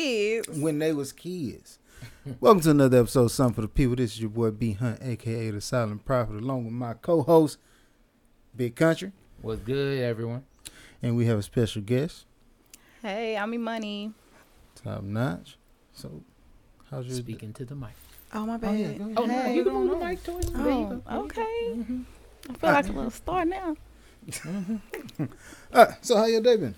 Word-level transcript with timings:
kids. 0.00 0.48
when 0.56 0.78
they 0.78 0.92
was 0.92 1.12
kids. 1.12 1.80
Welcome 2.40 2.60
to 2.62 2.70
another 2.70 3.00
episode 3.00 3.24
of 3.24 3.32
Something 3.32 3.54
for 3.56 3.60
the 3.62 3.68
People. 3.68 3.96
This 3.96 4.12
is 4.12 4.20
your 4.20 4.30
boy 4.30 4.52
B 4.52 4.72
Hunt, 4.74 5.00
aka 5.02 5.50
the 5.50 5.60
Silent 5.60 6.04
Prophet, 6.04 6.36
along 6.36 6.64
with 6.64 6.72
my 6.72 6.94
co-host, 6.94 7.58
Big 8.56 8.76
Country, 8.76 9.10
What's 9.42 9.62
good, 9.62 10.00
everyone? 10.00 10.44
and 11.02 11.16
we 11.16 11.26
have 11.26 11.38
a 11.40 11.42
special 11.42 11.82
guest, 11.82 12.24
Hey, 13.02 13.36
I'm 13.36 13.60
Money. 13.62 14.12
Top 14.76 15.02
Notch. 15.02 15.56
So, 15.92 16.22
how's 16.88 17.06
your 17.06 17.16
Speaking 17.16 17.52
to 17.54 17.64
the 17.64 17.74
mic. 17.74 17.90
Oh 18.32 18.46
my 18.46 18.54
Oh, 18.54 18.58
bad. 18.58 18.78
yeah, 18.78 18.92
go 18.92 19.04
ahead. 19.06 19.14
Oh, 19.18 19.26
no, 19.26 19.34
Hey. 19.42 19.56
you 19.56 19.64
can 19.64 19.72
move 19.74 19.90
the 19.90 20.06
mic 20.06 20.22
towards 20.22 20.52
me. 20.54 20.60
Oh, 20.62 20.62
go. 20.64 21.02
There 21.04 21.16
you 21.16 21.24
okay. 21.24 21.74
go. 21.74 21.74
Mhm. 21.82 22.04
I 22.48 22.52
feel 22.54 22.70
like 22.70 22.88
a 22.88 22.92
little 22.92 23.10
star 23.10 23.44
now. 23.44 23.76
Uh, 25.72 25.86
so 26.00 26.16
how 26.16 26.26
your 26.26 26.40
day 26.40 26.56
been? 26.56 26.74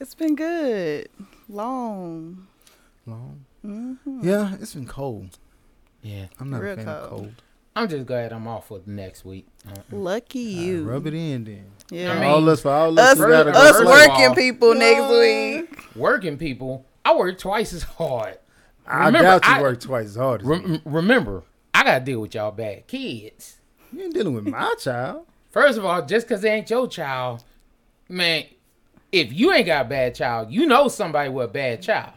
It's 0.00 0.14
been 0.14 0.34
good. 0.34 1.08
Long. 1.48 2.46
Long. 3.06 3.44
hmm 3.62 3.94
Yeah, 4.22 4.54
it's 4.60 4.74
been 4.74 4.86
cold. 4.86 5.38
Yeah, 6.02 6.26
I'm 6.40 6.50
not 6.50 6.60
Real 6.60 6.72
a 6.72 6.76
fan 6.76 6.88
of 6.88 7.08
cold. 7.08 7.20
cold. 7.22 7.42
I'm 7.76 7.88
just 7.88 8.06
glad 8.06 8.32
I'm 8.32 8.46
off 8.46 8.68
for 8.68 8.78
the 8.78 8.90
next 8.90 9.24
week. 9.24 9.46
Uh, 9.68 9.74
Lucky 9.90 10.38
you. 10.38 10.82
Uh, 10.82 10.92
rub 10.92 11.06
it 11.06 11.14
in 11.14 11.44
then. 11.44 11.64
Yeah. 11.90 12.12
I 12.12 12.20
mean, 12.20 12.24
all 12.28 12.48
us 12.48 12.60
for 12.62 12.70
all 12.70 12.98
us, 12.98 13.18
us 13.18 13.18
gotta 13.18 13.50
go 13.52 13.58
us 13.58 13.70
first 13.70 13.80
of 13.80 13.86
play. 13.86 14.06
working 14.08 14.26
all- 14.26 14.34
people 14.34 14.74
next 14.74 15.10
week. 15.10 15.96
working 15.96 16.38
people, 16.38 16.86
I 17.04 17.16
work 17.16 17.38
twice 17.38 17.72
as 17.72 17.82
hard. 17.82 18.38
I 18.86 19.06
Remember, 19.06 19.22
doubt 19.22 19.46
you 19.46 19.52
I- 19.54 19.62
work 19.62 19.80
twice 19.80 20.06
as 20.06 20.16
hard 20.16 20.42
as 20.42 20.46
me. 20.46 20.56
Rem- 20.56 20.82
remember, 20.84 21.42
I 21.72 21.82
gotta 21.84 22.04
deal 22.04 22.20
with 22.20 22.34
y'all 22.34 22.52
bad 22.52 22.86
kids. 22.86 23.56
You 23.92 24.02
ain't 24.04 24.14
dealing 24.14 24.34
with 24.34 24.46
my 24.46 24.74
child. 24.78 25.26
First 25.50 25.78
of 25.78 25.84
all, 25.84 26.04
just 26.04 26.28
because 26.28 26.42
they 26.42 26.50
ain't 26.50 26.70
your 26.70 26.86
child, 26.88 27.42
man, 28.08 28.44
if 29.14 29.32
you 29.32 29.52
ain't 29.52 29.66
got 29.66 29.86
a 29.86 29.88
bad 29.88 30.14
child, 30.14 30.50
you 30.50 30.66
know 30.66 30.88
somebody 30.88 31.28
with 31.30 31.44
a 31.46 31.52
bad 31.52 31.82
child. 31.82 32.12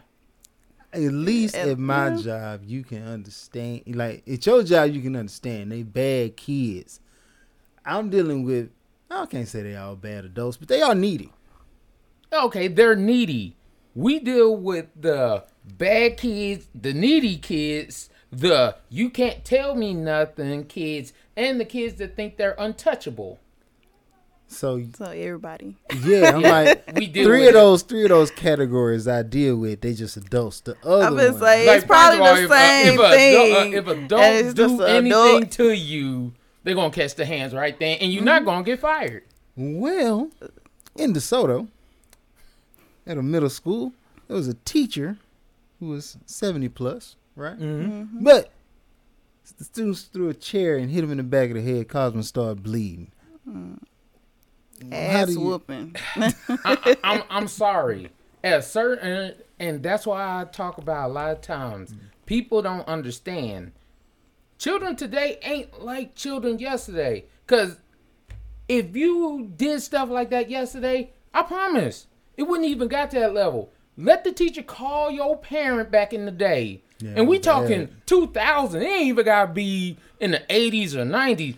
At 0.92 1.00
least 1.00 1.54
Yeah. 1.54 1.66
at 1.66 1.78
my 1.78 2.16
job, 2.16 2.62
you 2.64 2.82
can 2.82 3.06
understand. 3.06 3.82
Like 3.86 4.22
at 4.28 4.44
your 4.44 4.62
job, 4.64 4.90
you 4.90 5.00
can 5.00 5.14
understand 5.16 5.70
they 5.70 5.82
bad 5.82 6.36
kids. 6.36 7.00
I'm 7.84 8.10
dealing 8.10 8.42
with. 8.44 8.70
I 9.10 9.24
can't 9.26 9.46
say 9.48 9.62
they 9.62 9.76
all 9.76 9.96
bad 9.96 10.24
adults, 10.24 10.56
but 10.56 10.68
they 10.68 10.82
are 10.82 10.94
needy. 10.94 11.32
Okay, 12.32 12.68
they're 12.68 12.96
needy. 12.96 13.56
We 13.94 14.18
deal 14.18 14.54
with 14.56 14.86
the 15.00 15.44
bad 15.64 16.16
kids, 16.18 16.68
the 16.74 16.92
needy 16.92 17.36
kids, 17.36 18.10
the 18.30 18.76
you 18.90 19.08
can't 19.10 19.44
tell 19.44 19.74
me 19.74 19.94
nothing 19.94 20.64
kids, 20.64 21.12
and 21.36 21.58
the 21.60 21.64
kids 21.64 21.94
that 21.94 22.16
think 22.16 22.36
they're 22.36 22.56
untouchable. 22.58 23.38
So 24.50 24.82
So 24.96 25.04
everybody. 25.06 25.76
yeah, 26.04 26.32
I'm 26.34 26.42
like 26.42 26.84
We 26.94 27.06
deal 27.06 27.26
three 27.26 27.40
with 27.40 27.48
of 27.50 27.54
it. 27.54 27.58
those 27.58 27.82
three 27.82 28.02
of 28.04 28.08
those 28.08 28.30
categories 28.30 29.06
I 29.06 29.22
deal 29.22 29.56
with. 29.56 29.80
They 29.82 29.94
just 29.94 30.16
adults. 30.16 30.60
The 30.60 30.76
other 30.82 31.04
I've 31.04 31.16
been 31.16 31.32
ones- 31.32 31.40
saying 31.40 31.66
Like, 31.66 31.76
it's 31.78 31.86
probably 31.86 32.18
first 32.18 32.36
the 32.36 32.44
if 32.44 32.50
a- 32.50 32.54
same 32.54 32.94
if 32.94 33.00
a, 33.00 33.10
thing. 33.10 33.74
adult- 33.74 33.74
uh, 33.74 33.76
if 33.76 34.04
adults 34.04 34.54
do 34.54 34.82
anything 34.84 35.12
adult- 35.12 35.50
to 35.52 35.70
you, 35.72 36.32
they're 36.64 36.74
gonna 36.74 36.90
catch 36.90 37.14
the 37.14 37.24
hands 37.26 37.52
right 37.54 37.78
then, 37.78 37.98
and 38.00 38.12
you're 38.12 38.24
not 38.24 38.44
gonna 38.44 38.64
get 38.64 38.80
fired. 38.80 39.24
Well, 39.56 40.30
in 40.96 41.12
DeSoto, 41.12 41.68
at 43.06 43.18
a 43.18 43.22
middle 43.22 43.50
school, 43.50 43.92
there 44.26 44.36
was 44.36 44.48
a 44.48 44.54
teacher 44.54 45.18
who 45.80 45.88
was 45.88 46.16
70 46.26 46.68
plus, 46.70 47.16
right? 47.36 47.58
Mm-hmm. 47.58 48.22
But 48.24 48.50
the 49.58 49.64
students 49.64 50.02
threw 50.02 50.28
a 50.28 50.34
chair 50.34 50.76
and 50.76 50.90
hit 50.90 51.04
him 51.04 51.10
in 51.10 51.16
the 51.18 51.22
back 51.22 51.50
of 51.50 51.56
the 51.56 51.62
head, 51.62 51.88
caused 51.88 52.14
him 52.14 52.20
to 52.22 52.26
start 52.26 52.62
bleeding. 52.62 53.10
How 53.46 53.78
ass 54.92 55.30
you- 55.30 55.40
whooping. 55.40 55.96
I, 56.16 56.96
I'm 57.04 57.22
I'm 57.30 57.48
sorry. 57.48 58.10
At 58.44 58.64
certain, 58.64 59.34
and 59.58 59.82
that's 59.82 60.06
why 60.06 60.40
I 60.40 60.44
talk 60.44 60.78
about 60.78 61.10
a 61.10 61.12
lot 61.12 61.30
of 61.32 61.40
times. 61.40 61.94
People 62.26 62.62
don't 62.62 62.86
understand. 62.86 63.72
Children 64.58 64.96
today 64.96 65.38
ain't 65.42 65.82
like 65.82 66.14
children 66.14 66.58
yesterday. 66.58 67.24
Cause 67.46 67.76
if 68.68 68.94
you 68.94 69.50
did 69.56 69.80
stuff 69.82 70.08
like 70.10 70.30
that 70.30 70.50
yesterday, 70.50 71.10
I 71.32 71.42
promise 71.42 72.06
it 72.36 72.42
wouldn't 72.44 72.68
even 72.68 72.88
got 72.88 73.10
to 73.12 73.20
that 73.20 73.34
level. 73.34 73.72
Let 73.96 74.22
the 74.24 74.32
teacher 74.32 74.62
call 74.62 75.10
your 75.10 75.36
parent 75.36 75.90
back 75.90 76.12
in 76.12 76.24
the 76.24 76.30
day. 76.30 76.82
Yeah, 77.00 77.12
and 77.16 77.26
we 77.28 77.38
bad. 77.38 77.44
talking 77.44 77.88
2000. 78.06 78.82
It 78.82 78.84
ain't 78.84 79.06
even 79.06 79.24
gotta 79.24 79.52
be 79.52 79.96
in 80.20 80.32
the 80.32 80.42
80s 80.50 80.94
or 80.94 81.04
90s. 81.04 81.56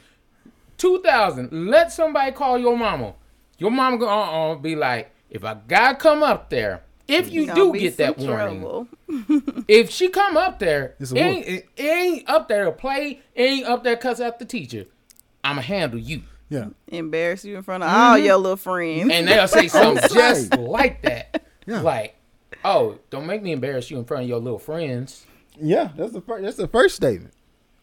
2000. 0.79 1.67
Let 1.69 1.93
somebody 1.93 2.33
call 2.33 2.59
your 2.59 2.77
mama. 2.77 3.15
Your 3.61 3.71
mama 3.71 3.99
gonna 3.99 4.53
uh, 4.53 4.55
be 4.57 4.75
like, 4.75 5.13
if 5.29 5.45
I 5.45 5.55
gotta 5.69 5.97
come 5.97 6.23
up 6.23 6.49
there, 6.51 6.83
if 7.07 7.31
you 7.31 7.47
Gonna 7.47 7.73
do 7.73 7.79
get 7.79 7.97
some 7.97 8.07
that 8.07 8.19
warning, 8.19 9.65
if 9.69 9.91
she 9.91 10.09
come 10.09 10.37
up 10.37 10.59
there, 10.59 10.95
it 10.99 11.13
ain't, 11.13 11.47
it 11.47 11.69
ain't 11.77 12.29
up 12.29 12.49
there 12.49 12.65
to 12.65 12.73
play, 12.73 13.21
ain't 13.37 13.67
up 13.67 13.85
there 13.85 13.97
cuss 13.97 14.21
out 14.21 14.39
the 14.39 14.45
teacher. 14.45 14.87
I'ma 15.45 15.61
handle 15.61 15.99
you. 15.99 16.23
Yeah. 16.49 16.69
Embarrass 16.89 17.45
you 17.45 17.57
in 17.57 17.63
front 17.63 17.85
of 17.85 17.91
all 17.91 18.17
your 18.17 18.37
little 18.37 18.57
friends. 18.57 19.11
And 19.13 19.29
they'll 19.29 19.47
say 19.47 19.69
something 19.69 20.09
just 20.13 20.57
like 20.57 21.03
that. 21.03 21.43
Yeah. 21.67 21.81
Like, 21.81 22.17
oh, 22.65 22.99
don't 23.11 23.27
make 23.27 23.43
me 23.43 23.53
embarrass 23.53 23.91
you 23.91 23.99
in 23.99 24.05
front 24.05 24.25
of 24.25 24.29
your 24.29 24.41
little 24.41 24.59
friends. 24.59 25.27
Yeah, 25.61 25.91
that's 25.97 26.13
the 26.13 26.23
first. 26.23 26.45
That's 26.45 26.57
the 26.57 26.69
first 26.69 26.97
statement. 26.97 27.35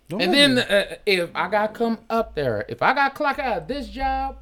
Don't 0.09 0.21
And 0.21 0.33
then 0.33 0.57
uh, 0.57 0.95
if 1.05 1.29
I 1.35 1.49
got 1.49 1.73
to 1.73 1.73
come 1.77 1.99
up 2.09 2.33
there, 2.35 2.65
if 2.67 2.81
I 2.81 2.93
got 2.93 3.09
to 3.09 3.15
clock 3.15 3.39
out 3.39 3.57
of 3.57 3.67
this 3.67 3.89
job, 3.89 4.37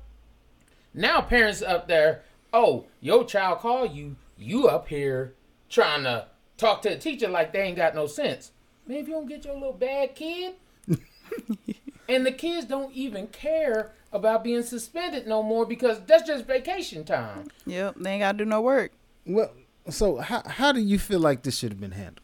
now 0.95 1.21
parents 1.21 1.61
up 1.61 1.87
there, 1.87 2.23
oh, 2.53 2.85
your 3.01 3.25
child 3.25 3.59
call 3.59 3.85
you, 3.85 4.15
you 4.37 4.67
up 4.67 4.87
here 4.87 5.33
trying 5.69 6.03
to 6.03 6.27
talk 6.57 6.81
to 6.83 6.89
the 6.89 6.97
teacher 6.97 7.27
like 7.27 7.51
they 7.51 7.61
ain't 7.61 7.75
got 7.75 7.93
no 7.93 8.07
sense. 8.07 8.51
Man, 8.87 8.97
if 8.97 9.07
you 9.07 9.13
don't 9.13 9.27
get 9.27 9.45
your 9.45 9.55
little 9.55 9.73
bad 9.73 10.15
kid, 10.15 10.55
and 12.09 12.25
the 12.25 12.31
kids 12.31 12.65
don't 12.65 12.93
even 12.93 13.27
care 13.27 13.91
about 14.13 14.43
being 14.43 14.63
suspended 14.63 15.27
no 15.27 15.43
more 15.43 15.65
because 15.65 15.99
that's 16.07 16.25
just 16.25 16.45
vacation 16.45 17.03
time. 17.03 17.47
Yep, 17.65 17.95
they 17.99 18.11
ain't 18.11 18.21
gotta 18.21 18.37
do 18.37 18.45
no 18.45 18.61
work. 18.61 18.91
well, 19.25 19.51
so 19.89 20.17
how 20.17 20.41
how 20.47 20.71
do 20.71 20.79
you 20.79 20.97
feel 20.97 21.19
like 21.19 21.43
this 21.43 21.57
should 21.57 21.71
have 21.71 21.81
been 21.81 21.91
handled? 21.91 22.21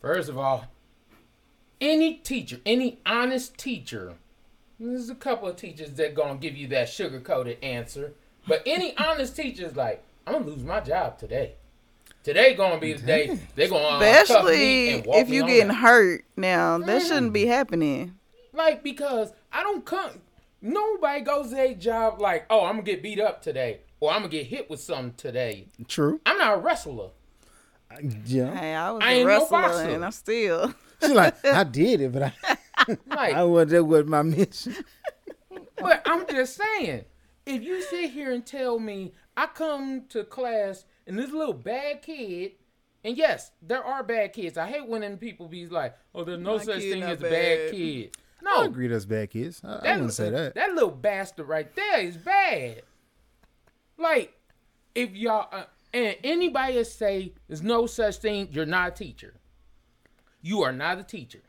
First 0.00 0.28
of 0.28 0.36
all, 0.36 0.66
any 1.80 2.14
teacher, 2.14 2.58
any 2.66 2.98
honest 3.06 3.56
teacher, 3.56 4.14
there's 4.78 5.10
a 5.10 5.14
couple 5.14 5.48
of 5.48 5.56
teachers 5.56 5.90
that 5.94 6.14
gonna 6.14 6.36
give 6.38 6.56
you 6.56 6.68
that 6.68 6.88
sugar 6.88 7.20
coated 7.20 7.58
answer, 7.62 8.12
but 8.46 8.62
any 8.66 8.96
honest 8.98 9.36
teacher 9.36 9.66
is 9.66 9.76
like, 9.76 10.02
I'm 10.26 10.34
gonna 10.34 10.46
lose 10.46 10.62
my 10.62 10.80
job 10.80 11.18
today. 11.18 11.54
Today 12.22 12.54
gonna 12.54 12.80
be 12.80 12.94
the 12.94 13.02
day 13.06 13.38
they're 13.54 13.68
gonna 13.68 13.84
uh, 13.84 13.98
cuff 14.00 14.22
Especially 14.24 14.56
me 14.56 14.92
and 14.94 15.06
walk 15.06 15.16
if 15.18 15.28
you 15.28 15.42
on 15.42 15.48
getting 15.48 15.70
out. 15.70 15.76
hurt 15.76 16.24
now. 16.36 16.78
That 16.78 17.02
shouldn't 17.02 17.32
be 17.34 17.46
happening. 17.46 18.18
like 18.52 18.82
because 18.82 19.32
I 19.52 19.62
don't 19.62 19.84
come. 19.84 20.10
Nobody 20.62 21.20
goes 21.20 21.50
to 21.50 21.56
their 21.56 21.74
job 21.74 22.20
like, 22.22 22.46
oh, 22.48 22.64
I'm 22.64 22.72
gonna 22.76 22.82
get 22.84 23.02
beat 23.02 23.20
up 23.20 23.42
today, 23.42 23.80
or 24.00 24.10
I'm 24.10 24.20
gonna 24.20 24.28
get 24.30 24.46
hit 24.46 24.70
with 24.70 24.80
something 24.80 25.12
today. 25.18 25.66
True. 25.86 26.18
I'm 26.24 26.38
not 26.38 26.54
a 26.54 26.60
wrestler. 26.60 27.10
Yeah. 28.24 28.54
Hey, 28.54 28.74
I 28.74 28.90
was 28.90 29.02
I 29.04 29.10
a 29.10 29.14
ain't 29.16 29.26
no 29.26 29.32
wrestler 29.40 29.60
boxer. 29.62 29.88
and 29.90 30.04
I'm 30.04 30.12
still. 30.12 30.74
She's 31.02 31.12
like, 31.12 31.44
I 31.44 31.64
did 31.64 32.00
it, 32.00 32.12
but 32.12 32.22
I, 32.22 32.56
Like, 33.06 33.34
I 33.34 33.44
was 33.44 33.70
that 33.70 33.84
was 33.84 34.06
my 34.06 34.22
mission. 34.22 34.74
But 35.76 36.02
I'm 36.06 36.26
just 36.28 36.56
saying, 36.56 37.04
if 37.46 37.62
you 37.62 37.82
sit 37.82 38.10
here 38.10 38.32
and 38.32 38.46
tell 38.46 38.78
me 38.78 39.12
I 39.36 39.46
come 39.46 40.04
to 40.10 40.22
class 40.24 40.84
and 41.06 41.18
this 41.18 41.30
little 41.32 41.52
bad 41.52 42.00
kid, 42.02 42.52
and 43.02 43.16
yes, 43.16 43.50
there 43.60 43.82
are 43.84 44.02
bad 44.02 44.32
kids. 44.32 44.56
I 44.56 44.66
hate 44.68 44.88
when 44.88 45.16
people 45.18 45.48
be 45.48 45.66
like, 45.66 45.96
"Oh, 46.14 46.24
there's 46.24 46.38
no 46.38 46.56
My 46.58 46.64
such 46.64 46.78
thing 46.80 47.02
as 47.02 47.18
a 47.18 47.22
bad 47.22 47.30
bad. 47.30 47.70
kid." 47.72 48.16
I 48.40 48.44
No, 48.44 48.64
agree, 48.64 48.86
that's 48.88 49.04
bad 49.04 49.30
kids. 49.30 49.60
I, 49.64 49.68
I 49.68 49.80
that, 49.80 49.94
wouldn't 49.96 50.12
say 50.14 50.30
that. 50.30 50.54
that 50.54 50.74
little 50.74 50.90
bastard 50.90 51.48
right 51.48 51.74
there 51.74 52.00
is 52.00 52.16
bad. 52.16 52.82
Like, 53.98 54.32
if 54.94 55.10
y'all 55.14 55.48
uh, 55.52 55.64
and 55.92 56.16
anybody 56.24 56.74
that 56.74 56.86
say 56.86 57.32
there's 57.48 57.62
no 57.62 57.86
such 57.86 58.16
thing, 58.18 58.48
you're 58.52 58.64
not 58.66 58.88
a 58.88 58.90
teacher. 58.92 59.34
You 60.40 60.62
are 60.62 60.72
not 60.72 60.98
a 60.98 61.02
teacher. 61.02 61.40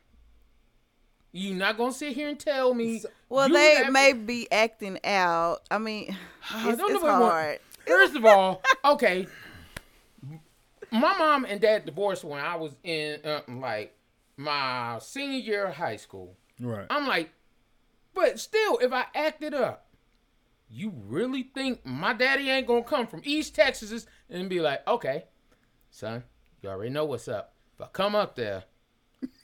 You're 1.37 1.57
not 1.57 1.75
gonna 1.75 1.91
sit 1.91 2.13
here 2.13 2.29
and 2.29 2.39
tell 2.39 2.73
me. 2.73 3.01
Well, 3.27 3.49
they 3.49 3.75
have- 3.75 3.91
may 3.91 4.13
be 4.13 4.49
acting 4.49 4.97
out. 5.03 5.63
I 5.69 5.79
mean, 5.79 6.15
it's, 6.55 6.77
don't 6.77 6.91
it's 6.91 7.03
hard. 7.03 7.59
First 7.85 8.15
of 8.15 8.23
all, 8.23 8.61
okay, 8.85 9.27
my 10.91 11.17
mom 11.17 11.43
and 11.43 11.59
dad 11.59 11.85
divorced 11.85 12.23
when 12.23 12.39
I 12.39 12.55
was 12.55 12.77
in 12.85 13.19
uh, 13.25 13.41
like 13.49 13.97
my 14.37 14.97
senior 15.01 15.39
year 15.39 15.65
of 15.65 15.75
high 15.75 15.97
school. 15.97 16.37
Right. 16.57 16.87
I'm 16.89 17.05
like, 17.05 17.31
but 18.13 18.39
still, 18.39 18.77
if 18.77 18.93
I 18.93 19.03
acted 19.13 19.53
up, 19.53 19.87
you 20.69 20.93
really 21.05 21.43
think 21.43 21.85
my 21.85 22.13
daddy 22.13 22.49
ain't 22.49 22.65
gonna 22.65 22.81
come 22.81 23.07
from 23.07 23.21
East 23.25 23.53
Texas 23.55 24.05
and 24.29 24.49
be 24.49 24.61
like, 24.61 24.87
okay, 24.87 25.25
son, 25.89 26.23
you 26.61 26.69
already 26.69 26.91
know 26.91 27.03
what's 27.03 27.27
up. 27.27 27.55
If 27.75 27.81
I 27.81 27.87
come 27.87 28.15
up 28.15 28.37
there, 28.37 28.63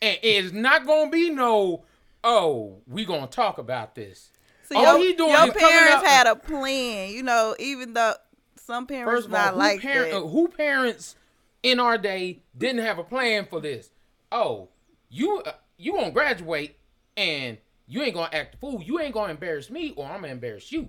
and 0.02 0.18
it's 0.22 0.52
not 0.54 0.86
gonna 0.86 1.10
be 1.10 1.30
no, 1.30 1.84
oh, 2.24 2.78
we 2.88 3.06
gonna 3.06 3.28
talk 3.28 3.58
about 3.58 3.96
this. 3.96 4.32
So 4.64 4.76
All 4.78 4.98
your, 4.98 4.98
he 5.00 5.14
doing 5.14 5.32
your 5.32 5.48
is 5.48 5.54
parents 5.54 6.04
had 6.06 6.28
a 6.28 6.36
plan, 6.36 7.10
you 7.12 7.24
know. 7.24 7.56
Even 7.60 7.94
though 7.94 8.14
some 8.56 8.88
parents 8.88 9.12
First 9.12 9.26
of 9.26 9.32
not 9.32 9.54
who, 9.54 9.60
like 9.60 9.82
parent, 9.82 10.12
that. 10.12 10.18
uh, 10.18 10.28
who 10.28 10.48
parents 10.48 11.16
in 11.64 11.80
our 11.80 11.98
day 11.98 12.42
didn't 12.58 12.82
have 12.82 12.98
a 12.98 13.04
plan 13.04 13.46
for 13.50 13.60
this. 13.60 13.90
Oh, 14.32 14.70
you 15.10 15.40
uh, 15.46 15.52
you 15.78 15.94
gonna 15.94 16.12
graduate 16.12 16.78
and 17.18 17.58
you 17.88 18.02
ain't 18.02 18.14
gonna 18.14 18.30
act 18.32 18.56
a 18.56 18.58
fool. 18.60 18.82
You 18.82 19.00
ain't 19.02 19.14
gonna 19.14 19.32
embarrass 19.32 19.70
me, 19.70 19.94
or 19.98 20.06
I'm 20.06 20.22
gonna 20.22 20.34
embarrass 20.34 20.72
you. 20.72 20.88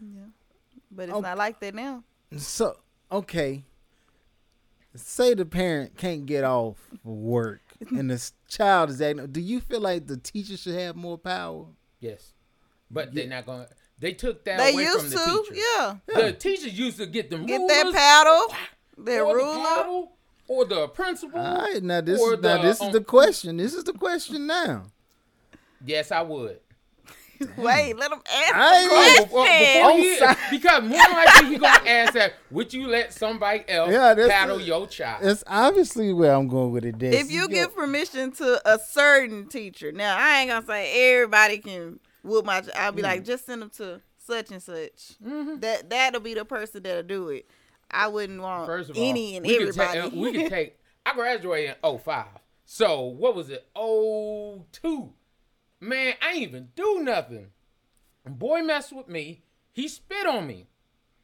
Yeah, 0.00 0.22
but 0.90 1.04
it's 1.10 1.12
Oh. 1.12 1.20
not 1.20 1.36
like 1.36 1.60
that 1.60 1.74
now. 1.74 2.02
So 2.38 2.78
okay, 3.12 3.64
say 4.94 5.34
the 5.34 5.44
parent 5.44 5.96
can't 5.98 6.24
get 6.24 6.44
off 6.44 6.76
work 7.04 7.60
and 7.90 8.10
the 8.10 8.14
s- 8.14 8.32
child 8.48 8.90
is 8.90 9.00
acting. 9.00 9.26
Do 9.32 9.40
you 9.40 9.60
feel 9.60 9.80
like 9.80 10.06
the 10.06 10.16
teacher 10.16 10.56
should 10.56 10.74
have 10.74 10.96
more 10.96 11.18
power? 11.18 11.66
Yes, 12.00 12.32
but 12.90 13.14
they're 13.14 13.26
not 13.28 13.46
gonna. 13.46 13.68
They 13.98 14.12
took 14.12 14.44
that 14.44 14.58
They 14.58 14.72
away 14.74 14.82
used 14.82 15.00
from 15.00 15.10
the 15.10 15.16
to, 15.16 15.44
teacher. 15.54 15.62
yeah. 15.76 15.94
The 16.22 16.32
teachers 16.32 16.78
used 16.78 16.98
to 16.98 17.06
get 17.06 17.30
them 17.30 17.46
Get 17.46 17.58
rulers, 17.60 17.72
that 17.72 17.92
paddle, 17.94 18.54
that 19.04 19.20
or 19.20 19.28
the 19.32 19.34
ruler. 19.44 19.64
paddle, 19.66 20.12
or 20.48 20.64
the 20.66 20.88
principal. 20.88 21.40
All 21.40 21.58
right, 21.62 21.82
now 21.82 22.00
this 22.02 22.20
or 22.20 22.34
is 22.34 22.40
now 22.40 22.56
the, 22.58 22.62
this 22.68 22.76
is 22.76 22.82
um, 22.82 22.92
the 22.92 23.00
question. 23.00 23.56
This 23.56 23.72
is 23.74 23.84
the 23.84 23.94
question 23.94 24.46
now. 24.46 24.84
Yes, 25.84 26.12
I 26.12 26.20
would. 26.22 26.60
Wait, 27.56 27.94
let 27.96 28.12
him 28.12 28.20
ask 28.26 28.54
I 28.54 28.86
the 28.88 28.94
ain't- 28.94 29.20
Oh, 29.20 29.24
before, 29.24 29.44
before 29.44 30.38
he, 30.50 30.50
because 30.58 30.82
more 30.82 30.98
likely 30.98 31.48
he 31.48 31.58
gonna 31.58 31.88
ask 31.88 32.12
that. 32.14 32.34
Would 32.50 32.72
you 32.74 32.86
let 32.88 33.12
somebody 33.12 33.64
else 33.68 33.90
Yeah, 33.90 34.14
that's 34.14 34.28
paddle 34.28 34.58
the- 34.58 34.64
your 34.64 34.86
child? 34.86 35.22
That's 35.22 35.44
obviously 35.46 36.12
where 36.12 36.32
I'm 36.32 36.48
going 36.48 36.72
with 36.72 36.84
it. 36.84 36.98
Des. 36.98 37.10
if 37.16 37.30
you 37.30 37.48
give 37.48 37.74
permission 37.74 38.32
to 38.32 38.60
a 38.70 38.78
certain 38.78 39.46
teacher, 39.48 39.92
now 39.92 40.16
I 40.18 40.40
ain't 40.40 40.50
gonna 40.50 40.66
say 40.66 41.12
everybody 41.14 41.58
can 41.58 42.00
whoop 42.22 42.44
my. 42.44 42.62
I'll 42.76 42.92
be 42.92 43.02
like, 43.02 43.22
Mm. 43.22 43.26
just 43.26 43.46
send 43.46 43.62
them 43.62 43.70
to 43.76 44.00
such 44.18 44.50
and 44.50 44.62
such. 44.62 45.14
Mhm. 45.24 45.60
That 45.60 45.88
that'll 45.90 46.20
be 46.20 46.34
the 46.34 46.44
person 46.44 46.82
that'll 46.82 47.02
do 47.02 47.28
it. 47.28 47.46
I 47.90 48.08
wouldn't 48.08 48.42
want 48.42 48.66
First 48.66 48.90
of 48.90 48.96
all, 48.98 49.02
any 49.04 49.36
and 49.36 49.46
we 49.46 49.58
could 49.58 49.68
everybody. 49.68 50.00
take- 50.00 50.12
uh, 50.12 50.16
we 50.16 50.32
could 50.32 50.50
take. 50.50 50.76
I 51.04 51.14
graduated 51.14 51.76
in 51.84 51.98
05. 51.98 52.26
So 52.64 53.02
what 53.02 53.36
was 53.36 53.48
it? 53.48 53.64
02. 53.76 55.12
Man, 55.86 56.14
I 56.22 56.30
ain't 56.32 56.42
even 56.42 56.68
do 56.74 57.00
nothing. 57.02 57.48
Boy 58.26 58.62
messed 58.62 58.92
with 58.92 59.08
me. 59.08 59.44
He 59.72 59.88
spit 59.88 60.26
on 60.26 60.46
me. 60.46 60.66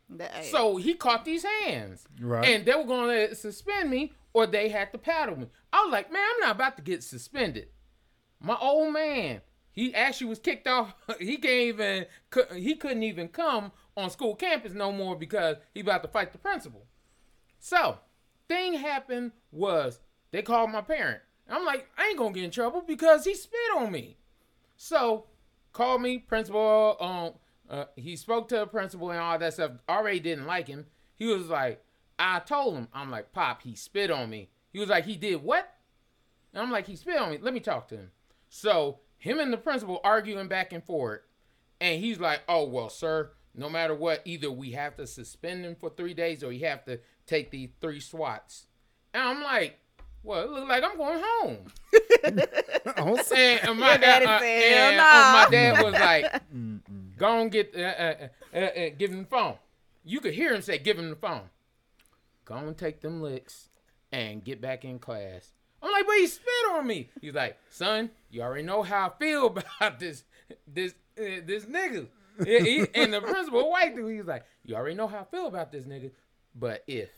That- 0.09 0.45
So 0.45 0.77
he 0.77 0.95
caught 0.95 1.25
these 1.25 1.45
hands. 1.45 2.07
Right. 2.21 2.49
And 2.49 2.65
they 2.65 2.75
were 2.75 2.85
going 2.85 3.29
to 3.29 3.35
suspend 3.35 3.91
me 3.91 4.13
or 4.33 4.47
they 4.47 4.69
had 4.69 4.93
to 4.93 4.99
paddle 4.99 5.37
me. 5.37 5.47
I 5.73 5.83
was 5.85 5.93
like, 5.93 6.13
man, 6.13 6.23
I'm 6.35 6.41
not 6.41 6.57
about 6.57 6.77
to 6.77 6.83
get 6.83 7.03
suspended. 7.03 7.69
My 8.41 8.57
old 8.61 8.93
man, 8.93 9.41
he 9.71 9.95
actually 9.95 10.29
was 10.29 10.39
kicked 10.39 10.67
off. 10.69 10.95
He 11.19 11.37
can't 11.37 11.45
even, 11.63 12.07
he 12.55 12.75
couldn't 12.77 13.03
even 13.03 13.29
come 13.29 13.73
on 13.97 14.11
school 14.11 14.35
campus 14.37 14.73
no 14.73 14.93
more 14.93 15.17
because 15.17 15.57
he 15.75 15.81
about 15.81 16.03
to 16.03 16.09
fight 16.09 16.33
the 16.33 16.39
principal. 16.39 16.87
So, 17.59 17.99
thing 18.49 18.75
happened 18.75 19.33
was 19.51 20.01
they 20.31 20.43
called 20.43 20.71
my 20.71 20.81
parent. 20.83 21.21
I'm 21.49 21.65
like, 21.65 21.89
I 21.99 22.09
ain't 22.09 22.19
gonna 22.19 22.33
get 22.33 22.45
in 22.45 22.51
trouble 22.51 22.83
because 22.87 23.25
he 23.25 23.35
spit 23.35 23.59
on 23.77 23.91
me. 23.93 24.17
So, 24.85 25.27
called 25.73 26.03
me, 26.03 26.19
principal. 26.19 26.97
Um, 26.99 27.35
uh, 27.71 27.85
he 27.95 28.17
spoke 28.17 28.49
to 28.49 28.57
the 28.57 28.67
principal 28.67 29.13
and 29.13 29.21
all 29.21 29.39
that 29.39 29.55
stuff. 29.55 29.71
Already 29.89 30.19
didn't 30.19 30.49
like 30.49 30.67
him. 30.67 30.87
He 31.15 31.27
was 31.27 31.47
like, 31.47 31.85
I 32.19 32.41
told 32.41 32.75
him. 32.75 32.89
I'm 32.93 33.09
like, 33.09 33.33
Pop, 33.33 33.63
he 33.63 33.77
spit 33.77 34.11
on 34.11 34.29
me. 34.29 34.49
He 34.73 34.81
was 34.81 34.89
like, 34.89 35.05
he 35.05 35.15
did 35.15 35.45
what? 35.45 35.73
And 36.53 36.61
I'm 36.61 36.73
like, 36.73 36.89
he 36.89 36.97
spit 36.97 37.17
on 37.17 37.31
me. 37.31 37.39
Let 37.41 37.55
me 37.55 37.61
talk 37.61 37.87
to 37.91 37.97
him. 37.97 38.11
So 38.49 38.99
him 39.19 39.39
and 39.39 39.53
the 39.53 39.57
principal 39.57 40.01
arguing 40.03 40.49
back 40.49 40.73
and 40.73 40.83
forth, 40.83 41.21
and 41.81 42.03
he's 42.03 42.19
like, 42.19 42.41
oh 42.49 42.65
well, 42.65 42.91
sir. 42.91 43.31
No 43.55 43.71
matter 43.71 43.95
what, 43.95 44.23
either 44.25 44.51
we 44.51 44.73
have 44.73 44.97
to 44.97 45.07
suspend 45.07 45.65
him 45.65 45.77
for 45.77 45.91
three 45.91 46.15
days 46.15 46.43
or 46.43 46.51
you 46.51 46.67
have 46.67 46.85
to 46.87 46.99
take 47.25 47.53
these 47.53 47.69
three 47.81 48.01
swats. 48.01 48.67
And 49.15 49.23
I'm 49.23 49.43
like, 49.45 49.79
well, 50.23 50.43
it 50.45 50.51
looked 50.51 50.69
like 50.69 50.85
I'm 50.85 50.97
going 50.97 51.23
home. 51.23 51.59
Oh, 52.97 53.17
say- 53.23 53.59
And 53.61 53.79
my 53.79 53.91
Your 53.91 53.99
daddy 53.99 54.27
uh, 54.27 54.39
said, 54.39 54.73
and, 54.73 54.97
"Hell 54.97 55.07
uh, 55.07 55.33
my 55.45 55.49
dad 55.51 55.83
was 55.83 55.93
like, 56.01 56.43
"Go 57.17 57.39
and 57.41 57.51
get, 57.51 57.75
uh, 57.77 57.81
uh, 57.81 58.29
uh, 58.55 58.59
uh, 58.59 58.91
give 58.99 59.11
him 59.13 59.21
the 59.23 59.29
phone." 59.29 59.55
You 60.05 60.21
could 60.21 60.35
hear 60.35 60.53
him 60.53 60.63
say, 60.63 60.79
"Give 60.79 60.99
him 60.99 61.11
the 61.11 61.17
phone." 61.17 61.43
Go 62.45 62.57
and 62.57 62.77
take 62.77 63.01
them 63.01 63.23
licks 63.23 63.69
and 64.11 64.45
get 64.45 64.61
back 64.61 64.85
in 64.85 64.99
class. 64.99 65.53
I'm 65.81 65.91
like, 65.93 66.07
but 66.07 66.17
he 66.17 66.27
spit 66.27 66.47
on 66.73 66.87
me. 66.87 67.09
He's 67.21 67.35
like, 67.35 67.57
son, 67.71 68.11
you 68.31 68.43
already 68.43 68.63
know 68.65 68.83
how 68.83 69.09
I 69.09 69.19
feel 69.19 69.47
about 69.81 69.99
this, 69.99 70.25
this, 70.67 70.93
uh, 71.19 71.41
this 71.47 71.65
nigga. 71.65 72.07
And 72.39 73.13
the 73.15 73.21
principal, 73.21 73.61
a 73.61 73.69
white 73.69 73.95
dude, 73.97 74.13
he's 74.17 74.27
like, 74.27 74.45
you 74.65 74.75
already 74.77 74.95
know 74.97 75.07
how 75.09 75.21
I 75.21 75.25
feel 75.25 75.47
about 75.47 75.73
this 75.73 75.85
nigga. 75.85 76.11
But 76.55 76.83
if 76.87 77.11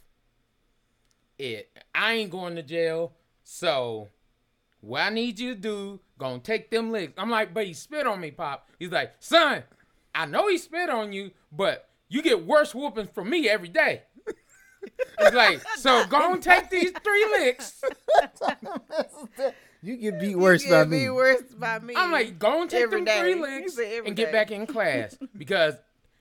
it, 1.38 1.70
I 1.94 2.14
ain't 2.14 2.30
going 2.30 2.56
to 2.56 2.62
jail, 2.62 3.12
so 3.42 4.08
what 4.80 5.02
I 5.02 5.10
need 5.10 5.38
you 5.38 5.54
to 5.54 5.60
do, 5.60 6.00
gonna 6.18 6.38
take 6.38 6.70
them 6.70 6.92
licks. 6.92 7.14
I'm 7.16 7.30
like, 7.30 7.54
but 7.54 7.66
he 7.66 7.72
spit 7.72 8.06
on 8.06 8.20
me, 8.20 8.30
Pop. 8.30 8.68
He's 8.78 8.90
like, 8.90 9.14
son, 9.18 9.62
I 10.14 10.26
know 10.26 10.48
he 10.48 10.58
spit 10.58 10.90
on 10.90 11.12
you, 11.12 11.30
but 11.50 11.88
you 12.08 12.22
get 12.22 12.44
worse 12.46 12.74
whoopings 12.74 13.08
from 13.14 13.30
me 13.30 13.48
every 13.48 13.68
day. 13.68 14.02
He's 15.18 15.32
like, 15.32 15.62
so 15.78 16.04
go 16.08 16.32
and 16.34 16.42
take 16.42 16.68
these 16.70 16.92
three 17.02 17.24
licks. 17.38 17.82
you 19.82 19.96
get 19.96 20.20
beat 20.20 20.36
worse 20.36 20.64
you 20.64 20.70
by 20.70 20.80
get 20.80 20.88
me. 20.88 20.98
me 21.04 21.10
worse 21.10 21.42
by 21.58 21.78
me. 21.78 21.94
I'm 21.96 22.12
like, 22.12 22.38
go 22.38 22.60
and 22.62 22.70
take 22.70 22.82
Every 22.82 22.98
them 22.98 23.04
day. 23.06 23.20
three 23.20 23.34
licks 23.34 23.78
and 23.78 24.14
get 24.16 24.26
day. 24.26 24.32
back 24.32 24.50
in 24.50 24.66
class 24.66 25.16
because 25.36 25.74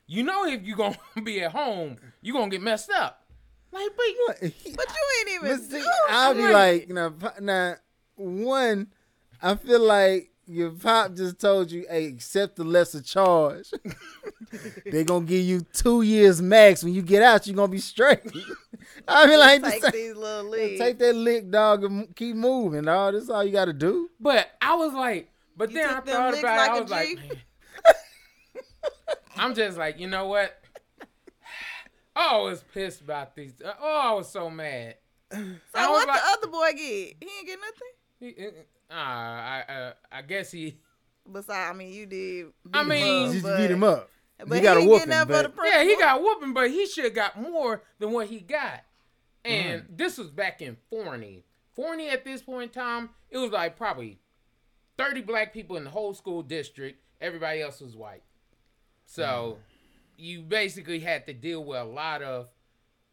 you 0.07 0.23
know 0.23 0.45
if 0.45 0.63
you're 0.63 0.77
gonna 0.77 0.97
be 1.23 1.41
at 1.43 1.51
home, 1.51 1.97
you're 2.21 2.35
gonna 2.37 2.49
get 2.49 2.61
messed 2.61 2.89
up. 2.91 3.22
Like, 3.73 3.89
but 3.97 4.39
but 4.39 4.51
you 4.51 4.71
ain't 5.19 5.29
even. 5.35 5.49
But 5.49 5.59
see, 5.61 5.79
do 5.81 5.87
I'll 6.09 6.33
be 6.35 6.47
like, 6.47 6.89
now, 6.89 7.09
pa- 7.09 7.33
now, 7.41 7.75
one, 8.15 8.87
I 9.41 9.55
feel 9.55 9.79
like 9.81 10.29
your 10.45 10.71
pop 10.71 11.15
just 11.15 11.39
told 11.39 11.71
you, 11.71 11.85
hey, 11.89 12.05
accept 12.07 12.57
the 12.57 12.63
lesser 12.63 13.01
charge. 13.01 13.71
They're 14.85 15.03
gonna 15.03 15.25
give 15.25 15.43
you 15.43 15.61
two 15.73 16.03
years 16.03 16.41
max. 16.41 16.83
When 16.83 16.93
you 16.93 17.01
get 17.01 17.23
out, 17.23 17.47
you're 17.47 17.55
gonna 17.55 17.71
be 17.71 17.79
straight. 17.79 18.19
I 19.07 19.25
mean, 19.27 19.39
like, 19.39 19.63
take 19.63 19.81
just 19.81 19.93
these 19.93 20.15
little 20.15 20.49
leaves. 20.49 20.79
take 20.79 20.99
that 20.99 21.15
lick, 21.15 21.49
dog, 21.49 21.83
and 21.83 22.15
keep 22.15 22.35
moving, 22.35 22.83
dog. 22.83 23.15
That's 23.15 23.29
all 23.29 23.43
you 23.43 23.51
gotta 23.51 23.73
do. 23.73 24.09
But 24.19 24.51
I 24.61 24.75
was 24.75 24.93
like, 24.93 25.31
but 25.57 25.71
You 25.71 25.77
then 25.77 25.89
I 25.89 25.99
thought 26.01 26.31
licks 26.31 26.43
about 26.43 26.57
like 26.57 26.69
it. 26.69 26.71
I 26.71 26.77
a 26.77 26.81
was 26.81 26.91
like, 26.91 27.17
man. 27.17 27.37
I'm 29.35 29.55
just 29.55 29.77
like, 29.77 29.99
you 29.99 30.07
know 30.07 30.27
what? 30.27 30.59
I 32.15 32.37
was 32.37 32.63
pissed 32.73 33.01
about 33.01 33.35
these. 33.35 33.53
Oh, 33.81 33.99
I 34.03 34.13
was 34.13 34.29
so 34.29 34.49
mad. 34.49 34.95
So 35.31 35.39
I 35.75 35.89
was 35.89 36.05
what 36.05 36.07
like- 36.09 36.21
the 36.21 36.27
other 36.29 36.47
boy 36.47 36.71
get? 36.73 36.77
He 36.79 37.27
ain't 37.39 37.47
get 37.47 37.59
nothing. 37.59 37.93
He, 38.19 38.47
uh, 38.91 38.93
I, 38.93 39.63
uh, 39.67 39.93
I 40.11 40.21
guess 40.21 40.51
he. 40.51 40.77
Besides, 41.31 41.71
I 41.71 41.73
mean, 41.73 41.91
you 41.91 42.05
did. 42.05 42.47
I 42.73 42.83
mean- 42.83 43.01
him 43.03 43.25
up, 43.27 43.31
Just 43.33 43.43
but, 43.43 43.57
beat 43.57 43.71
him 43.71 43.83
up. 43.83 44.09
But 44.45 44.55
you 44.57 44.61
got 44.61 44.77
a 44.77 44.79
he 44.81 44.83
ain't 44.83 44.91
whooping, 44.91 45.09
getting 45.09 45.27
nothing 45.29 45.35
for 45.35 45.43
the 45.43 45.49
but 45.55 45.65
Yeah, 45.65 45.83
he 45.83 45.97
got 45.97 46.21
whooping, 46.21 46.53
but 46.53 46.69
he 46.69 46.85
should 46.85 47.05
have 47.05 47.13
got 47.15 47.41
more 47.41 47.81
than 47.99 48.11
what 48.11 48.27
he 48.27 48.39
got. 48.41 48.83
And 49.45 49.85
this 49.89 50.17
was 50.17 50.29
back 50.29 50.61
in 50.61 50.77
Forney. 50.89 51.43
Forney 51.75 52.09
at 52.09 52.23
this 52.23 52.41
point 52.43 52.63
in 52.63 52.69
time, 52.81 53.09
it 53.31 53.37
was 53.39 53.51
like 53.51 53.75
probably 53.77 54.19
30 54.97 55.21
black 55.21 55.51
people 55.53 55.77
in 55.77 55.83
the 55.85 55.89
whole 55.89 56.13
school 56.13 56.43
district. 56.43 57.01
Everybody 57.21 57.61
else 57.61 57.81
was 57.81 57.95
white. 57.95 58.23
So 59.05 59.57
you 60.17 60.41
basically 60.41 60.99
had 60.99 61.25
to 61.27 61.33
deal 61.33 61.63
with 61.63 61.79
a 61.79 61.83
lot 61.83 62.21
of 62.21 62.49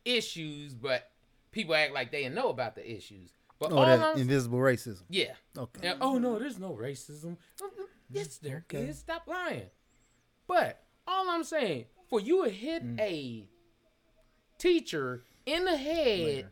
issues, 0.05 0.75
but 0.75 1.11
people 1.53 1.75
act 1.75 1.93
like 1.93 2.11
they 2.13 2.23
didn't 2.23 2.35
know 2.35 2.49
about 2.49 2.75
the 2.75 2.91
issues. 2.91 3.33
But 3.59 3.73
oh, 3.73 3.79
all 3.79 3.87
that 3.87 4.01
I'm, 4.01 4.19
invisible 4.19 4.59
racism. 4.59 5.03
yeah. 5.09 5.35
Okay. 5.57 5.81
Yeah, 5.83 5.95
oh 6.01 6.19
no, 6.19 6.39
there's 6.39 6.59
no 6.59 6.71
racism. 6.75 7.37
Yes, 8.09 8.39
there 8.39 8.65
Okay. 8.69 8.89
is. 8.89 8.99
Stop 8.99 9.27
lying. 9.27 9.69
But 10.47 10.83
all 11.07 11.29
I'm 11.29 11.45
saying, 11.45 11.85
for 12.09 12.21
you 12.21 12.45
to 12.45 12.51
hit 12.51 12.85
mm. 12.85 12.99
a 13.01 13.49
teacher 14.59 15.25
in 15.47 15.65
the 15.65 15.77
head, 15.77 16.49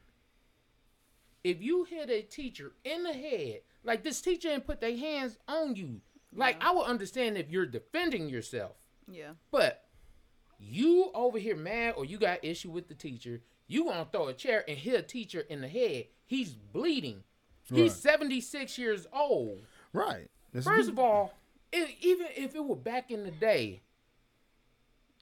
if 1.43 1.63
you 1.63 1.85
hit 1.85 2.11
a 2.11 2.23
teacher 2.23 2.73
in 2.85 3.05
the 3.05 3.13
head, 3.13 3.61
like 3.83 4.05
this 4.05 4.21
teacher 4.21 4.51
and 4.51 4.65
put 4.65 4.81
their 4.81 4.97
hands 4.97 5.39
on 5.49 5.77
you, 5.77 6.01
like 6.35 6.63
I 6.63 6.73
would 6.73 6.85
understand 6.85 7.39
if 7.39 7.51
you're 7.51 7.67
defending 7.67 8.29
yourself. 8.29 8.73
Yeah. 9.11 9.31
But 9.51 9.88
you 10.59 11.11
over 11.15 11.39
here 11.39 11.57
mad 11.57 11.95
or 11.97 12.05
you 12.05 12.19
got 12.19 12.45
issue 12.45 12.71
with 12.71 12.89
the 12.89 12.95
teacher, 12.95 13.41
you 13.67 13.85
gonna 13.85 14.07
throw 14.11 14.29
a 14.29 14.35
chair 14.35 14.65
and 14.67 14.77
hit 14.77 14.99
a 14.99 15.03
teacher 15.03 15.41
in 15.41 15.61
the 15.61 15.69
head. 15.69 16.07
He's 16.27 16.53
bleeding. 16.53 17.23
He's 17.65 17.93
Right. 17.93 18.13
76 18.13 18.79
years 18.79 19.07
old. 19.13 19.61
Right. 19.93 20.29
That's 20.53 20.67
First 20.67 20.89
of 20.89 20.99
all, 20.99 21.33
i 21.73 21.95
even 22.01 22.29
if 22.35 22.55
it 22.55 22.65
were 22.65 22.77
back 22.77 23.11
in 23.11 23.25
the 23.25 23.31
day, 23.31 23.83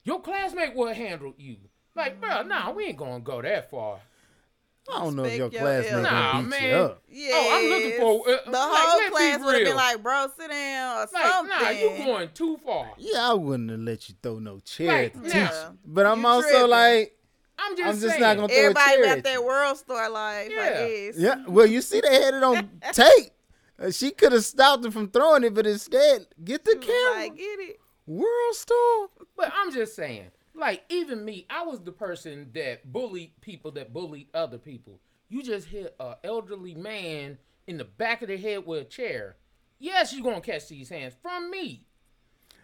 your 0.03 0.21
classmate 0.21 0.73
would 0.75 0.95
have 0.95 0.97
handled 0.97 1.35
you. 1.37 1.57
Like, 1.95 2.21
bro, 2.21 2.43
nah, 2.43 2.71
we 2.71 2.85
ain't 2.85 2.97
gonna 2.97 3.19
go 3.19 3.41
that 3.41 3.69
far. 3.69 3.99
I 4.93 4.99
don't 4.99 5.15
know 5.15 5.25
if 5.25 5.37
your 5.37 5.49
your 5.49 5.61
classmate 5.61 5.91
elders. 5.93 6.03
Nah, 6.11 6.31
gonna 6.31 6.43
beat 6.43 6.49
man. 6.49 6.69
you 6.69 6.75
up. 6.75 7.03
Yeah. 7.09 7.29
Oh, 7.33 7.49
I'm 7.57 7.69
looking 7.69 7.99
for- 7.99 8.29
uh, 8.29 8.37
the 8.45 8.51
like, 8.51 8.71
whole 8.71 8.97
let's 8.99 9.09
class 9.09 9.39
would 9.45 9.55
have 9.55 9.63
been 9.65 9.75
like, 9.75 10.03
"Bro, 10.03 10.27
sit 10.39 10.49
down" 10.51 10.95
or 10.97 10.99
Like, 11.13 11.25
something. 11.25 11.55
nah, 11.61 11.69
you 11.69 12.05
going 12.05 12.29
too 12.33 12.57
far. 12.65 12.91
Yeah, 12.97 13.29
I 13.31 13.33
wouldn't 13.33 13.69
have 13.71 13.79
let 13.81 14.07
you 14.09 14.15
throw 14.23 14.39
no 14.39 14.59
chair 14.59 14.87
Like, 14.87 15.05
at 15.15 15.23
the 15.23 15.29
now- 15.29 15.47
teacher. 15.47 15.73
But 15.85 16.05
I'm 16.05 16.21
You 16.21 16.27
also 16.27 16.49
tripping. 16.49 16.69
like, 16.69 17.17
I'm 17.59 17.75
just, 17.75 17.87
I'm 17.87 17.93
just 17.99 18.07
saying. 18.09 18.21
not 18.21 18.35
gonna 18.37 18.47
throw 18.47 18.55
a 18.55 18.59
Everybody 18.61 18.91
chair 18.91 19.05
got 19.05 19.17
at 19.17 19.23
that 19.25 19.39
WorldStar 19.39 20.11
life. 20.11 20.51
Yeah. 20.51 20.61
I 20.61 20.69
guess. 20.69 21.15
Yeah, 21.17 21.43
well, 21.47 21.65
you 21.65 21.81
see, 21.81 22.01
they 22.01 22.21
had 22.23 22.33
it 22.35 22.43
on 22.43 22.69
tape. 22.93 23.31
Uh, 23.79 23.91
she 23.91 24.11
could 24.11 24.31
have 24.31 24.45
stopped 24.45 24.85
him 24.85 24.91
from 24.91 25.09
throwing 25.09 25.43
it, 25.43 25.53
but 25.53 25.67
instead, 25.67 26.27
get 26.43 26.63
the 26.65 26.71
She 26.71 26.77
was 26.77 26.85
camera. 26.87 27.19
Like, 27.19 27.35
get 27.35 27.59
it. 27.59 27.79
WorldStar. 28.09 29.09
But 29.35 29.51
I'm 29.55 29.71
just 29.71 29.95
saying, 29.95 30.31
like 30.57 30.83
even 30.89 31.23
me, 31.23 31.45
I 31.49 31.63
was 31.63 31.81
the 31.81 31.91
person 31.91 32.49
that 32.53 32.91
bullied 32.91 33.39
people 33.41 33.71
that 33.71 33.93
bullied 33.93 34.27
other 34.33 34.57
people. 34.57 34.99
You 35.29 35.43
just 35.43 35.67
hit 35.67 35.95
a 35.99 36.15
elderly 36.23 36.73
man 36.75 37.37
in 37.67 37.77
the 37.77 37.83
back 37.85 38.21
of 38.21 38.29
the 38.29 38.37
head 38.37 38.65
with 38.65 38.81
a 38.81 38.85
chair. 38.85 39.35
Yes, 39.79 40.13
you're 40.13 40.23
gonna 40.23 40.41
catch 40.41 40.67
these 40.67 40.89
hands 40.89 41.13
from 41.21 41.51
me. 41.51 41.83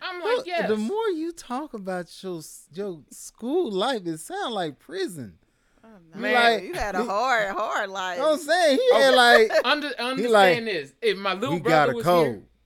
I'm 0.02 0.22
like, 0.22 0.38
Look, 0.38 0.48
yes. 0.48 0.68
The 0.68 0.78
more 0.78 1.08
you 1.10 1.32
talk 1.32 1.74
about 1.74 2.10
your 2.24 2.42
your 2.74 3.02
school 3.10 3.72
life, 3.72 4.06
it 4.06 4.18
sounds 4.20 4.54
like 4.54 4.80
prison. 4.80 5.38
Oh, 5.86 5.90
Man. 6.20 6.34
like- 6.34 6.64
you 6.64 6.74
had 6.74 6.96
a 6.96 7.04
hard, 7.04 7.50
hard 7.52 7.90
life. 7.90 8.18
You 8.18 8.24
know 8.24 8.30
what 8.32 8.40
I'm 8.40 8.46
saying 8.46 8.78
he 8.80 8.96
had 8.96 9.16
like 9.16 9.52
Under, 9.66 9.88
understand 10.00 10.32
like, 10.32 10.74
this. 10.74 10.94
If 11.02 11.18
my 11.18 11.34
little 11.34 11.56
we 11.56 11.60
got 11.62 11.90
brother 11.90 11.92
a 11.92 11.96
was 11.96 12.06
code. 12.06 12.26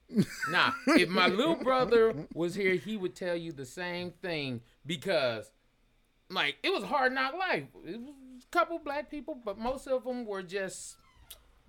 here, 0.09 0.25
Nah, 0.51 0.71
if 0.87 1.09
my 1.09 1.27
little 1.27 1.55
brother 1.55 2.13
was 2.33 2.55
here, 2.55 2.75
he 2.75 2.95
would 2.95 3.13
tell 3.15 3.35
you 3.35 3.51
the 3.51 3.65
same 3.65 4.11
thing 4.21 4.61
because, 4.87 5.51
like, 6.29 6.55
it 6.63 6.71
was 6.73 6.83
hard 6.83 7.13
knock 7.13 7.33
life. 7.33 7.65
It 7.85 7.99
was 7.99 8.43
a 8.43 8.47
couple 8.51 8.79
black 8.79 9.11
people, 9.11 9.37
but 9.43 9.59
most 9.59 9.87
of 9.87 10.03
them 10.03 10.25
were 10.25 10.41
just 10.41 10.95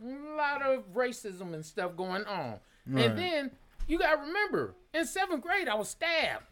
a 0.03 0.37
lot 0.37 0.63
of 0.63 0.95
racism 0.95 1.53
and 1.53 1.65
stuff 1.65 1.97
going 1.97 2.25
on. 2.25 2.61
Right. 2.87 3.05
And 3.07 3.19
then 3.19 3.51
you 3.87 3.99
gotta 3.99 4.19
remember, 4.23 4.75
in 4.95 5.05
seventh 5.07 5.43
grade, 5.43 5.69
I 5.69 5.75
was 5.75 5.89
stabbed. 5.91 6.45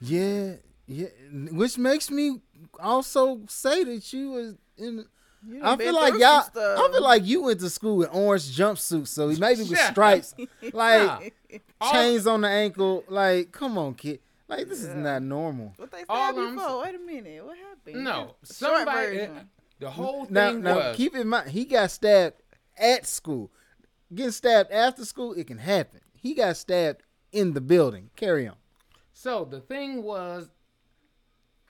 Yeah, 0.00 0.54
yeah. 0.86 1.08
Which 1.32 1.78
makes 1.78 2.10
me 2.10 2.40
also 2.78 3.40
say 3.48 3.84
that 3.84 4.12
you 4.12 4.30
was 4.30 4.54
in. 4.76 5.04
You 5.46 5.60
I 5.64 5.76
feel 5.76 5.94
like 5.94 6.14
y'all. 6.14 6.44
I 6.54 6.88
feel 6.92 7.02
like 7.02 7.24
you 7.24 7.42
went 7.42 7.60
to 7.60 7.70
school 7.70 7.96
with 7.96 8.10
orange 8.12 8.54
jumpsuits, 8.56 9.08
so 9.08 9.28
maybe 9.28 9.62
with 9.62 9.78
stripes, 9.90 10.34
like 10.72 11.34
All- 11.80 11.92
chains 11.92 12.26
on 12.26 12.42
the 12.42 12.48
ankle. 12.48 13.04
Like, 13.08 13.52
come 13.52 13.78
on, 13.78 13.94
kid. 13.94 14.20
Like 14.50 14.68
this 14.68 14.82
is 14.82 14.94
not 14.94 15.22
normal. 15.22 15.72
What 15.76 15.90
they 15.92 16.04
All 16.08 16.32
stabbed 16.32 16.38
you 16.38 16.48
I'm 16.48 16.58
for? 16.58 16.82
Wait 16.82 16.94
a 16.94 16.98
minute. 16.98 17.44
What 17.46 17.56
happened? 17.56 18.04
No, 18.04 18.34
The 18.40 18.46
somebody. 18.54 19.06
version. 19.16 19.48
The 19.78 19.90
whole 19.90 20.24
thing 20.24 20.34
Now, 20.34 20.50
now 20.52 20.76
was 20.76 20.96
keep 20.96 21.14
in 21.14 21.28
mind, 21.28 21.50
he 21.50 21.64
got 21.64 21.90
stabbed 21.90 22.42
at 22.76 23.06
school. 23.06 23.50
Getting 24.14 24.32
stabbed 24.32 24.72
after 24.72 25.04
school, 25.04 25.32
it 25.34 25.46
can 25.46 25.58
happen. 25.58 26.00
He 26.12 26.34
got 26.34 26.56
stabbed 26.56 27.02
in 27.32 27.54
the 27.54 27.60
building. 27.60 28.10
Carry 28.16 28.46
on. 28.48 28.56
So 29.12 29.44
the 29.44 29.60
thing 29.60 30.02
was, 30.02 30.50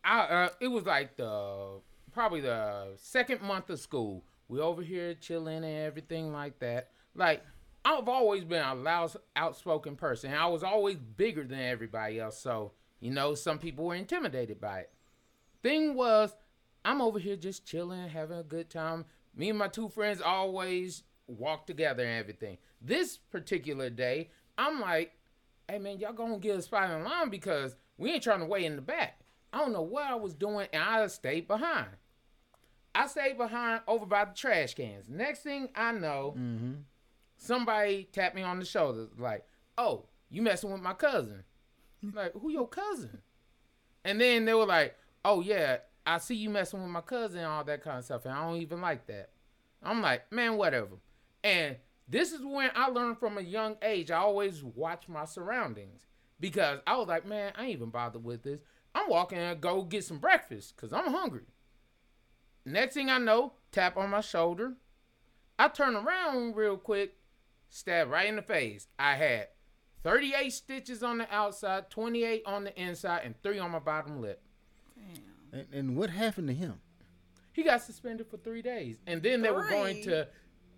I 0.02 0.20
uh, 0.20 0.48
it 0.60 0.68
was 0.68 0.86
like 0.86 1.16
the 1.16 1.80
probably 2.12 2.40
the 2.40 2.92
second 2.96 3.42
month 3.42 3.68
of 3.70 3.78
school. 3.78 4.24
We 4.48 4.58
over 4.58 4.82
here 4.82 5.14
chilling 5.14 5.62
and 5.64 5.86
everything 5.86 6.32
like 6.32 6.58
that. 6.60 6.88
Like 7.14 7.44
I've 7.84 8.08
always 8.08 8.44
been 8.44 8.62
a 8.62 8.74
loud, 8.74 9.12
outspoken 9.36 9.96
person. 9.96 10.32
I 10.32 10.46
was 10.46 10.62
always 10.62 10.96
bigger 10.96 11.44
than 11.44 11.60
everybody 11.60 12.20
else. 12.20 12.38
So 12.38 12.72
you 13.00 13.10
know, 13.10 13.34
some 13.34 13.58
people 13.58 13.86
were 13.86 13.94
intimidated 13.94 14.60
by 14.60 14.80
it. 14.80 14.90
Thing 15.62 15.94
was, 15.94 16.34
I'm 16.84 17.00
over 17.00 17.18
here 17.18 17.36
just 17.36 17.66
chilling, 17.66 18.08
having 18.08 18.38
a 18.38 18.42
good 18.42 18.70
time. 18.70 19.06
Me 19.34 19.48
and 19.48 19.58
my 19.58 19.68
two 19.68 19.88
friends 19.88 20.20
always 20.20 21.02
walk 21.26 21.66
together 21.66 22.04
and 22.04 22.18
everything. 22.18 22.58
This 22.80 23.16
particular 23.16 23.90
day, 23.90 24.30
I'm 24.58 24.80
like, 24.80 25.12
hey 25.68 25.78
man, 25.78 25.98
y'all 25.98 26.12
gonna 26.12 26.38
get 26.38 26.58
a 26.58 26.62
spot 26.62 26.90
in 26.90 27.04
line 27.04 27.30
because 27.30 27.76
we 27.96 28.12
ain't 28.12 28.22
trying 28.22 28.40
to 28.40 28.46
wait 28.46 28.64
in 28.64 28.76
the 28.76 28.82
back. 28.82 29.20
I 29.52 29.58
don't 29.58 29.72
know 29.72 29.82
what 29.82 30.04
I 30.04 30.14
was 30.14 30.34
doing, 30.34 30.68
and 30.72 30.82
I 30.82 31.06
stayed 31.08 31.48
behind. 31.48 31.88
I 32.94 33.06
stayed 33.06 33.36
behind 33.36 33.82
over 33.86 34.06
by 34.06 34.24
the 34.24 34.34
trash 34.34 34.74
cans. 34.74 35.08
Next 35.08 35.40
thing 35.40 35.68
I 35.74 35.92
know, 35.92 36.34
mm-hmm. 36.36 36.72
Somebody 37.40 38.08
tapped 38.12 38.36
me 38.36 38.42
on 38.42 38.58
the 38.58 38.64
shoulder, 38.64 39.08
like, 39.18 39.44
"Oh, 39.76 40.06
you 40.28 40.42
messing 40.42 40.70
with 40.70 40.82
my 40.82 40.94
cousin?" 40.94 41.44
like, 42.14 42.32
who 42.34 42.50
your 42.50 42.68
cousin? 42.68 43.22
And 44.04 44.20
then 44.20 44.44
they 44.44 44.54
were 44.54 44.66
like, 44.66 44.96
"Oh 45.24 45.40
yeah, 45.40 45.78
I 46.06 46.18
see 46.18 46.36
you 46.36 46.50
messing 46.50 46.80
with 46.80 46.90
my 46.90 47.00
cousin 47.00 47.38
and 47.38 47.48
all 47.48 47.64
that 47.64 47.82
kind 47.82 47.98
of 47.98 48.04
stuff, 48.04 48.24
and 48.24 48.34
I 48.34 48.44
don't 48.44 48.60
even 48.60 48.80
like 48.80 49.06
that." 49.06 49.30
I'm 49.82 50.02
like, 50.02 50.30
man, 50.30 50.56
whatever. 50.56 50.96
And 51.42 51.76
this 52.08 52.32
is 52.32 52.42
when 52.42 52.70
I 52.74 52.88
learned 52.88 53.18
from 53.18 53.38
a 53.38 53.42
young 53.42 53.76
age. 53.82 54.10
I 54.10 54.18
always 54.18 54.62
watch 54.62 55.08
my 55.08 55.24
surroundings 55.24 56.06
because 56.38 56.80
I 56.86 56.96
was 56.96 57.08
like, 57.08 57.26
man, 57.26 57.52
I 57.56 57.62
ain't 57.62 57.72
even 57.72 57.90
bothered 57.90 58.24
with 58.24 58.42
this. 58.42 58.60
I'm 58.94 59.08
walking 59.08 59.38
and 59.38 59.60
go 59.60 59.82
get 59.82 60.04
some 60.04 60.18
breakfast 60.18 60.74
because 60.76 60.92
I'm 60.92 61.12
hungry. 61.12 61.44
Next 62.64 62.94
thing 62.94 63.08
I 63.08 63.18
know, 63.18 63.54
tap 63.72 63.96
on 63.96 64.10
my 64.10 64.20
shoulder. 64.20 64.74
I 65.58 65.68
turn 65.68 65.94
around 65.94 66.56
real 66.56 66.76
quick, 66.76 67.14
stab 67.70 68.10
right 68.10 68.28
in 68.28 68.36
the 68.36 68.42
face. 68.42 68.86
I 68.98 69.14
had 69.14 69.48
38 70.04 70.50
stitches 70.52 71.02
on 71.02 71.18
the 71.18 71.34
outside, 71.34 71.88
28 71.90 72.42
on 72.44 72.64
the 72.64 72.80
inside, 72.80 73.22
and 73.24 73.34
three 73.42 73.58
on 73.58 73.70
my 73.70 73.78
bottom 73.78 74.20
lip. 74.20 74.42
And, 75.52 75.66
and 75.72 75.96
what 75.96 76.10
happened 76.10 76.48
to 76.48 76.54
him? 76.54 76.74
He 77.52 77.62
got 77.64 77.82
suspended 77.82 78.26
for 78.28 78.36
three 78.36 78.62
days, 78.62 78.98
and 79.06 79.22
then 79.22 79.42
they 79.42 79.50
were 79.50 79.68
going 79.68 80.02
to, 80.04 80.28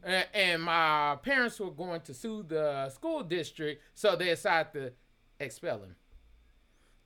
uh, 0.06 0.22
and 0.32 0.62
my 0.62 1.16
parents 1.22 1.60
were 1.60 1.70
going 1.70 2.00
to 2.02 2.14
sue 2.14 2.44
the 2.48 2.88
school 2.88 3.22
district, 3.22 3.82
so 3.94 4.16
they 4.16 4.26
decided 4.26 4.72
to 4.72 4.92
expel 5.44 5.82
him. 5.82 5.94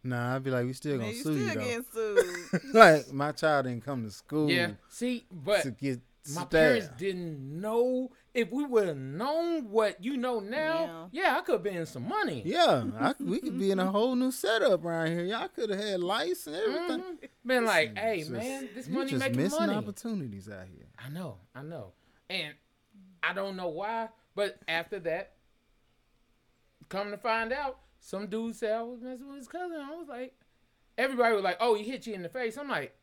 Nah, 0.05 0.37
I'd 0.37 0.45
be 0.45 0.53
like, 0.53 0.65
we 0.67 0.73
still 0.73 0.99
gonna 0.99 1.09
you 1.11 1.15
sue 1.15 1.21
still 1.23 1.37
you 1.37 1.47
though. 1.49 1.55
getting 1.55 1.85
sued. 2.63 2.75
like 2.75 3.13
my 3.13 3.33
child 3.33 3.67
didn't 3.67 3.85
come 3.85 4.05
to 4.05 4.11
school 4.13 4.49
Yeah, 4.49 4.71
see, 4.89 5.27
but 5.33 5.63
to 5.63 5.73
get 5.73 6.01
my 6.29 6.43
stabbed. 6.43 6.51
parents 6.51 6.89
didn't 6.99 7.61
know. 7.61 8.11
If 8.35 8.51
we 8.53 8.65
would 8.67 8.89
have 8.89 8.97
known 8.97 9.71
what 9.71 10.03
you 10.05 10.17
know 10.17 10.41
now, 10.41 11.09
yeah, 11.13 11.37
I 11.39 11.41
could 11.43 11.55
have 11.55 11.63
been 11.63 11.77
in 11.77 11.87
some 11.87 12.07
money. 12.07 12.43
Yeah, 12.45 12.85
I, 12.99 13.15
we 13.19 13.39
could 13.41 13.59
be 13.59 13.71
in 13.71 13.79
a 13.79 13.91
whole 13.91 14.15
new 14.15 14.31
setup 14.31 14.85
around 14.85 15.09
here. 15.09 15.25
Y'all 15.25 15.49
could 15.49 15.71
have 15.71 15.79
had 15.81 16.01
lights 16.01 16.47
and 16.47 16.57
everything. 16.57 17.01
Mhm. 17.01 17.29
Been 17.47 17.65
like, 17.65 17.97
hey 17.97 18.19
Just- 18.19 18.31
man, 18.33 18.69
this 18.75 18.89
money 18.89 19.11
just 19.11 19.21
making 19.25 19.41
missing 19.43 19.59
money. 19.61 19.75
opportunities 19.75 20.49
out 20.51 20.67
here. 20.67 20.87
I 20.99 21.09
know, 21.09 21.39
I 21.55 21.63
know. 21.63 21.93
And 22.29 22.55
I 23.23 23.33
don't 23.33 23.57
know 23.57 23.69
why, 23.69 24.09
but 24.35 24.59
after 24.69 24.99
that, 25.01 25.33
come 26.89 27.11
to 27.11 27.17
find 27.17 27.53
out, 27.53 27.79
some 27.99 28.27
dude 28.27 28.55
said 28.55 28.73
I 28.73 28.83
was 28.83 29.01
messing 29.01 29.29
with 29.29 29.39
his 29.39 29.49
cousin. 29.49 29.79
I 29.81 29.95
was 29.97 30.09
like, 30.09 30.35
everybody 30.99 31.35
was 31.35 31.43
like, 31.45 31.57
oh, 31.61 31.75
he 31.75 31.85
hit 31.85 32.07
you 32.07 32.15
in 32.15 32.23
the 32.23 32.29
face. 32.29 32.57
I'm 32.59 32.69
like, 32.69 32.95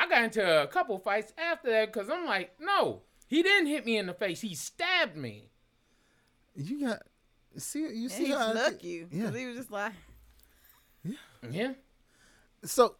I 0.00 0.08
got 0.08 0.24
into 0.24 0.62
a 0.62 0.66
couple 0.66 0.98
fights 0.98 1.32
after 1.38 1.70
that 1.70 1.92
because 1.92 2.08
I'm 2.08 2.24
like, 2.26 2.52
no, 2.58 3.02
he 3.28 3.42
didn't 3.42 3.66
hit 3.66 3.84
me 3.84 3.98
in 3.98 4.06
the 4.06 4.14
face. 4.14 4.40
He 4.40 4.54
stabbed 4.54 5.16
me. 5.16 5.50
You 6.56 6.86
got 6.88 7.02
see 7.56 7.80
you 7.80 7.86
And 8.04 8.10
see 8.10 8.26
he 8.26 8.30
how 8.32 8.48
I 8.48 8.52
snuck 8.52 8.72
did- 8.78 8.84
you. 8.84 9.08
Yeah. 9.12 9.30
He 9.30 9.46
was 9.46 9.56
just 9.56 9.70
like, 9.70 9.92
Yeah. 11.04 11.12
yeah. 11.50 11.72
So, 12.64 12.96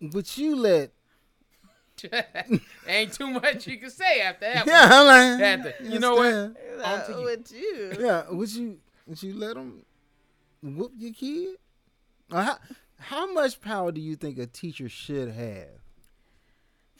but 0.00 0.36
you 0.38 0.56
let 0.56 0.92
Ain't 2.88 3.12
too 3.12 3.28
much 3.30 3.66
you 3.66 3.76
can 3.78 3.90
say 3.90 4.20
after 4.22 4.46
that. 4.52 4.66
yeah. 4.66 4.88
I'm 4.90 5.06
like 5.06 5.40
Had 5.40 5.62
to- 5.64 5.74
you 5.92 5.98
know 5.98 6.14
what? 6.14 6.26
understand. 6.32 6.56
he 6.66 6.76
was 6.76 6.82
On 6.84 6.92
like 6.92 7.06
to 7.06 7.12
you. 7.12 7.24
with 7.24 7.52
you. 7.52 8.06
Yeah, 8.06 8.30
would 8.30 8.52
you 8.54 8.78
would 9.06 9.22
you 9.22 9.34
let 9.34 9.56
him 9.56 9.84
whoop 10.62 10.92
your 10.96 11.12
kid? 11.12 11.56
Or 12.32 12.40
how 12.42 12.58
how 12.98 13.32
much 13.32 13.60
power 13.60 13.92
do 13.92 14.00
you 14.00 14.16
think 14.16 14.38
a 14.38 14.46
teacher 14.46 14.88
should 14.88 15.28
have? 15.30 15.68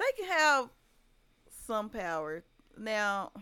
They 0.01 0.23
can 0.25 0.33
have 0.33 0.71
some 1.67 1.91
power. 1.91 2.43
Now, 2.79 3.33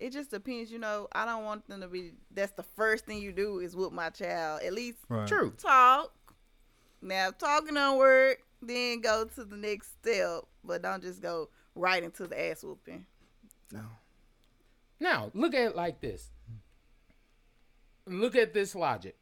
it 0.00 0.12
just 0.12 0.30
depends. 0.30 0.72
You 0.72 0.80
know, 0.80 1.06
I 1.12 1.24
don't 1.24 1.44
want 1.44 1.68
them 1.68 1.80
to 1.82 1.88
be. 1.88 2.14
That's 2.34 2.50
the 2.52 2.64
first 2.64 3.06
thing 3.06 3.22
you 3.22 3.30
do 3.30 3.60
is 3.60 3.76
whoop 3.76 3.92
my 3.92 4.10
child. 4.10 4.62
At 4.64 4.72
least 4.72 4.98
Right. 5.08 5.28
True. 5.28 5.52
talk. 5.56 6.12
Now, 7.00 7.30
talking 7.30 7.74
don't 7.74 7.96
work, 7.96 8.38
then 8.60 9.00
go 9.00 9.24
to 9.24 9.44
the 9.44 9.56
next 9.56 9.92
step. 10.00 10.42
But 10.64 10.82
don't 10.82 11.02
just 11.02 11.22
go 11.22 11.48
right 11.76 12.02
into 12.02 12.26
the 12.26 12.50
ass 12.50 12.64
whooping. 12.64 13.06
No. 13.70 13.84
Now, 14.98 15.30
look 15.32 15.54
at 15.54 15.62
it 15.70 15.76
like 15.76 16.00
this. 16.00 16.30
Look 18.06 18.34
at 18.34 18.52
this 18.52 18.74
logic. 18.74 19.16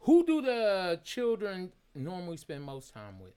Who 0.00 0.24
do 0.24 0.40
the 0.40 1.00
children 1.04 1.72
normally 1.94 2.38
spend 2.38 2.62
most 2.64 2.94
time 2.94 3.18
with? 3.20 3.34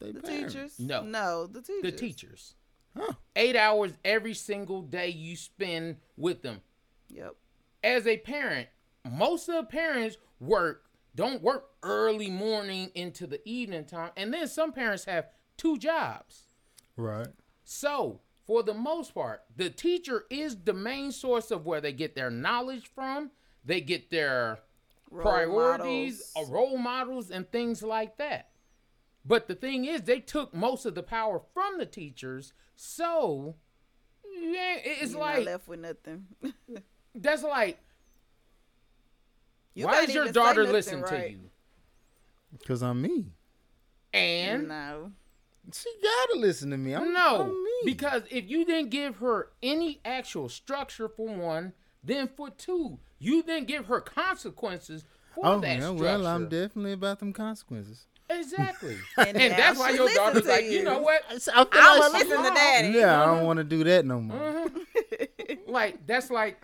They 0.00 0.12
The 0.12 0.20
parents. 0.20 0.54
teachers? 0.54 0.78
No. 0.78 1.02
No, 1.02 1.46
the 1.46 1.62
teachers. 1.62 1.82
The 1.82 1.92
teachers. 1.92 2.54
Huh. 2.96 3.12
Eight 3.36 3.56
hours 3.56 3.92
every 4.04 4.34
single 4.34 4.82
day 4.82 5.08
you 5.08 5.36
spend 5.36 5.96
with 6.16 6.42
them. 6.42 6.60
Yep. 7.08 7.34
As 7.82 8.06
a 8.06 8.16
parent, 8.18 8.68
most 9.10 9.48
of 9.48 9.56
the 9.56 9.64
parents 9.64 10.16
work, 10.40 10.84
don't 11.14 11.42
work 11.42 11.70
early 11.82 12.30
morning 12.30 12.90
into 12.94 13.26
the 13.26 13.40
evening 13.48 13.84
time. 13.84 14.10
And 14.16 14.32
then 14.32 14.46
some 14.48 14.72
parents 14.72 15.04
have 15.06 15.26
two 15.56 15.76
jobs. 15.78 16.44
Right. 16.96 17.28
So, 17.64 18.20
for 18.46 18.62
the 18.62 18.74
most 18.74 19.14
part, 19.14 19.42
the 19.56 19.70
teacher 19.70 20.24
is 20.30 20.56
the 20.64 20.72
main 20.74 21.10
source 21.12 21.50
of 21.50 21.66
where 21.66 21.80
they 21.80 21.92
get 21.92 22.14
their 22.14 22.30
knowledge 22.30 22.86
from. 22.94 23.30
They 23.64 23.80
get 23.80 24.10
their 24.10 24.58
Role 25.10 25.22
priorities, 25.22 26.30
models. 26.34 26.50
uh, 26.50 26.52
role 26.52 26.76
models, 26.78 27.30
and 27.30 27.50
things 27.50 27.82
like 27.82 28.16
that. 28.18 28.50
But 29.24 29.48
the 29.48 29.54
thing 29.54 29.84
is, 29.86 30.02
they 30.02 30.20
took 30.20 30.52
most 30.54 30.84
of 30.84 30.94
the 30.94 31.02
power 31.02 31.40
from 31.54 31.78
the 31.78 31.86
teachers. 31.86 32.52
So, 32.76 33.54
yeah, 34.24 34.76
it- 34.76 34.98
it's 35.02 35.12
You're 35.12 35.20
like 35.20 35.46
left 35.46 35.66
with 35.68 35.80
nothing. 35.80 36.26
that's 37.14 37.42
like. 37.42 37.78
You 39.74 39.86
why 39.86 39.94
can't 39.94 40.06
does 40.06 40.14
your 40.14 40.32
daughter 40.32 40.60
nothing 40.62 40.72
listen 40.72 41.02
to 41.04 41.30
you? 41.30 41.40
Cause 42.66 42.82
I'm 42.82 43.02
me. 43.02 43.26
And 44.12 44.68
no. 44.68 45.10
She 45.72 45.90
gotta 46.02 46.38
listen 46.38 46.70
to 46.70 46.76
me. 46.76 46.92
I'm, 46.94 47.12
no, 47.12 47.40
I'm 47.42 47.48
me. 47.64 47.70
because 47.86 48.22
if 48.30 48.48
you 48.48 48.64
didn't 48.64 48.90
give 48.90 49.16
her 49.16 49.48
any 49.62 50.00
actual 50.04 50.48
structure 50.48 51.08
for 51.08 51.26
one, 51.34 51.72
then 52.04 52.28
for 52.28 52.50
two, 52.50 52.98
you 53.18 53.42
didn't 53.42 53.66
give 53.66 53.86
her 53.86 54.00
consequences 54.00 55.04
for 55.34 55.46
oh 55.46 55.60
that 55.60 55.78
yeah, 55.78 55.86
structure. 55.86 56.02
well, 56.04 56.26
I'm 56.26 56.48
definitely 56.48 56.92
about 56.92 57.18
them 57.18 57.32
consequences. 57.32 58.06
Exactly. 58.30 58.96
And 59.18 59.36
and 59.36 59.52
that's 59.52 59.78
why 59.78 59.90
your 59.90 60.08
daughter's 60.08 60.46
like, 60.46 60.64
you. 60.64 60.70
you. 60.70 60.82
know 60.82 60.98
what? 60.98 61.22
I 61.28 61.38
feel 61.38 61.54
like 61.56 61.68
I'ma 61.72 62.18
she- 62.18 62.24
listen 62.24 62.42
to 62.42 62.50
daddy. 62.50 62.88
Yeah, 62.98 63.22
I 63.22 63.26
don't 63.26 63.44
want 63.44 63.58
to 63.58 63.64
do 63.64 63.84
that 63.84 64.04
no 64.04 64.20
more. 64.20 64.38
Mm-hmm. 64.38 65.54
like 65.70 66.06
that's 66.06 66.30
like 66.30 66.60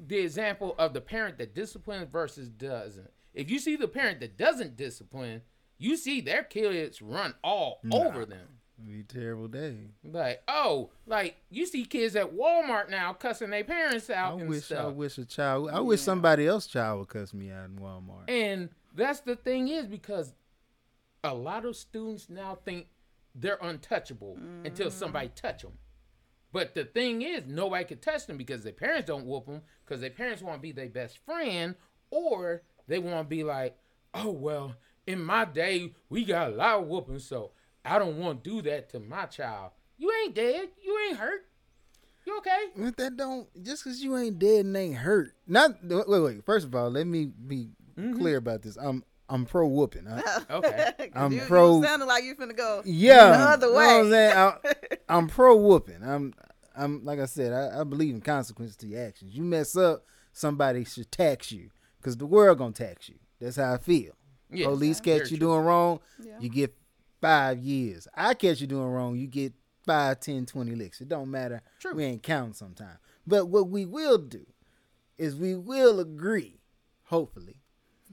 the 0.00 0.18
example 0.18 0.74
of 0.78 0.94
the 0.94 1.00
parent 1.00 1.38
that 1.38 1.54
disciplines 1.54 2.08
versus 2.10 2.48
doesn't. 2.48 3.10
If 3.32 3.50
you 3.50 3.58
see 3.58 3.76
the 3.76 3.88
parent 3.88 4.20
that 4.20 4.36
doesn't 4.36 4.76
discipline, 4.76 5.42
you 5.78 5.96
see 5.96 6.20
their 6.20 6.44
kids 6.44 7.02
run 7.02 7.34
all 7.42 7.80
over 7.92 8.24
them. 8.24 8.48
Be 8.84 9.00
a 9.00 9.02
terrible 9.04 9.48
day. 9.48 9.90
Like, 10.02 10.42
oh, 10.48 10.90
like 11.06 11.36
you 11.50 11.64
see 11.66 11.84
kids 11.84 12.16
at 12.16 12.34
Walmart 12.34 12.90
now 12.90 13.12
cussing 13.12 13.50
their 13.50 13.64
parents 13.64 14.10
I 14.10 14.14
out 14.14 14.40
and 14.40 14.48
wish 14.48 14.70
I 14.72 14.86
wish 14.86 15.16
a 15.18 15.24
child. 15.24 15.70
I 15.70 15.80
wish 15.80 16.00
somebody 16.00 16.46
else 16.46 16.66
child 16.66 16.98
would 16.98 17.08
cuss 17.08 17.32
me 17.32 17.50
out 17.50 17.66
in 17.66 17.76
Walmart. 17.76 18.28
And 18.28 18.70
that's 18.94 19.20
the 19.20 19.36
thing 19.36 19.68
is 19.68 19.86
because 19.86 20.32
a 21.24 21.34
lot 21.34 21.64
of 21.64 21.74
students 21.74 22.28
now 22.30 22.58
think 22.64 22.86
they're 23.34 23.58
untouchable 23.60 24.38
until 24.64 24.90
somebody 24.90 25.30
touch 25.34 25.62
them. 25.62 25.72
But 26.52 26.74
the 26.74 26.84
thing 26.84 27.22
is, 27.22 27.44
nobody 27.48 27.84
can 27.84 27.98
touch 27.98 28.26
them 28.26 28.36
because 28.36 28.62
their 28.62 28.72
parents 28.72 29.08
don't 29.08 29.26
whoop 29.26 29.46
them 29.46 29.62
because 29.84 30.00
their 30.00 30.10
parents 30.10 30.40
want 30.42 30.58
to 30.58 30.62
be 30.62 30.70
their 30.70 30.88
best 30.88 31.18
friend 31.26 31.74
or 32.10 32.62
they 32.86 33.00
want 33.00 33.28
to 33.28 33.36
be 33.36 33.42
like, 33.42 33.76
oh 34.12 34.30
well, 34.30 34.74
in 35.06 35.20
my 35.24 35.44
day 35.44 35.94
we 36.08 36.24
got 36.24 36.52
a 36.52 36.54
lot 36.54 36.80
of 36.80 36.86
whooping, 36.86 37.18
so 37.18 37.50
I 37.84 37.98
don't 37.98 38.18
want 38.18 38.44
to 38.44 38.50
do 38.50 38.62
that 38.70 38.90
to 38.90 39.00
my 39.00 39.26
child. 39.26 39.72
You 39.98 40.12
ain't 40.24 40.34
dead. 40.34 40.68
You 40.84 40.98
ain't 41.08 41.18
hurt. 41.18 41.46
You 42.26 42.38
okay? 42.38 42.66
But 42.76 42.96
that 42.98 43.16
don't 43.16 43.48
just 43.62 43.82
because 43.82 44.00
you 44.02 44.16
ain't 44.16 44.38
dead 44.38 44.64
and 44.66 44.76
ain't 44.76 44.96
hurt. 44.96 45.32
Not 45.48 45.72
wait, 45.82 46.08
wait. 46.22 46.44
First 46.46 46.66
of 46.66 46.74
all, 46.74 46.90
let 46.90 47.06
me 47.06 47.26
be 47.26 47.70
Mm-hmm. 47.96 48.18
clear 48.18 48.38
about 48.38 48.62
this. 48.62 48.76
I'm 48.76 49.04
I'm 49.34 49.44
pro 49.46 49.66
whooping. 49.66 50.06
I, 50.08 50.22
Okay. 50.50 50.90
'Cause 50.98 51.08
I'm 51.14 51.32
you, 51.32 51.40
pro- 51.42 51.78
You 51.80 51.84
sounded 51.86 52.06
like 52.06 52.24
you 52.24 52.34
finna 52.36 52.56
go 52.56 52.82
yeah, 52.84 53.36
the 53.36 53.42
other 53.44 53.66
know 53.66 53.72
what 53.72 53.86
way. 53.86 54.00
I'm 54.00 54.10
saying? 54.10 54.36
I, 54.36 54.96
I'm 55.16 55.28
pro 55.28 55.56
whooping. 55.56 56.02
I'm 56.04 56.34
I'm 56.76 57.04
like 57.04 57.18
I 57.20 57.26
said. 57.26 57.52
I, 57.52 57.80
I 57.80 57.84
believe 57.84 58.14
in 58.14 58.20
consequences 58.20 58.76
to 58.78 58.86
your 58.86 59.02
actions. 59.04 59.34
You 59.34 59.42
mess 59.42 59.76
up, 59.76 60.04
somebody 60.32 60.84
should 60.84 61.10
tax 61.12 61.50
you 61.52 61.70
because 62.00 62.16
the 62.16 62.26
world 62.26 62.58
gonna 62.58 62.72
tax 62.72 63.08
you. 63.08 63.16
That's 63.40 63.56
how 63.56 63.74
I 63.74 63.78
feel. 63.78 64.12
Yes, 64.50 64.66
Police 64.66 65.00
very 65.00 65.18
catch 65.20 65.30
you 65.32 65.38
true. 65.38 65.48
doing 65.48 65.60
wrong, 65.64 66.00
Yeah. 66.24 66.38
you 66.40 66.48
get 66.48 66.74
five 67.20 67.58
years. 67.58 68.06
I 68.14 68.34
catch 68.34 68.60
you 68.60 68.66
doing 68.68 68.86
wrong, 68.88 69.16
you 69.16 69.26
get 69.26 69.52
five, 69.84 70.20
ten, 70.20 70.46
twenty 70.46 70.74
licks. 70.76 71.00
It 71.00 71.08
don't 71.08 71.30
matter. 71.30 71.60
True. 71.80 71.94
We 71.94 72.04
ain't 72.04 72.22
counting 72.22 72.52
sometimes. 72.54 72.98
But 73.26 73.46
what 73.46 73.68
we 73.68 73.84
will 73.84 74.18
do 74.18 74.46
is 75.18 75.34
we 75.36 75.54
will 75.56 75.98
agree, 76.00 76.60
hopefully, 77.04 77.62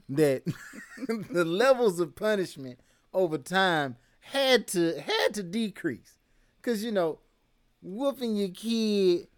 that 0.08 0.42
the 1.30 1.44
levels 1.44 2.00
of 2.00 2.14
punishment 2.14 2.78
over 3.14 3.38
time 3.38 3.96
had 4.20 4.66
to 4.68 5.00
had 5.00 5.34
to 5.34 5.42
decrease. 5.42 6.14
Cause 6.62 6.82
you 6.82 6.92
know, 6.92 7.18
whooping 7.82 8.36
your 8.36 8.48
kid. 8.50 9.28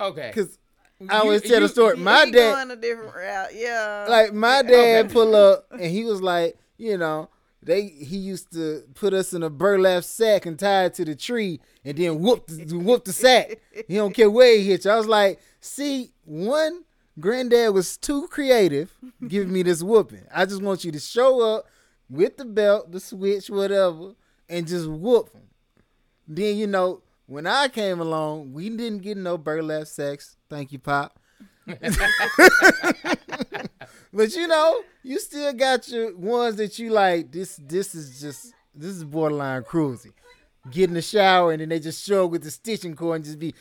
Okay. 0.00 0.32
Cause 0.34 0.58
I 1.00 1.04
You- 1.04 1.20
always 1.22 1.42
tell 1.42 1.54
you- 1.54 1.60
the 1.60 1.68
story. 1.68 1.96
My 1.96 2.24
dad, 2.30 2.54
going 2.54 2.70
a 2.70 2.76
different 2.76 3.14
route. 3.14 3.54
Yeah. 3.54 4.06
like 4.08 4.32
my 4.32 4.60
Okay. 4.60 4.70
dad 4.70 5.12
pull 5.12 5.34
up 5.34 5.66
and 5.72 5.82
he 5.82 6.04
was 6.04 6.20
like, 6.20 6.58
you 6.78 6.96
know, 6.98 7.28
they 7.62 7.82
he 7.82 8.16
used 8.16 8.52
to 8.52 8.82
put 8.94 9.12
us 9.12 9.32
in 9.34 9.42
a 9.42 9.50
burlap 9.50 10.02
sack 10.04 10.46
and 10.46 10.58
tie 10.58 10.86
it 10.86 10.94
to 10.94 11.04
the 11.04 11.14
tree 11.14 11.60
and 11.84 11.96
then 11.98 12.20
whoop 12.20 12.46
the, 12.46 12.76
whoop 12.78 13.04
the 13.04 13.12
sack. 13.12 13.58
He 13.86 13.96
don't 13.96 14.14
care 14.14 14.30
where 14.30 14.56
he 14.56 14.64
hit 14.68 14.84
you. 14.84 14.90
I 14.90 14.96
was 14.96 15.06
like, 15.06 15.40
see, 15.60 16.12
one, 16.24 16.84
granddad 17.20 17.74
was 17.74 17.96
too 17.96 18.28
creative 18.28 18.94
giving 19.26 19.52
me 19.52 19.62
this 19.62 19.82
whooping. 19.82 20.24
I 20.34 20.46
just 20.46 20.62
want 20.62 20.84
you 20.84 20.92
to 20.92 21.00
show 21.00 21.40
up 21.40 21.66
with 22.08 22.36
the 22.36 22.44
belt, 22.44 22.90
the 22.90 23.00
switch, 23.00 23.50
whatever, 23.50 24.14
and 24.48 24.66
just 24.66 24.88
whoop 24.88 25.32
him. 25.32 25.42
Then 26.26 26.56
you 26.56 26.66
know, 26.66 27.02
when 27.26 27.46
I 27.46 27.68
came 27.68 28.00
along, 28.00 28.52
we 28.52 28.68
didn't 28.70 29.02
get 29.02 29.16
no 29.16 29.38
burlap 29.38 29.86
sex. 29.86 30.36
Thank 30.48 30.72
you, 30.72 30.78
Pop. 30.78 31.18
But 34.12 34.34
you 34.34 34.46
know, 34.48 34.82
you 35.02 35.18
still 35.20 35.52
got 35.52 35.88
your 35.88 36.16
ones 36.16 36.56
that 36.56 36.78
you 36.78 36.90
like. 36.90 37.30
This 37.30 37.56
this 37.62 37.94
is 37.94 38.20
just 38.20 38.52
this 38.74 38.90
is 38.90 39.04
borderline 39.04 39.62
cruelty. 39.62 40.10
Get 40.70 40.88
in 40.88 40.94
the 40.94 41.02
shower 41.02 41.52
and 41.52 41.60
then 41.60 41.68
they 41.68 41.78
just 41.78 42.04
show 42.04 42.26
up 42.26 42.32
with 42.32 42.42
the 42.42 42.50
stitching 42.50 42.94
cord 42.94 43.16
and 43.16 43.24
just 43.24 43.38
be. 43.38 43.54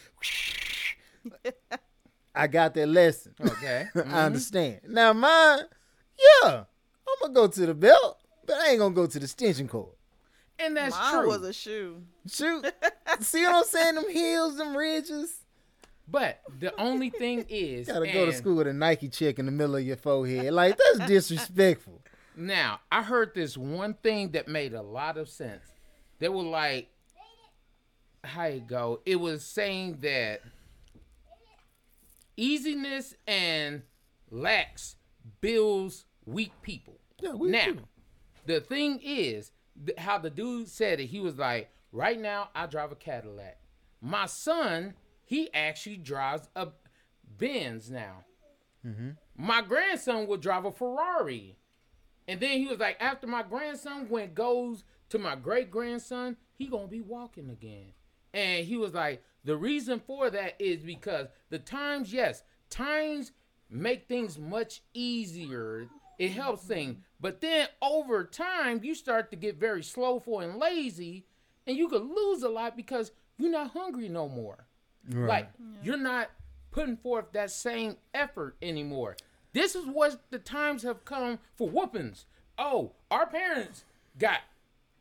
I 2.39 2.47
got 2.47 2.73
that 2.75 2.88
lesson. 2.88 3.34
Okay. 3.39 3.88
I 3.95 3.99
mm-hmm. 3.99 4.13
understand. 4.13 4.82
Now 4.88 5.13
mine, 5.13 5.60
yeah, 6.17 6.63
I'm 7.08 7.15
gonna 7.21 7.34
go 7.34 7.47
to 7.47 7.65
the 7.65 7.73
belt, 7.73 8.17
but 8.45 8.58
I 8.58 8.69
ain't 8.69 8.80
gonna 8.80 8.95
go 8.95 9.08
to 9.08 9.19
the 9.19 9.28
stitching 9.28 9.67
cord. 9.67 9.95
And 10.58 10.75
that's 10.75 10.95
Mine 10.95 11.13
true. 11.13 11.28
was 11.28 11.43
a 11.43 11.54
shoe. 11.54 12.04
Shoe. 12.30 12.62
see 13.21 13.43
what 13.43 13.56
I'm 13.56 13.63
saying? 13.63 13.95
Them 13.95 14.10
heels, 14.10 14.58
them 14.58 14.75
ridges. 14.75 15.39
But 16.08 16.41
the 16.60 16.78
only 16.80 17.10
thing 17.12 17.45
is, 17.49 17.88
Gotta 17.88 18.12
go 18.12 18.25
to 18.25 18.34
school 18.34 18.56
with 18.56 18.67
a 18.67 18.73
Nike 18.73 19.10
check 19.10 19.39
in 19.39 19.45
the 19.45 19.52
middle 19.52 19.75
of 19.75 19.84
your 19.84 19.95
forehead. 19.95 20.54
Like 20.54 20.78
that's 20.78 21.08
disrespectful. 21.08 22.02
Now 22.36 22.80
I 22.91 23.04
heard 23.04 23.34
this 23.36 23.58
one 23.58 23.95
thing 23.95 24.32
that 24.32 24.47
made 24.47 24.73
a 24.73 24.82
lot 24.82 25.17
of 25.17 25.30
sense. 25.30 25.63
They 26.19 26.30
were 26.30 26.43
like, 26.43 26.89
how 28.23 28.45
you 28.45 28.62
go? 28.62 29.02
It 29.06 29.17
was 29.17 29.45
saying 29.45 29.99
that 30.02 30.41
easiness 32.39 33.13
and 33.28 33.84
lax 34.32 34.95
builds 35.41 36.06
weak 36.25 36.54
people. 36.62 36.99
Yeah, 37.21 37.34
we 37.34 37.49
now, 37.49 37.65
too. 37.65 37.80
the 38.45 38.62
thing 38.62 38.99
is, 39.04 39.52
th- 39.86 39.97
how 39.97 40.17
the 40.17 40.30
dude 40.30 40.69
said 40.69 40.99
it, 40.99 41.08
he 41.08 41.19
was 41.19 41.38
like, 41.38 41.69
right 41.91 42.19
now 42.19 42.49
I 42.56 42.65
drive 42.65 42.91
a 42.91 42.95
Cadillac. 42.95 43.60
My 44.02 44.25
son, 44.25 44.93
he 45.25 45.54
actually 45.54 45.97
drives 45.97 46.47
a 46.56 46.69
Benz 47.38 47.91
now. 47.91 48.23
Mm-hmm. 48.86 49.10
My 49.36 49.62
grandson 49.62 50.28
will 50.28 50.38
drive 50.38 50.65
a 50.65 50.71
Ferrari. 50.71 51.58
And 52.28 52.39
then 52.39 52.60
he 52.60 52.67
was 52.67 52.80
like, 52.80 52.97
after 53.02 53.28
my 53.28 53.43
grandson, 53.43 54.08
went 54.08 54.36
goes 54.36 54.84
to 55.10 55.17
my 55.19 55.36
great 55.36 55.71
grandson, 55.71 56.38
he 56.54 56.67
gonna 56.67 56.88
be 56.88 57.02
walking 57.02 57.49
again. 57.49 57.93
And 58.34 58.65
he 58.65 58.78
was 58.78 58.93
like, 58.93 59.23
the 59.43 59.56
reason 59.56 60.02
for 60.06 60.30
that 60.30 60.56
is 60.60 60.84
because 60.84 61.28
the 61.49 61.60
times, 61.60 62.13
yes, 62.13 62.43
times 62.69 63.32
make 63.69 64.08
things 64.08 64.38
much 64.38 64.82
easier. 64.93 65.88
It 66.17 66.32
helps 66.32 66.63
things. 66.63 66.97
But 67.21 67.39
then 67.39 67.67
over 67.82 68.25
time, 68.25 68.82
you 68.84 68.93
start 68.93 69.32
to 69.32 69.38
get 69.38 69.58
very 69.58 69.84
slowful 69.84 70.41
and 70.41 70.58
lazy, 70.58 71.25
and 71.65 71.78
you 71.78 71.88
could 71.88 72.04
lose 72.04 72.43
a 72.43 72.49
lot 72.49 72.75
because 72.75 73.12
you're 73.38 73.52
not 73.52 73.71
hungry 73.71 74.10
no 74.10 74.28
more. 74.28 74.65
Like 75.10 75.49
you're 75.82 75.97
not 75.97 76.30
putting 76.71 76.97
forth 76.97 77.32
that 77.32 77.52
same 77.52 77.95
effort 78.13 78.58
anymore. 78.62 79.15
This 79.54 79.75
is 79.75 79.86
what 79.86 80.21
the 80.30 80.39
times 80.39 80.84
have 80.84 81.06
come 81.06 81.39
for 81.56 81.69
whoopings. 81.69 82.25
Oh, 82.58 82.91
our 83.10 83.25
parents 83.25 83.86
got 84.17 84.41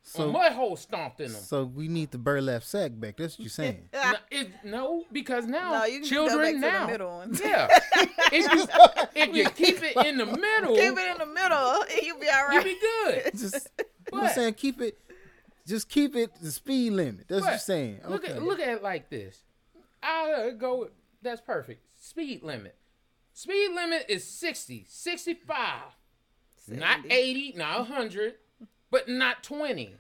So- 0.03 0.29
a 0.29 0.33
mud 0.33 0.53
hole 0.53 0.77
stomped 0.77 1.21
in 1.21 1.33
them. 1.33 1.41
So 1.43 1.65
we 1.65 1.87
need 1.89 2.11
the 2.11 2.19
burlap 2.19 2.63
sack 2.63 2.93
back. 2.95 3.17
That's 3.19 3.35
what 3.39 3.41
you're 3.45 3.51
saying. 3.51 3.89
no, 3.93 4.15
it, 4.31 4.49
no, 4.65 5.05
because 5.13 5.47
now 5.47 5.73
No, 5.73 5.85
you 5.85 6.01
can 6.01 6.03
go 6.03 6.09
children 6.09 6.39
back 6.39 6.55
to 6.55 6.61
the 6.61 6.67
now, 6.81 6.87
middle 6.87 7.17
one. 7.19 7.39
yeah. 7.45 7.69
if 8.33 8.53
you 8.53 8.67
if 9.15 9.35
you 9.37 9.51
keep 9.51 9.83
it 9.83 9.97
in 10.07 10.17
the 10.17 10.27
middle, 10.27 10.75
Keep 10.75 10.99
it 10.99 11.11
in 11.13 11.19
the 11.19 11.27
middle. 11.27 11.85
You'll 12.03 12.19
be 12.19 12.29
all 12.29 12.47
right. 12.47 12.55
you'll 12.55 12.65
be 12.65 12.79
good. 12.81 13.33
just 13.39 13.69
I'm 14.13 14.29
saying 14.31 14.55
keep 14.55 14.81
it 14.81 14.99
just 15.67 15.89
keep 15.91 16.17
it 16.17 16.31
the 16.41 16.51
speed 16.51 16.93
limit. 16.95 17.27
That's 17.29 17.43
what 17.43 17.49
you're 17.49 17.55
But 17.57 17.61
saying. 17.61 18.01
Look 18.09 18.27
at 18.27 18.43
look 18.43 18.61
at 18.61 18.69
it 18.69 18.83
like 18.83 19.11
this. 19.11 19.39
I 20.03 20.53
go. 20.57 20.89
That's 21.21 21.41
perfect. 21.43 21.83
Speed 22.01 22.43
limit. 22.43 22.75
Speed 23.35 23.73
limit 23.75 24.07
is 24.09 24.25
60, 24.25 24.87
65. 24.89 25.81
Not 26.69 27.01
80, 27.09 27.55
not 27.57 27.81
100, 27.81 28.35
but 28.91 29.09
not 29.09 29.43
20. 29.43 29.97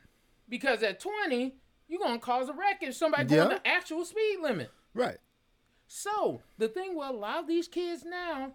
Because 0.48 0.82
at 0.82 0.98
20, 1.00 1.54
you're 1.88 1.98
going 2.00 2.14
to 2.18 2.24
cause 2.24 2.48
a 2.48 2.52
wreck 2.52 2.78
if 2.82 2.94
somebody 2.94 3.24
going 3.24 3.50
Yeah. 3.50 3.56
the 3.58 3.66
actual 3.66 4.04
speed 4.04 4.38
limit. 4.42 4.70
right. 4.94 5.18
So, 5.90 6.42
the 6.58 6.68
thing 6.68 6.94
with 6.96 7.08
a 7.08 7.12
lot 7.12 7.38
of 7.38 7.46
these 7.48 7.66
kids 7.66 8.04
now, 8.04 8.52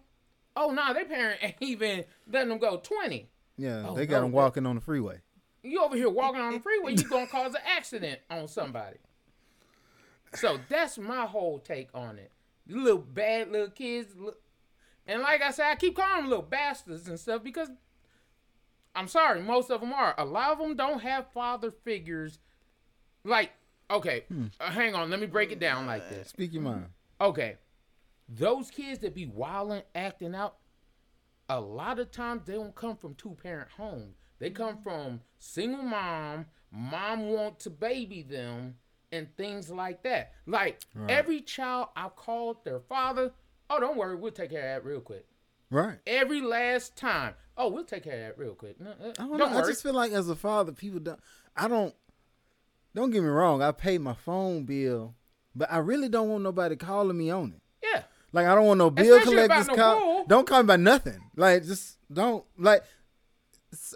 oh, 0.56 0.69
no, 0.69 0.93
their 0.93 1.06
parent 1.06 1.39
ain't 1.43 1.56
even 1.62 2.06
letting 2.32 2.50
them 2.50 2.60
go 2.60 2.78
20. 2.78 3.28
Yeah, 3.58 3.86
Oh, 3.88 3.96
they 3.96 4.06
got 4.06 4.17
no, 4.17 4.22
them 4.24 4.32
walking 4.34 4.65
on 4.67 4.76
the 4.76 4.82
freeway. 4.82 5.19
you 5.63 5.82
over 5.82 5.96
here 5.96 6.10
walking 6.12 6.41
on 6.41 6.54
the 6.54 6.60
freeway, 6.60 6.93
you're 6.93 7.10
gonna 7.10 7.26
cause 7.28 7.54
an 7.56 7.62
accident 7.65 8.19
on 8.30 8.48
somebody. 8.48 8.98
So 10.36 10.60
that's 10.69 10.98
my 10.98 11.26
whole 11.26 11.60
take 11.60 11.89
on 11.93 12.17
it. 12.17 12.32
The 12.67 12.76
little 12.76 13.00
bad 13.00 13.52
little 13.52 13.69
kids, 13.69 14.13
and 15.06 15.22
like 15.22 15.41
I 15.41 15.52
said, 15.52 15.72
I 15.72 15.76
keep 15.76 15.96
calling 15.96 16.22
them 16.22 16.30
little 16.30 16.46
bastards 16.46 17.08
and 17.08 17.19
stuff 17.19 17.43
because 17.43 17.69
I'm 18.95 19.08
sorry, 19.08 19.41
most 19.41 19.71
of 19.71 19.82
them 19.82 19.93
are. 19.93 20.13
A 20.17 20.25
lot 20.25 20.51
of 20.51 20.60
them 20.60 20.75
don't 20.75 21.01
have 21.01 21.32
father 21.34 21.71
figures. 21.71 22.39
Like, 23.25 23.51
okay, 23.89 24.25
uh, 24.60 24.71
hang 24.71 24.95
on, 24.95 25.10
let 25.10 25.19
me 25.19 25.25
break 25.27 25.51
it 25.51 25.60
down 25.60 25.88
like 25.88 26.10
this. 26.10 26.29
Speak 26.29 26.53
your 26.53 26.62
mind. 26.62 26.86
Okay, 27.21 27.58
those 28.27 28.69
kids 28.69 28.99
that 28.99 29.15
be 29.15 29.25
wilding, 29.25 29.84
acting 29.95 30.36
out, 30.36 30.58
a 31.49 31.60
lot 31.60 31.99
of 31.99 32.12
times 32.12 32.43
they 32.45 32.53
don't 32.53 32.75
come 32.75 32.97
from 32.97 33.15
two 33.15 33.36
parent 33.41 33.69
homes. 33.77 34.15
They 34.39 34.49
come 34.49 34.77
from 34.84 35.21
single 35.39 35.84
mom, 35.84 36.45
mom 36.71 37.29
want 37.29 37.60
to 37.62 37.69
baby 37.69 38.23
them, 38.23 38.75
and 39.12 39.27
things 39.38 39.69
like 39.69 40.03
that. 40.03 40.34
Like 40.45 40.82
every 41.08 41.41
child 41.41 41.89
I 41.95 42.10
called 42.10 42.63
their 42.65 42.79
father, 42.79 43.32
oh 43.69 43.79
don't 43.79 43.97
worry, 43.97 44.15
we'll 44.15 44.32
take 44.32 44.49
care 44.51 44.75
of 44.75 44.84
that 44.84 44.88
real 44.89 44.99
quick. 45.01 45.25
Right. 45.73 45.97
Every 46.05 46.39
last 46.39 46.95
time, 46.95 47.33
oh 47.57 47.69
we'll 47.69 47.83
take 47.83 48.03
care 48.03 48.13
of 48.13 48.19
that 48.19 48.38
real 48.38 48.53
quick. 48.53 48.79
No, 48.79 48.91
uh, 48.91 48.93
I 48.99 49.12
don't, 49.27 49.38
don't 49.39 49.51
know. 49.53 49.57
I 49.57 49.65
just 49.65 49.81
feel 49.81 49.95
like 49.95 50.12
as 50.12 50.29
a 50.29 50.36
father, 50.36 50.71
people 50.71 50.99
don't. 50.99 51.19
I 51.57 51.67
don't. 51.67 51.95
Don't 52.93 53.09
get 53.09 53.23
me 53.23 53.29
wrong. 53.29 53.63
I 53.63 53.71
pay 53.71 53.97
my 53.97 54.13
phone 54.13 54.65
bill, 54.65 55.15
but 55.55 55.71
I 55.71 55.79
really 55.79 56.09
don't 56.09 56.29
want 56.29 56.43
nobody 56.43 56.75
calling 56.75 57.17
me 57.17 57.31
on 57.31 57.53
it. 57.55 57.62
yeah, 57.91 58.03
Like 58.31 58.45
I 58.45 58.53
don't 58.53 58.67
want 58.67 58.77
no 58.77 58.91
bill 58.91 59.17
Especially 59.17 59.47
collectors 59.47 59.67
no 59.69 59.75
call. 59.75 60.25
Don't 60.25 60.45
call 60.45 60.59
me 60.59 60.65
about 60.67 60.79
nothing. 60.81 61.19
Like 61.36 61.63
just 61.65 61.97
don't 62.13 62.45
like. 62.55 62.83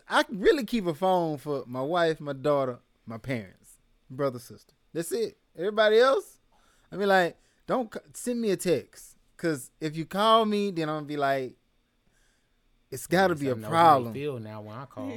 I 0.10 0.26
really 0.32 0.66
keep 0.66 0.88
a 0.88 0.96
phone 0.96 1.38
for 1.38 1.64
my 1.68 1.82
wife, 1.82 2.20
my 2.20 2.34
daughter, 2.34 2.80
my 3.06 3.20
parents, 3.20 3.74
brother, 4.10 4.40
sister. 4.40 4.74
That's 4.94 5.12
it. 5.12 5.38
Everybody 5.56 6.00
else, 6.00 6.40
I 6.92 6.96
mean, 6.96 7.10
like, 7.10 7.38
don't 7.68 7.96
send 8.14 8.42
me 8.42 8.50
a 8.50 8.58
text. 8.58 9.16
Cause 9.38 9.70
if 9.80 9.96
you 9.96 10.06
call 10.06 10.46
me, 10.46 10.72
then 10.72 10.90
I'm 10.90 10.96
gonna 10.96 11.06
be 11.06 11.18
like, 11.18 11.56
it's 12.92 13.08
got 13.08 13.28
to 13.28 13.36
be 13.36 13.50
I 13.50 13.52
a 13.52 13.56
know 13.56 13.68
how 13.68 13.70
they 13.70 13.76
problem. 13.76 14.14
Feel 14.14 14.40
now 14.40 14.62
when 14.62 14.76
I 14.76 14.86
call. 14.90 15.08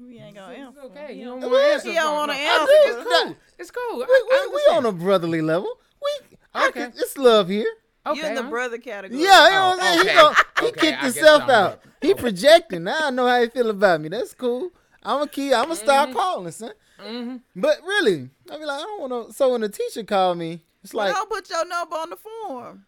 we 0.00 0.18
ain't 0.18 0.34
gonna 0.34 0.52
It's 0.52 0.60
answer. 0.60 0.80
okay. 0.84 1.12
You 1.14 1.24
don't 1.24 1.40
don't- 1.40 1.50
want 1.50 1.62
to 1.64 1.72
answer. 1.72 1.88
He 1.88 1.94
don't 1.94 2.14
want 2.14 2.30
to 2.32 2.36
answer. 2.36 2.72
It's 2.84 3.04
cool. 3.04 3.36
It's 3.58 3.70
cool. 3.70 3.98
We, 3.98 4.04
we, 4.04 4.54
we 4.54 4.76
on 4.76 4.86
a 4.86 4.92
brotherly 4.92 5.42
level. 5.42 5.70
We, 6.02 6.36
I 6.54 6.68
Okay. 6.68 6.80
can, 6.82 6.92
it's 6.96 7.16
love 7.18 7.48
here. 7.48 7.66
Okay, 8.06 8.20
you 8.20 8.26
in 8.26 8.34
the 8.34 8.42
huh? 8.42 8.50
brother 8.50 8.76
category. 8.78 9.22
Yeah, 9.22 9.46
you 9.46 9.52
know 9.54 9.66
what 9.68 9.78
I'm 9.80 9.80
saying? 9.80 10.00
okay. 10.00 10.08
He, 10.10 10.14
gon- 10.20 10.34
he 10.60 10.66
Okay, 10.66 10.80
kicked 10.80 11.02
himself 11.02 11.48
out. 11.48 11.80
He 12.02 12.12
Okay. 12.12 12.20
projecting. 12.20 12.84
Now 12.84 12.98
I 13.04 13.10
know 13.10 13.26
how 13.26 13.40
he 13.40 13.48
feel 13.48 13.70
about 13.70 14.00
me. 14.02 14.10
That's 14.10 14.34
cool. 14.34 14.70
I'm 15.02 15.18
gonna 15.20 15.28
keep. 15.30 15.52
I'm 15.54 15.62
gonna 15.64 15.76
start 15.76 16.10
Mm-hmm. 16.10 16.18
calling, 16.18 16.52
son. 16.52 16.72
Mhm. 17.02 17.40
But 17.56 17.80
really, 17.82 18.28
I 18.50 18.58
be 18.58 18.64
like, 18.66 18.78
I 18.80 18.82
don't 18.82 19.10
want 19.10 19.28
to. 19.28 19.34
So 19.34 19.52
when 19.52 19.62
the 19.62 19.68
teacher 19.70 20.02
called 20.04 20.36
me, 20.38 20.62
it's 20.82 20.92
Well, 20.92 21.06
like, 21.06 21.14
don't 21.14 21.30
put 21.30 21.48
your 21.48 21.66
number 21.66 21.96
on 21.96 22.10
the 22.10 22.16
form. 22.16 22.84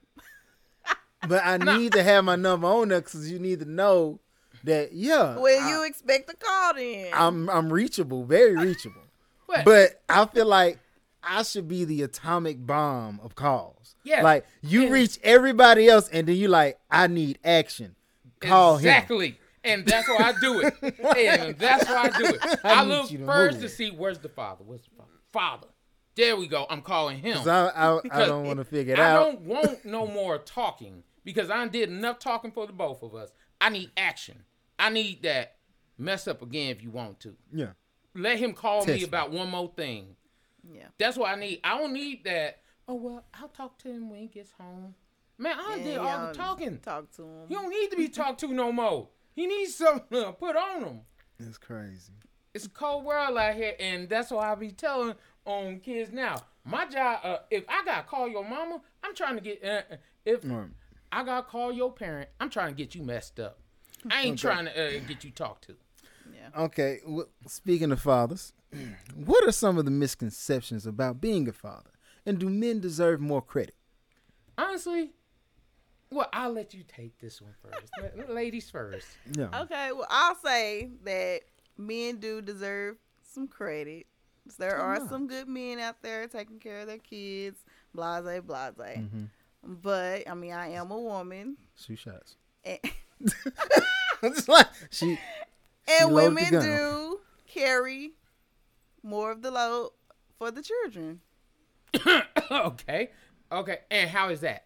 but 1.27 1.43
I 1.45 1.57
need 1.79 1.93
to 1.93 2.03
have 2.03 2.25
my 2.25 2.37
number 2.37 2.67
on 2.67 2.89
there 2.89 3.01
because 3.01 3.31
you 3.31 3.39
need 3.39 3.61
to 3.61 3.65
know 3.65 4.21
that 4.67 4.93
yeah, 4.93 5.37
Well, 5.39 5.63
I, 5.63 5.71
you 5.71 5.85
expect 5.87 6.31
a 6.31 6.37
call 6.37 6.75
then. 6.75 7.11
I'm 7.13 7.49
I'm 7.51 7.73
reachable, 7.73 8.25
very 8.25 8.57
reachable. 8.57 9.03
What? 9.47 9.65
But 9.65 10.03
I 10.09 10.27
feel 10.27 10.47
like 10.47 10.81
I 11.23 11.45
should 11.45 11.69
be 11.69 11.85
the 11.85 12.03
atomic 12.03 12.67
bomb 12.67 13.21
of 13.23 13.37
calls. 13.37 13.95
Yeah. 14.03 14.23
Like 14.23 14.45
you 14.61 14.83
And- 14.85 14.93
reach 14.93 15.21
everybody 15.23 15.89
else, 15.89 16.09
and 16.09 16.27
then 16.27 16.35
you 16.35 16.49
like, 16.49 16.81
I 16.91 17.07
need 17.07 17.39
action. 17.45 17.95
Call 18.41 18.79
him. 18.79 18.89
exactly. 18.89 19.39
And 19.63 19.87
that's 19.87 20.09
why 20.09 20.17
I 20.19 20.41
do 20.41 20.61
it. 20.61 20.75
and 21.17 21.57
that's 21.59 21.89
why 21.89 22.11
I 22.13 22.19
do 22.19 22.25
it. 22.27 22.39
I 22.65 22.81
I, 22.81 22.83
look 22.85 23.09
to 23.09 23.25
first 23.25 23.61
to 23.61 23.69
see 23.69 23.91
where's 23.91 24.19
the 24.19 24.29
father. 24.29 24.65
Where's 24.65 24.83
the 24.83 24.91
father? 24.97 25.11
Father. 25.33 25.67
There 26.17 26.35
we 26.37 26.49
go. 26.49 26.67
I'm 26.69 26.83
calling 26.83 27.19
him. 27.19 27.39
I, 27.49 27.69
I, 27.69 28.01
I 28.11 28.27
don't 28.27 28.47
want 28.47 28.59
to 28.59 28.65
figure 28.65 28.95
it 28.95 28.99
I 28.99 29.11
out. 29.11 29.21
I 29.21 29.25
don't 29.25 29.41
want 29.43 29.85
no 29.85 30.07
more 30.09 30.39
talking 30.39 31.05
because 31.25 31.51
I 31.51 31.67
did 31.69 31.89
enough 31.89 32.19
talking 32.19 32.51
for 32.51 32.67
the 32.67 32.73
both 32.73 33.03
of 33.03 33.15
us. 33.15 33.31
I 33.61 33.69
need 33.69 33.91
action. 33.97 34.43
I 34.79 34.91
need 34.91 35.23
that. 35.23 35.57
Mess 35.99 36.29
up 36.29 36.43
again 36.43 36.71
if 36.71 36.83
you 36.83 36.91
want 36.91 37.21
to. 37.21 37.35
Yeah. 37.53 37.71
Let 38.15 38.39
him 38.39 38.53
call 38.53 38.81
Test 38.81 38.89
me 38.89 38.95
me. 38.99 39.05
about 39.05 39.31
one 39.31 39.51
more 39.51 39.73
thing. 39.77 40.17
yeah. 40.63 40.87
That's 40.99 41.17
what 41.17 41.31
I 41.31 41.39
need. 41.41 41.61
I 41.65 41.79
don't 41.79 41.93
need 41.93 42.25
that. 42.25 42.61
Oh 42.89 42.95
well, 42.95 43.25
I'll 43.35 43.49
talk 43.49 43.79
to 43.81 43.89
him 43.89 44.11
when 44.11 44.21
he 44.21 44.27
gets 44.29 44.53
home. 44.53 44.95
Man, 45.39 45.57
I 45.59 45.77
Yeah, 45.77 45.85
did 45.85 45.99
all 45.99 46.27
the 46.29 46.35
talking. 46.35 46.79
Talk 46.79 47.11
to 47.17 47.23
him. 47.23 47.49
He 47.49 47.55
don't 47.55 47.69
need 47.71 47.91
to 47.91 47.97
be 47.97 48.09
talked 48.09 48.41
to 48.41 48.49
no 48.49 48.73
more. 48.73 49.09
He 49.35 49.47
needs 49.47 49.75
something 49.75 50.23
to 50.23 50.33
put 50.33 50.57
on 50.57 50.83
him. 50.85 51.01
It's 51.39 51.59
crazy. 51.59 52.13
It's 52.55 52.65
a 52.65 52.71
cold 52.71 53.05
world 53.05 53.37
out 53.37 53.55
here, 53.55 53.75
and 53.79 54.09
that's 54.09 54.31
what 54.31 54.45
I 54.45 54.55
be 54.55 54.71
telling 54.71 55.15
on 55.45 55.81
kids 55.81 56.11
now. 56.11 56.37
My 56.65 56.87
job, 56.87 57.21
uh, 57.23 57.39
if 57.51 57.65
I 57.69 57.85
gotta 57.85 58.05
call 58.05 58.29
your 58.29 58.45
mama, 58.49 58.81
I'm 59.03 59.15
trying 59.15 59.35
to 59.37 59.43
get. 59.43 59.63
Uh, 59.63 59.83
uh, 59.93 59.97
if 60.25 60.41
Right. 60.45 60.69
I 61.13 61.23
gotta 61.23 61.47
call 61.47 61.71
your 61.73 61.93
parent, 61.93 62.31
I'm 62.41 62.49
trying 62.51 62.69
to 62.71 62.75
get 62.75 62.95
you 62.95 63.03
messed 63.03 63.39
up. 63.39 63.59
I 64.11 64.23
ain't 64.23 64.39
trying 64.39 64.67
to 64.67 64.71
uh, 64.73 65.01
get 65.07 65.25
you 65.25 65.31
talked 65.31 65.67
to. 65.67 65.77
Yeah. 66.33 66.63
Okay. 66.63 67.01
Well, 67.07 67.29
speaking 67.47 67.93
of 67.93 68.01
fathers, 68.01 68.53
what 69.15 69.47
are 69.47 69.53
some 69.53 69.79
of 69.79 69.85
the 69.85 69.91
misconceptions 69.91 70.87
about 70.87 71.21
being 71.21 71.49
a 71.49 71.53
father? 71.53 71.91
And 72.25 72.39
do 72.39 72.49
men 72.49 72.81
deserve 72.81 73.21
more 73.21 73.43
credit? 73.43 73.75
Honestly, 74.59 75.11
well, 76.11 76.29
I'll 76.33 76.53
let 76.53 76.75
you 76.75 76.83
take 76.87 77.19
this 77.19 77.41
one 77.41 77.55
first. 77.63 78.29
Ladies 78.29 78.71
first. 78.71 79.07
Yeah. 79.37 79.49
Okay, 79.63 79.91
well, 79.93 80.07
I'll 80.09 80.37
say 80.37 80.91
that 81.05 81.41
men 81.77 82.17
do 82.17 82.41
deserve 82.41 82.97
some 83.23 83.49
credit. 83.49 84.07
There 84.59 84.77
are 84.77 85.01
much? 85.01 85.09
some 85.09 85.27
good 85.27 85.49
men 85.49 85.81
out 85.81 86.03
there 86.03 86.29
taking 86.29 86.61
care 86.61 86.81
of 86.81 86.87
their 86.87 86.99
kids, 86.99 87.59
blase, 87.93 88.41
blase. 88.43 88.77
Mm-hmm. 88.79 89.25
But 89.83 90.29
I 90.29 90.35
mean, 90.35 90.53
I 90.53 90.69
am 90.69 90.93
a 90.93 90.99
woman, 90.99 91.57
Shoot 91.77 91.99
shots. 91.99 92.37
and, 94.23 94.35
Just 94.35 94.49
like 94.49 94.67
she. 94.91 95.19
and 95.89 96.13
loaded 96.13 96.31
the 96.31 96.35
women 96.35 96.51
gun. 96.51 96.63
do 96.65 97.21
carry 97.47 98.13
more 99.03 99.31
of 99.31 99.43
the 99.43 99.51
load 99.51 99.91
for 100.39 100.51
the 100.51 100.63
children. 100.63 101.21
okay, 102.51 103.11
okay. 103.51 103.79
And 103.91 104.11
how 104.11 104.29
is 104.31 104.41
that? 104.41 104.65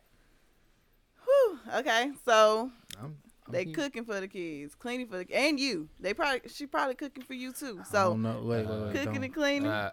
Whew, 1.24 1.58
okay, 1.76 2.10
so 2.24 2.70
I'm, 3.00 3.16
I'm 3.46 3.52
they 3.52 3.64
keep- 3.66 3.74
cooking 3.76 4.04
for 4.04 4.18
the 4.20 4.26
kids, 4.28 4.74
cleaning 4.74 5.06
for 5.06 5.18
the 5.22 5.32
and 5.34 5.60
you. 5.60 5.88
They 6.00 6.12
probably 6.14 6.40
she 6.48 6.66
probably 6.66 6.94
cooking 6.96 7.22
for 7.22 7.34
you 7.34 7.52
too. 7.52 7.78
I 7.80 7.84
So 7.84 8.10
don't 8.10 8.22
know. 8.22 8.40
Wait, 8.42 8.66
wait, 8.66 8.80
wait. 8.82 8.92
cooking 8.94 9.12
don't. 9.14 9.24
and 9.24 9.34
cleaning. 9.34 9.70
Uh, 9.70 9.90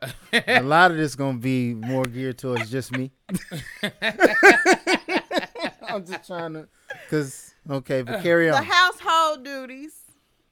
A 0.48 0.62
lot 0.64 0.90
of 0.92 0.98
this 0.98 1.16
gonna 1.16 1.38
be 1.38 1.74
more 1.76 2.06
geared 2.06 2.38
towards 2.40 2.72
just 2.72 2.92
me. 2.92 3.12
I'm 5.90 6.06
just 6.06 6.26
trying 6.28 6.54
to, 6.54 6.68
cause 7.10 7.47
okay, 7.70 8.02
but 8.02 8.22
carry 8.22 8.50
on. 8.50 8.62
the 8.62 8.70
household 8.72 9.44
duties. 9.44 9.94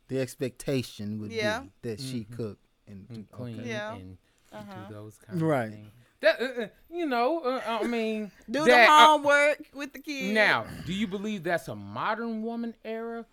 The 0.07 0.19
expectation 0.19 1.19
would 1.19 1.31
Yeah. 1.31 1.61
be 1.61 1.71
that 1.81 1.99
she 1.99 2.23
cook 2.25 2.59
and 2.87 3.07
do, 3.07 3.15
and 3.15 3.31
clean 3.31 3.59
okay. 3.61 3.69
Yeah. 3.69 3.93
and 3.95 4.17
Uh-huh. 4.51 4.85
do 4.87 4.93
those 4.93 5.17
kind 5.17 5.41
Right. 5.41 5.65
of 5.67 5.73
things. 5.73 5.91
That 6.21 6.41
uh, 6.41 6.61
uh, 6.63 6.67
you 6.89 7.05
know, 7.05 7.39
uh, 7.39 7.61
I 7.81 7.85
mean, 7.87 8.31
Do 8.49 8.65
that, 8.65 8.85
the 8.87 8.91
uh, 8.91 9.07
homework 9.07 9.59
with 9.73 9.93
the 9.93 9.99
kids. 9.99 10.33
now, 10.33 10.65
do 10.85 10.93
you 10.93 11.07
believe 11.07 11.43
that's 11.43 11.67
a 11.67 11.75
modern 11.75 12.41
woman 12.43 12.75
era 12.85 13.25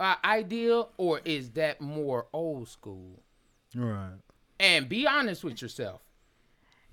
uh, 0.00 0.14
ideal, 0.24 0.92
or 0.96 1.20
is 1.24 1.50
that 1.50 1.80
more 1.80 2.26
old 2.32 2.68
school? 2.68 3.22
Right. 3.74 4.14
And 4.58 4.88
be 4.88 5.06
honest 5.06 5.42
with 5.44 5.60
yourself. 5.60 6.00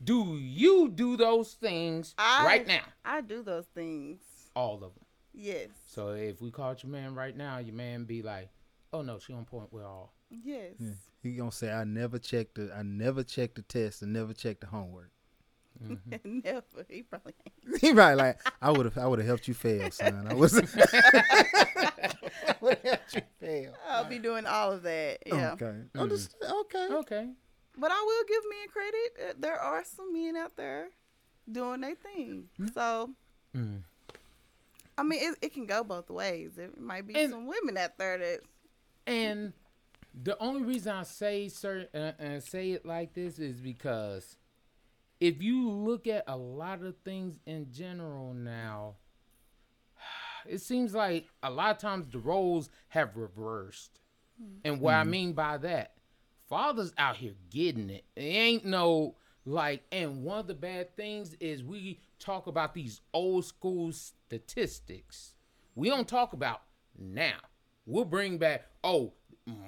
Do 0.03 0.37
you 0.37 0.89
do 0.89 1.17
those 1.17 1.53
things 1.53 2.15
I, 2.17 2.43
right 2.45 2.67
now? 2.67 2.83
I 3.05 3.21
do 3.21 3.43
those 3.43 3.65
things. 3.67 4.19
All 4.55 4.75
of 4.75 4.81
them. 4.81 4.91
Yes. 5.33 5.69
So 5.85 6.09
if 6.09 6.41
we 6.41 6.51
called 6.51 6.81
your 6.83 6.91
man 6.91 7.15
right 7.15 7.35
now, 7.35 7.57
your 7.59 7.75
man 7.75 8.03
be 8.05 8.21
like, 8.21 8.49
"Oh 8.91 9.01
no, 9.01 9.19
she 9.19 9.33
on 9.33 9.45
point 9.45 9.71
with 9.71 9.83
all." 9.83 10.13
Yes. 10.29 10.73
Yeah. 10.79 10.91
He 11.23 11.35
gonna 11.35 11.51
say 11.51 11.71
I 11.71 11.83
never 11.83 12.17
checked 12.19 12.55
the 12.55 12.73
I 12.73 12.81
never 12.83 13.23
checked 13.23 13.55
the 13.55 13.61
test 13.61 14.01
and 14.01 14.13
never 14.13 14.33
checked 14.33 14.61
the 14.61 14.67
homework. 14.67 15.11
Never. 16.25 16.61
He 16.89 17.03
probably 17.03 17.33
ain't. 17.45 17.77
He 17.81 17.93
probably 17.93 18.15
like 18.15 18.39
I 18.61 18.69
would 18.71 18.85
have 18.85 18.97
I 18.97 19.07
would 19.07 19.19
have 19.19 19.27
helped 19.27 19.47
you 19.47 19.53
fail, 19.53 19.89
son. 19.91 20.27
I 20.29 20.33
was 20.33 20.57
I 20.57 22.55
would 22.61 22.77
have 22.79 22.83
helped 22.83 23.15
you 23.15 23.21
fail. 23.39 23.73
I'll 23.87 24.05
be 24.05 24.19
doing 24.19 24.45
all 24.45 24.71
of 24.73 24.83
that. 24.83 25.19
Yeah. 25.25 25.53
Okay. 25.53 25.73
Understand. 25.97 26.51
Okay. 26.61 26.87
Okay. 26.91 27.29
But 27.77 27.91
I 27.91 28.01
will 28.05 28.23
give 28.27 28.43
men 28.49 28.67
credit. 28.69 29.29
Uh, 29.29 29.33
There 29.39 29.59
are 29.59 29.83
some 29.85 30.11
men 30.11 30.35
out 30.35 30.55
there 30.57 30.89
doing 31.49 31.81
their 31.81 31.95
thing. 31.95 32.49
So, 32.73 33.11
Mm. 33.55 33.81
I 34.99 35.03
mean, 35.03 35.19
it, 35.21 35.37
it 35.41 35.53
can 35.53 35.65
go 35.65 35.83
both 35.83 36.09
ways. 36.09 36.57
It 36.57 36.79
might 36.79 37.07
be 37.07 37.15
And- 37.15 37.31
some 37.31 37.47
women 37.47 37.77
out 37.77 37.97
there 37.97 38.17
that. 38.17 38.41
And 39.07 39.53
the 40.13 40.37
only 40.39 40.63
reason 40.63 40.93
I 40.93 41.03
say 41.03 41.47
certain 41.47 41.87
uh, 41.99 42.13
and 42.19 42.43
say 42.43 42.71
it 42.71 42.85
like 42.85 43.13
this 43.13 43.39
is 43.39 43.61
because 43.61 44.37
if 45.19 45.41
you 45.41 45.69
look 45.69 46.05
at 46.07 46.25
a 46.27 46.35
lot 46.35 46.83
of 46.83 46.95
things 47.03 47.39
in 47.45 47.71
general 47.71 48.33
now, 48.33 48.95
it 50.45 50.59
seems 50.59 50.93
like 50.93 51.27
a 51.41 51.49
lot 51.49 51.71
of 51.71 51.77
times 51.77 52.07
the 52.11 52.19
roles 52.19 52.69
have 52.89 53.15
reversed. 53.15 53.99
Hmm. 54.37 54.57
And 54.65 54.81
what 54.81 54.95
I 54.95 55.01
mm-hmm. 55.01 55.11
mean 55.11 55.33
by 55.33 55.57
that, 55.59 55.93
fathers 56.49 56.93
out 56.97 57.15
here 57.15 57.35
getting 57.49 57.89
it. 57.89 58.03
It 58.15 58.21
ain't 58.21 58.65
no 58.65 59.15
like. 59.45 59.83
And 59.91 60.23
one 60.23 60.39
of 60.39 60.47
the 60.47 60.55
bad 60.55 60.95
things 60.95 61.35
is 61.39 61.63
we 61.63 61.99
talk 62.19 62.47
about 62.47 62.73
these 62.73 63.01
old 63.13 63.45
school 63.45 63.91
statistics. 63.91 65.33
We 65.75 65.89
don't 65.89 66.07
talk 66.07 66.33
about 66.33 66.61
now. 66.97 67.37
We'll 67.85 68.05
bring 68.05 68.37
back 68.37 68.65
oh 68.83 69.13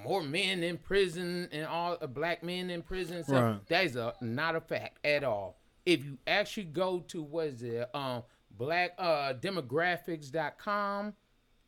more 0.04 0.22
men 0.22 0.62
in 0.62 0.78
prison 0.78 1.48
and 1.50 1.66
all 1.66 1.98
uh, 2.00 2.06
black 2.06 2.42
men 2.42 2.70
in 2.70 2.82
prison. 2.82 3.24
stuff. 3.24 3.42
Right. 3.42 3.66
That 3.68 3.84
is 3.84 3.96
a 3.96 4.14
not 4.20 4.54
a 4.56 4.60
fact 4.60 5.04
at 5.04 5.24
all. 5.24 5.58
If 5.84 6.04
you 6.04 6.18
actually 6.26 6.64
go 6.64 7.00
to 7.08 7.22
what 7.22 7.46
is 7.48 7.62
it 7.62 7.88
um 7.94 8.22
black 8.56 8.94
uh 8.98 9.32
demographics.com 9.34 11.14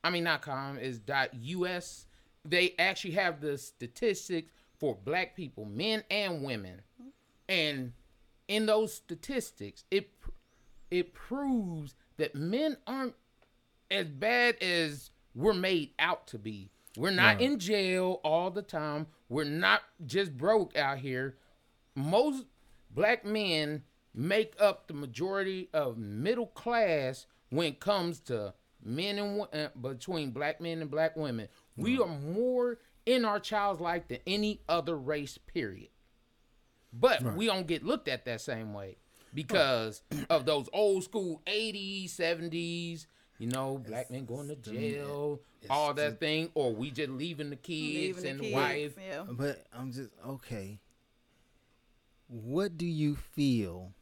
I 0.02 0.10
mean 0.10 0.24
not 0.24 0.42
com 0.42 0.78
is 0.78 0.98
dot 0.98 1.34
us 1.34 2.06
they 2.44 2.74
actually 2.78 3.12
have 3.14 3.40
the 3.40 3.56
statistics 3.56 4.52
for 4.78 4.94
black 4.94 5.34
people 5.34 5.64
men 5.64 6.04
and 6.10 6.44
women 6.44 6.82
and 7.48 7.92
in 8.48 8.66
those 8.66 8.92
statistics 8.92 9.84
it 9.90 10.10
it 10.94 11.12
proves 11.14 11.94
that 12.16 12.34
men 12.34 12.76
aren't 12.86 13.14
as 13.90 14.06
bad 14.08 14.56
as 14.62 15.10
we're 15.34 15.52
made 15.54 15.90
out 15.98 16.26
to 16.28 16.38
be 16.38 16.70
we're 16.96 17.10
not 17.10 17.36
Right. 17.36 17.40
in 17.42 17.58
jail 17.58 18.20
all 18.24 18.50
the 18.50 18.62
time 18.62 19.06
we're 19.28 19.44
not 19.44 19.82
just 20.06 20.36
broke 20.36 20.76
out 20.76 20.98
here 20.98 21.36
most 21.94 22.46
black 22.90 23.24
men 23.24 23.82
make 24.14 24.54
up 24.60 24.86
the 24.86 24.94
majority 24.94 25.68
of 25.72 25.98
middle 25.98 26.46
class 26.46 27.26
when 27.50 27.66
it 27.66 27.80
comes 27.80 28.20
to 28.20 28.54
men 28.82 29.18
and 29.18 29.40
uh, 29.52 29.68
between 29.80 30.30
black 30.30 30.60
men 30.60 30.80
and 30.80 30.90
black 30.90 31.16
women. 31.16 31.48
We 31.76 31.98
are 31.98 32.06
more 32.06 32.78
in 33.06 33.24
our 33.24 33.40
child's 33.40 33.80
life 33.80 34.06
than 34.08 34.18
any 34.26 34.60
other 34.68 34.96
race. 34.96 35.38
Period. 35.38 35.88
But 36.92 37.22
we 37.34 37.46
don't 37.46 37.66
get 37.66 37.84
looked 37.84 38.06
at 38.08 38.24
that 38.26 38.40
same 38.40 38.72
way 38.72 38.98
because 39.34 40.02
of 40.30 40.46
those 40.46 40.68
old 40.72 41.04
school 41.04 41.42
80s, 41.46 42.10
70s. 42.14 43.06
You 43.38 43.48
know, 43.48 43.78
black 43.84 44.10
men 44.10 44.24
going 44.26 44.46
to 44.48 44.54
jail, 44.56 45.40
all 45.68 45.92
that 45.94 46.20
thing, 46.20 46.50
or 46.54 46.72
we 46.72 46.90
just 46.92 47.10
leaving 47.10 47.50
the 47.50 47.56
kids 47.56 48.22
Leaving 48.22 48.22
the 48.22 48.30
and 48.30 48.40
kids, 48.40 48.54
wife. 48.54 48.92
Yeah. 49.04 49.24
But 49.28 49.66
I'm 49.76 49.90
just 49.92 50.10
okay. 50.26 50.78
What 52.28 52.76
do 52.78 52.86
you 52.86 53.16
feel 53.16 53.92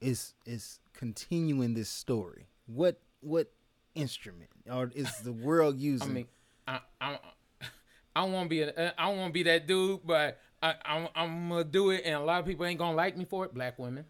is 0.00 0.34
is 0.46 0.80
continuing 0.94 1.74
this 1.74 1.88
story? 1.90 2.48
What 2.66 3.00
what 3.20 3.52
instrument 3.94 4.50
or 4.70 4.90
is 4.94 5.10
the 5.20 5.32
world 5.32 5.74
I 5.78 5.78
using? 5.78 6.14
mean, 6.14 6.26
I 6.66 6.80
I 7.00 7.18
I 8.16 8.24
want 8.24 8.46
to 8.46 8.48
be 8.48 8.62
a, 8.62 8.70
uh, 8.72 8.90
I 8.98 9.08
want 9.10 9.28
to 9.28 9.32
be 9.32 9.42
that 9.44 9.66
dude, 9.66 10.00
but 10.06 10.40
I, 10.62 10.74
I'm 10.84 11.08
I'm 11.14 11.48
gonna 11.50 11.64
do 11.64 11.90
it, 11.90 12.02
and 12.06 12.14
a 12.14 12.20
lot 12.20 12.40
of 12.40 12.46
people 12.46 12.64
ain't 12.64 12.78
gonna 12.78 12.96
like 12.96 13.16
me 13.16 13.24
for 13.26 13.44
it. 13.44 13.52
Black 13.54 13.78
women. 13.78 14.06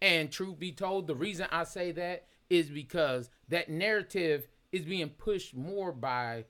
And 0.00 0.30
truth 0.30 0.58
be 0.58 0.72
told, 0.72 1.06
the 1.06 1.14
reason 1.14 1.46
I 1.50 1.64
say 1.64 1.92
that 1.92 2.26
is 2.50 2.68
because 2.68 3.30
that 3.48 3.68
narrative 3.68 4.48
is 4.72 4.84
being 4.84 5.08
pushed 5.10 5.54
more 5.54 5.92
by 5.92 6.44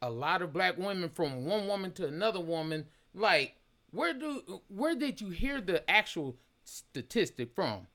a 0.00 0.10
lot 0.10 0.42
of 0.42 0.52
black 0.52 0.78
women 0.78 1.10
from 1.10 1.44
one 1.44 1.66
woman 1.66 1.92
to 1.92 2.06
another 2.06 2.40
woman. 2.40 2.86
Like, 3.14 3.56
where 3.90 4.12
do 4.12 4.62
where 4.68 4.94
did 4.94 5.20
you 5.20 5.30
hear 5.30 5.60
the 5.60 5.88
actual 5.90 6.36
statistic 6.64 7.54
from? 7.54 7.86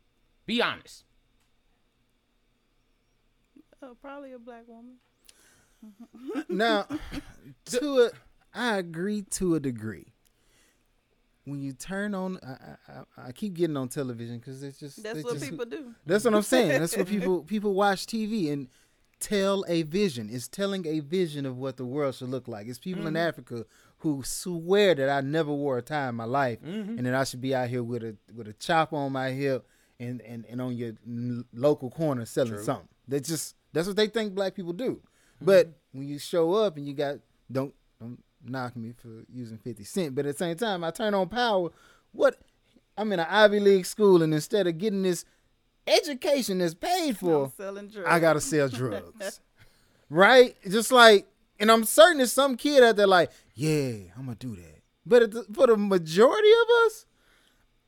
Be 0.45 0.61
honest. 0.61 1.03
Oh, 3.81 3.95
probably 4.01 4.33
a 4.33 4.39
black 4.39 4.63
woman. 4.67 4.95
now, 6.49 6.85
to 7.65 8.09
a, 8.11 8.11
I 8.53 8.77
agree 8.77 9.21
to 9.31 9.55
a 9.55 9.59
degree. 9.59 10.13
When 11.49 11.61
you 11.61 11.73
turn 11.73 12.13
on, 12.13 12.39
I 12.43 12.91
I, 12.91 13.27
I- 13.27 13.31
keep 13.31 13.53
getting 13.53 13.77
on 13.77 13.89
television 13.89 14.37
because 14.39 14.61
it's 14.63 14.79
just 14.79 15.03
That's 15.03 15.23
what 15.23 15.33
just- 15.33 15.49
people 15.49 15.65
do. 15.65 15.93
That's 16.05 16.25
what 16.25 16.33
I'm 16.33 16.41
saying. 16.41 16.79
That's 16.79 16.95
what 16.95 17.07
people 17.15 17.43
people 17.43 17.73
watch 17.73 18.05
TV 18.05 18.51
and 18.51 18.67
tell 19.19 19.65
a 19.67 19.83
vision. 19.83 20.29
It's 20.31 20.47
telling 20.47 20.85
a 20.87 20.99
vision 21.01 21.45
of 21.45 21.57
what 21.57 21.77
the 21.77 21.85
world 21.85 22.15
should 22.15 22.29
look 22.29 22.47
like. 22.47 22.67
It's 22.67 22.79
people 22.79 23.01
in 23.07 23.13
mm-hmm. 23.13 23.27
Africa 23.27 23.65
who 23.99 24.23
swear 24.23 24.95
that 24.95 25.09
I 25.09 25.21
never 25.21 25.51
wore 25.51 25.77
a 25.77 25.81
tie 25.81 26.09
in 26.09 26.15
my 26.15 26.23
life 26.23 26.61
mm-hmm. 26.61 26.97
and 26.97 27.05
that 27.05 27.13
I 27.13 27.23
should 27.25 27.41
be 27.41 27.53
out 27.53 27.69
here 27.69 27.83
with 27.83 28.03
a 28.03 28.15
with 28.33 28.47
a 28.47 28.53
chop 28.53 28.93
on 28.93 29.11
my 29.11 29.31
hip 29.31 29.67
and 29.99 30.21
and, 30.21 30.45
and 30.49 30.61
on 30.61 30.75
your 30.75 30.93
n- 31.05 31.45
local 31.53 31.89
corner 31.89 32.25
selling 32.25 32.61
something. 32.63 32.87
They 33.07 33.19
just 33.19 33.55
that's 33.73 33.87
what 33.87 33.97
they 33.97 34.07
think 34.07 34.33
black 34.33 34.55
people 34.55 34.73
do. 34.73 34.91
Mm-hmm. 34.91 35.45
But 35.45 35.73
when 35.91 36.07
you 36.07 36.19
show 36.19 36.53
up 36.53 36.77
and 36.77 36.87
you 36.87 36.93
got 36.93 37.17
don't 37.51 37.73
knock 38.43 38.75
me 38.75 38.93
for 38.93 39.23
using 39.31 39.57
50 39.57 39.83
cent, 39.83 40.15
but 40.15 40.25
at 40.25 40.37
the 40.37 40.37
same 40.37 40.55
time 40.55 40.83
I 40.83 40.91
turn 40.91 41.13
on 41.13 41.27
power, 41.29 41.69
what 42.11 42.37
I'm 42.97 43.11
in 43.11 43.19
an 43.19 43.27
Ivy 43.29 43.59
League 43.59 43.85
school 43.85 44.21
and 44.23 44.33
instead 44.33 44.67
of 44.67 44.77
getting 44.77 45.03
this 45.03 45.25
education 45.87 46.59
that's 46.59 46.73
paid 46.73 47.17
for, 47.17 47.45
I'm 47.45 47.51
selling 47.55 47.87
drugs. 47.87 48.07
I 48.09 48.19
gotta 48.19 48.41
sell 48.41 48.67
drugs. 48.69 49.39
right? 50.09 50.55
Just 50.69 50.91
like, 50.91 51.27
and 51.59 51.71
I'm 51.71 51.83
certain 51.83 52.17
there's 52.17 52.31
some 52.31 52.55
kid 52.55 52.83
out 52.83 52.95
there 52.95 53.07
like, 53.07 53.31
yeah, 53.55 53.93
I'm 54.17 54.25
gonna 54.25 54.35
do 54.35 54.55
that. 54.55 54.81
But 55.05 55.31
the, 55.31 55.43
for 55.53 55.67
the 55.67 55.77
majority 55.77 56.51
of 56.51 56.85
us, 56.85 57.05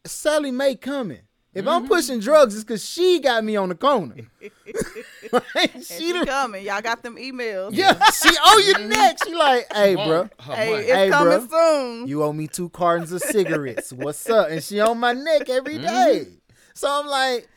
Sallie 0.06 0.52
Mae 0.52 0.76
coming. 0.76 1.22
If 1.54 1.68
I'm 1.68 1.82
mm-hmm. 1.82 1.88
pushing 1.90 2.20
drugs, 2.20 2.56
it's 2.56 2.64
because 2.64 2.88
she 2.88 3.20
got 3.20 3.44
me 3.44 3.58
on 3.58 3.70
the 3.70 3.76
corner. 3.76 4.16
Right? 5.32 5.74
And 5.74 5.86
she 5.86 5.94
she 5.94 6.12
the, 6.12 6.26
coming. 6.26 6.66
Y'all 6.66 6.82
got 6.82 7.04
them 7.04 7.16
emails. 7.16 7.74
yeah, 7.74 7.94
she 8.12 8.30
owe 8.44 8.58
you 8.58 8.74
mm-hmm. 8.74 8.90
next. 8.90 9.26
She 9.26 9.34
like, 9.34 9.66
hey, 9.74 9.96
bro, 9.96 10.30
Her 10.40 10.56
Hey, 10.56 10.76
it's 10.76 10.92
Hey, 10.92 11.10
coming 11.10 11.48
bruh. 11.48 11.50
soon. 11.50 12.08
you 12.08 12.24
owe 12.24 12.34
me 12.34 12.48
two 12.48 12.68
cartons 12.70 13.14
of 13.14 13.22
cigarettes. 13.22 13.94
What's 13.94 14.30
up? 14.30 14.50
And 14.50 14.62
she 14.62 14.82
on 14.82 15.00
my 15.00 15.14
neck 15.14 15.50
every 15.50 15.78
day. 15.78 16.28
So 16.74 16.90
I'm 16.90 17.08
like, 17.08 17.48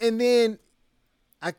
and 0.00 0.18
then 0.18 0.58
I 1.42 1.52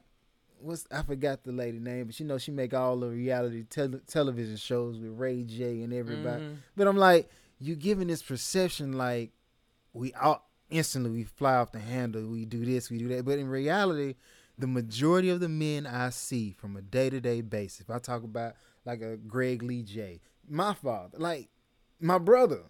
what's 0.60 0.88
I 0.92 1.04
forgot 1.04 1.44
the 1.44 1.52
lady 1.52 1.80
name, 1.80 2.08
but 2.08 2.20
you 2.20 2.26
know 2.26 2.40
she 2.40 2.52
make 2.52 2.74
all 2.74 2.98
the 2.98 3.10
reality 3.10 3.64
tele- 3.64 4.02
television 4.08 4.58
shows 4.58 4.98
with 4.98 5.12
Ray 5.20 5.44
J 5.44 5.84
and 5.84 5.94
everybody. 5.94 6.46
Mm-hmm. 6.46 6.54
But 6.76 6.88
I'm 6.88 6.98
like, 6.98 7.30
you 7.60 7.76
giving 7.76 8.08
this 8.08 8.24
perception 8.24 8.94
like 8.94 9.32
we 9.94 10.14
all 10.14 10.49
instantly 10.70 11.12
we 11.12 11.24
fly 11.24 11.56
off 11.56 11.72
the 11.72 11.80
handle, 11.80 12.26
we 12.28 12.46
do 12.46 12.66
this, 12.66 12.90
we 12.90 12.98
do 12.98 13.08
that. 13.10 13.26
But 13.26 13.40
in 13.40 13.48
reality, 13.48 14.16
the 14.58 14.68
majority 14.68 15.30
of 15.30 15.40
the 15.40 15.50
men 15.50 15.88
I 15.88 16.10
see 16.10 16.52
from 16.52 16.76
a 16.76 16.82
day 16.82 17.10
to 17.10 17.20
day 17.20 17.42
basis, 17.42 17.82
if 17.82 17.90
I 17.90 18.00
talk 18.00 18.24
about 18.24 18.56
like 18.86 19.02
a 19.02 19.18
Greg 19.18 19.64
Lee 19.64 19.84
J, 19.84 20.22
my 20.48 20.74
father, 20.74 21.18
like 21.18 21.50
my 22.00 22.18
brother, 22.18 22.64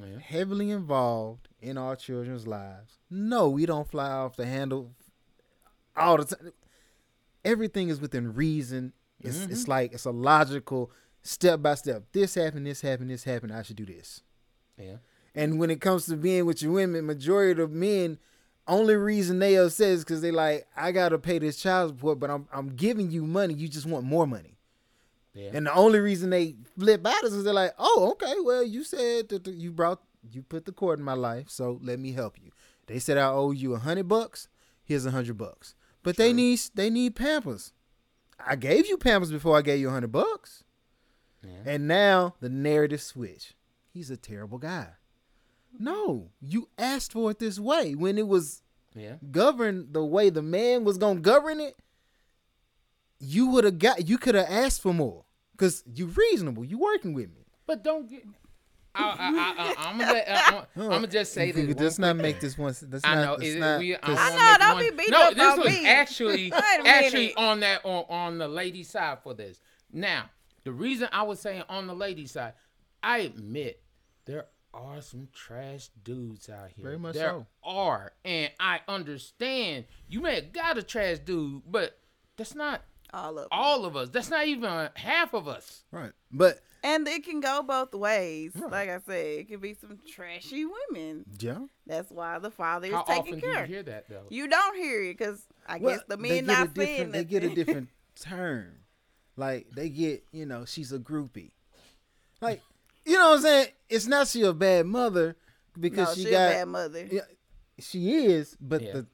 oh, 0.00 0.04
Yeah. 0.04 0.18
heavily 0.18 0.70
involved 0.70 1.48
in 1.60 1.78
our 1.78 1.96
children's 1.96 2.46
lives. 2.46 2.98
No, 3.10 3.48
we 3.48 3.66
don't 3.66 3.90
fly 3.90 4.10
off 4.10 4.36
the 4.36 4.46
handle 4.46 4.92
all 5.96 6.18
the 6.18 6.24
time. 6.24 6.52
Everything 7.44 7.88
is 7.88 8.00
within 8.00 8.34
reason. 8.34 8.92
It's 9.20 9.42
it's 9.44 9.62
mm-hmm. 9.62 9.70
like 9.70 9.92
it's 9.92 10.04
a 10.04 10.10
logical 10.10 10.90
step 11.22 11.62
by 11.62 11.74
step. 11.74 12.04
This 12.12 12.34
happened, 12.34 12.66
this 12.66 12.80
happened, 12.80 13.10
this 13.10 13.24
happened. 13.24 13.52
I 13.52 13.62
should 13.62 13.76
do 13.76 13.86
this. 13.86 14.22
Yeah. 14.78 14.96
And 15.34 15.58
when 15.58 15.70
it 15.70 15.80
comes 15.80 16.06
to 16.06 16.16
being 16.16 16.44
with 16.44 16.62
your 16.62 16.72
women, 16.72 17.06
majority 17.06 17.60
of 17.60 17.72
men, 17.72 18.18
only 18.68 18.94
reason 18.94 19.38
they 19.38 19.56
upset 19.56 19.88
is 19.88 20.04
because 20.04 20.20
they 20.20 20.30
like, 20.30 20.66
I 20.76 20.92
gotta 20.92 21.18
pay 21.18 21.38
this 21.38 21.56
child 21.56 21.90
support, 21.90 22.18
but 22.18 22.30
I'm 22.30 22.46
I'm 22.52 22.76
giving 22.76 23.10
you 23.10 23.24
money. 23.24 23.54
You 23.54 23.68
just 23.68 23.86
want 23.86 24.04
more 24.04 24.26
money. 24.26 24.58
Yeah. 25.34 25.50
And 25.54 25.66
the 25.66 25.74
only 25.74 25.98
reason 25.98 26.30
they 26.30 26.56
flip 26.78 27.06
out 27.06 27.24
is 27.24 27.42
they're 27.42 27.54
like, 27.54 27.74
oh, 27.78 28.10
okay, 28.12 28.34
well, 28.42 28.62
you 28.62 28.84
said 28.84 29.30
that 29.30 29.46
you 29.46 29.72
brought, 29.72 30.02
you 30.30 30.42
put 30.42 30.66
the 30.66 30.72
cord 30.72 30.98
in 30.98 31.04
my 31.04 31.14
life, 31.14 31.48
so 31.48 31.80
let 31.82 31.98
me 31.98 32.12
help 32.12 32.36
you. 32.38 32.50
They 32.86 32.98
said 32.98 33.16
I 33.16 33.28
owe 33.28 33.50
you 33.50 33.74
a 33.74 33.78
hundred 33.78 34.08
bucks. 34.08 34.48
Here's 34.84 35.06
a 35.06 35.10
hundred 35.10 35.38
bucks. 35.38 35.74
But 36.02 36.16
they 36.16 36.32
need 36.32 36.60
they 36.74 36.90
need 36.90 37.16
Pampers. 37.16 37.72
I 38.44 38.56
gave 38.56 38.86
you 38.86 38.98
Pampers 38.98 39.30
before 39.30 39.56
I 39.56 39.62
gave 39.62 39.80
you 39.80 39.88
a 39.88 39.92
hundred 39.92 40.12
bucks. 40.12 40.64
Yeah. 41.42 41.72
And 41.72 41.88
now 41.88 42.34
the 42.40 42.48
narrative 42.48 43.00
switch. 43.00 43.54
He's 43.92 44.10
a 44.10 44.16
terrible 44.16 44.58
guy. 44.58 44.88
No, 45.78 46.30
you 46.40 46.68
asked 46.78 47.12
for 47.12 47.30
it 47.30 47.38
this 47.38 47.58
way 47.58 47.94
when 47.94 48.18
it 48.18 48.26
was 48.28 48.62
Yeah. 48.94 49.16
governed 49.30 49.92
the 49.94 50.04
way 50.04 50.30
the 50.30 50.42
man 50.42 50.84
was 50.84 50.98
gonna 50.98 51.20
govern 51.20 51.60
it, 51.60 51.74
you 53.18 53.46
would 53.48 53.64
have 53.64 53.78
got 53.78 54.08
you 54.08 54.18
could 54.18 54.34
have 54.34 54.48
asked 54.48 54.82
for 54.82 54.92
more 54.92 55.24
because 55.52 55.82
you 55.94 56.06
reasonable. 56.06 56.64
You 56.64 56.78
working 56.78 57.14
with 57.14 57.28
me. 57.34 57.46
But 57.66 57.84
don't 57.84 58.08
get. 58.08 58.24
I, 58.94 59.02
I, 59.04 59.04
I, 59.08 59.54
I, 59.86 59.88
I'm 59.88 59.98
gonna 59.98 60.22
I, 60.28 60.64
I'm 60.76 60.90
gonna 60.90 61.06
just 61.06 61.32
say 61.32 61.46
You 61.46 61.52
this. 61.54 61.66
could 61.66 61.78
one 61.78 61.98
not 61.98 62.16
make 62.16 62.40
this 62.40 62.58
one. 62.58 62.74
That's 62.82 63.04
I 63.06 63.14
not. 63.14 63.24
know. 63.24 63.36
That's 63.38 63.48
it, 63.54 63.58
not 63.60 63.78
we, 63.80 63.94
I 63.94 63.98
'cause- 63.98 64.18
I 64.20 64.28
know, 64.30 64.36
make 64.36 64.58
don't 64.58 64.74
one- 64.74 64.84
be 64.84 64.90
beating 64.90 65.10
No, 65.12 65.22
up 65.28 65.34
this 65.34 65.42
on 65.52 65.58
was 65.60 65.68
me. 65.68 65.86
actually 65.86 66.50
Wait 66.52 66.60
a 66.84 66.86
actually 66.86 67.20
minute. 67.28 67.34
on 67.38 67.60
that 67.60 67.84
on, 67.86 68.04
on 68.10 68.38
the 68.38 68.48
lady 68.48 68.82
side 68.82 69.18
for 69.22 69.32
this. 69.32 69.58
Now, 69.90 70.28
the 70.64 70.72
reason 70.72 71.08
I 71.12 71.22
was 71.22 71.40
saying 71.40 71.62
on 71.70 71.86
the 71.86 71.94
lady 71.94 72.26
side, 72.26 72.52
I 73.02 73.18
admit 73.20 73.80
there 74.26 74.46
are 74.74 75.00
some 75.02 75.28
trash 75.32 75.88
dudes 76.04 76.48
out 76.48 76.70
here. 76.74 76.84
Very 76.84 76.98
much 76.98 77.14
there 77.14 77.28
so. 77.30 77.46
are, 77.64 78.12
and 78.24 78.50
I 78.60 78.80
understand 78.88 79.84
you 80.08 80.20
may 80.20 80.36
have 80.36 80.52
got 80.52 80.78
a 80.78 80.82
trash 80.82 81.18
dude, 81.18 81.62
but 81.70 81.98
that's 82.36 82.54
not 82.54 82.82
All 83.12 83.30
of 83.30 83.36
them. 83.36 83.48
All 83.52 83.84
of 83.84 83.96
us. 83.96 84.08
That's 84.08 84.30
not 84.30 84.46
even 84.46 84.88
half 84.94 85.34
of 85.34 85.46
us. 85.48 85.84
Right. 85.90 86.12
But 86.32 86.60
And 86.82 87.06
it 87.06 87.24
can 87.24 87.40
go 87.40 87.62
both 87.62 87.92
ways. 87.94 88.52
Right. 88.54 88.70
Like 88.72 88.88
I 88.88 88.98
said, 89.06 89.26
it 89.40 89.48
can 89.48 89.60
be 89.60 89.74
some 89.74 89.98
trashy 90.10 90.64
women. 90.64 91.26
yeah. 91.38 91.58
That's 91.86 92.10
why 92.10 92.38
the 92.38 92.50
father 92.50 92.86
is 92.88 92.94
taking 93.06 93.06
care. 93.06 93.14
How 93.16 93.22
taking 93.22 93.34
often 93.34 93.40
do 93.40 93.52
care. 93.54 93.66
you 93.66 93.74
hear 93.74 93.82
that 93.82 94.08
though? 94.08 94.26
You 94.30 94.48
don't 94.48 94.76
hear 94.76 95.02
it 95.02 95.18
because 95.18 95.46
I 95.68 95.78
Well, 95.78 95.96
guess 95.96 96.04
the 96.08 96.16
men 96.16 96.46
not 96.46 96.74
saying 96.74 97.10
different. 97.10 97.12
They 97.12 97.24
get 97.24 97.44
a 97.44 97.54
different 97.54 97.88
term. 98.18 98.68
Like 99.36 99.68
they 99.74 99.88
get, 99.90 100.24
you 100.32 100.46
know, 100.46 100.64
she's 100.64 100.92
a 100.92 100.98
groupie. 100.98 101.50
Like, 102.40 102.62
you 103.04 103.14
know 103.14 103.30
what 103.30 103.36
I'm 103.36 103.42
saying? 103.42 103.66
It's 103.88 104.06
not 104.06 104.28
she 104.28 104.42
a 104.42 104.52
bad 104.52 104.86
mother 104.86 105.36
because 105.78 106.08
no, 106.08 106.14
she 106.14 106.24
she 106.24 106.30
got 106.30 106.48
a 106.48 106.54
bad 106.54 106.68
mother. 106.68 107.08
Yeah, 107.10 107.20
she 107.78 108.26
is, 108.26 108.56
but 108.60 108.82
Yeah. 108.82 108.92
the 108.92 109.06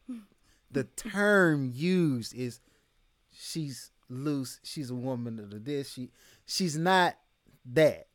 the 0.71 0.85
term 0.85 1.71
used 1.75 2.35
is 2.35 2.61
she's 3.31 3.91
loose. 4.09 4.61
She's 4.63 4.91
a 4.91 4.95
woman 4.95 5.39
of 5.39 5.51
the 5.51 5.59
this. 5.59 5.93
She 5.93 6.11
she's 6.45 6.77
not 6.77 7.17
that 7.67 8.07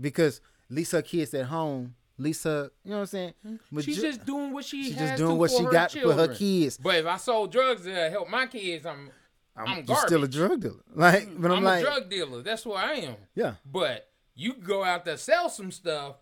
because 0.00 0.40
Lisa 0.68 0.98
least 0.98 1.08
kids 1.08 1.34
at 1.34 1.46
home. 1.46 1.94
Lisa, 2.18 2.70
you 2.84 2.90
know 2.90 2.96
what 2.96 3.00
I'm 3.00 3.06
saying? 3.06 3.34
Mm-hmm. 3.44 3.56
But 3.72 3.84
She's 3.84 4.00
just 4.00 4.24
doing 4.24 4.52
what 4.52 4.64
she 4.64 4.84
she's 4.84 4.94
has 4.96 5.10
just 5.10 5.18
doing 5.18 5.30
to 5.30 5.34
what 5.36 5.50
for 5.50 5.56
she 5.56 5.64
her 5.64 5.70
got 5.72 5.92
for 5.92 6.12
her 6.12 6.28
kids. 6.28 6.76
But 6.76 6.96
if 6.96 7.06
I 7.06 7.16
sold 7.16 7.50
drugs 7.50 7.84
to 7.84 8.10
help 8.10 8.28
my 8.28 8.46
kids, 8.46 8.86
I'm 8.86 9.10
I'm, 9.56 9.84
you're 9.86 9.96
still 9.96 10.24
a 10.24 10.28
drug 10.28 10.60
dealer. 10.60 10.76
Like, 10.94 11.28
but 11.40 11.50
I'm, 11.50 11.58
I'm, 11.58 11.64
like, 11.64 11.80
a 11.82 11.84
drug 11.84 12.10
dealer. 12.10 12.42
That's 12.42 12.64
what 12.64 12.84
I 12.84 12.92
am. 12.94 13.16
yeah. 13.34 13.54
But 13.64 14.08
you 14.34 14.54
go 14.54 14.82
out 14.84 15.04
there 15.04 15.16
sell 15.16 15.48
some 15.48 15.70
stuff, 15.70 16.16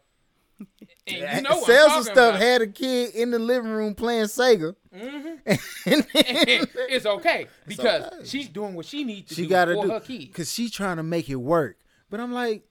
and 1.07 1.37
you 1.37 1.43
know 1.43 1.61
sell 1.63 1.85
and 1.85 1.89
talking 1.91 2.03
stuff 2.05 2.17
about. 2.35 2.41
had 2.41 2.63
a 2.63 2.67
kid 2.67 3.15
in 3.15 3.31
the 3.31 3.39
living 3.39 3.71
room 3.71 3.95
playing 3.95 4.25
Sega. 4.25 4.75
And 4.93 5.41
then- 5.85 6.05
it's 6.15 7.07
okay 7.07 7.47
because 7.67 8.05
okay. 8.07 8.25
she's 8.25 8.49
doing 8.49 8.75
what 8.75 8.87
she 8.87 9.05
needs 9.05 9.29
to 9.31 9.35
she 9.35 9.43
do 9.43 9.49
got 9.49 9.67
to 9.67 9.75
for 9.75 9.87
do 9.87 9.93
her 9.93 10.01
kids. 10.01 10.27
because 10.27 10.53
she's 10.53 10.71
trying 10.71 10.97
to 10.99 11.03
make 11.03 11.29
it 11.29 11.37
work. 11.37 11.79
But 12.11 12.21
I'm 12.21 12.33
like, 12.33 12.65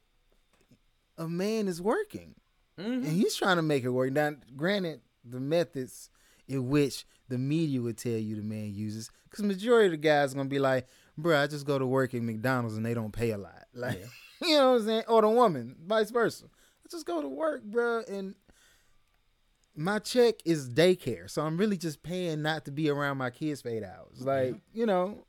a 1.17 1.27
man 1.27 1.67
is 1.67 1.81
working, 1.81 2.35
Mm-hmm. 2.79 2.91
and 2.91 3.05
he's 3.07 3.35
trying 3.35 3.57
to 3.57 3.61
make 3.61 3.83
it 3.83 3.89
work. 3.89 4.13
Now, 4.13 4.31
granted, 4.55 5.01
the 5.25 5.39
methods 5.39 6.09
in 6.47 6.69
which 6.69 7.05
the 7.27 7.37
media 7.37 7.81
would 7.81 7.97
tell 7.97 8.13
you 8.13 8.37
the 8.37 8.41
man 8.41 8.73
uses, 8.73 9.09
because 9.29 9.43
majority 9.43 9.87
of 9.87 9.91
the 9.91 9.97
guys 9.97 10.33
gonna 10.33 10.47
be 10.47 10.59
like, 10.59 10.87
"Bruh, 11.19 11.41
I 11.43 11.47
just 11.47 11.65
go 11.65 11.77
to 11.77 11.85
work 11.85 12.13
at 12.13 12.21
McDonald's 12.21 12.77
and 12.77 12.85
they 12.85 12.93
don't 12.93 13.11
pay 13.11 13.31
a 13.31 13.37
lot." 13.37 13.65
Like, 13.73 14.01
you 14.41 14.55
know 14.55 14.71
what 14.71 14.81
I'm 14.81 14.85
saying? 14.85 15.03
Or 15.07 15.21
the 15.21 15.29
woman, 15.29 15.75
vice 15.85 16.11
versa. 16.11 16.45
I 16.45 16.87
just 16.89 17.05
go 17.05 17.21
to 17.21 17.27
work, 17.27 17.63
bruh, 17.63 18.07
and 18.09 18.35
my 19.75 19.99
check 19.99 20.35
is 20.45 20.69
daycare, 20.69 21.29
so 21.29 21.41
I'm 21.43 21.57
really 21.57 21.77
just 21.77 22.03
paying 22.03 22.41
not 22.41 22.65
to 22.65 22.71
be 22.71 22.89
around 22.89 23.17
my 23.17 23.29
kids 23.29 23.61
for 23.61 23.69
eight 23.69 23.83
hours. 23.83 24.21
Like, 24.21 24.55
you 24.73 24.85
know, 24.85 25.23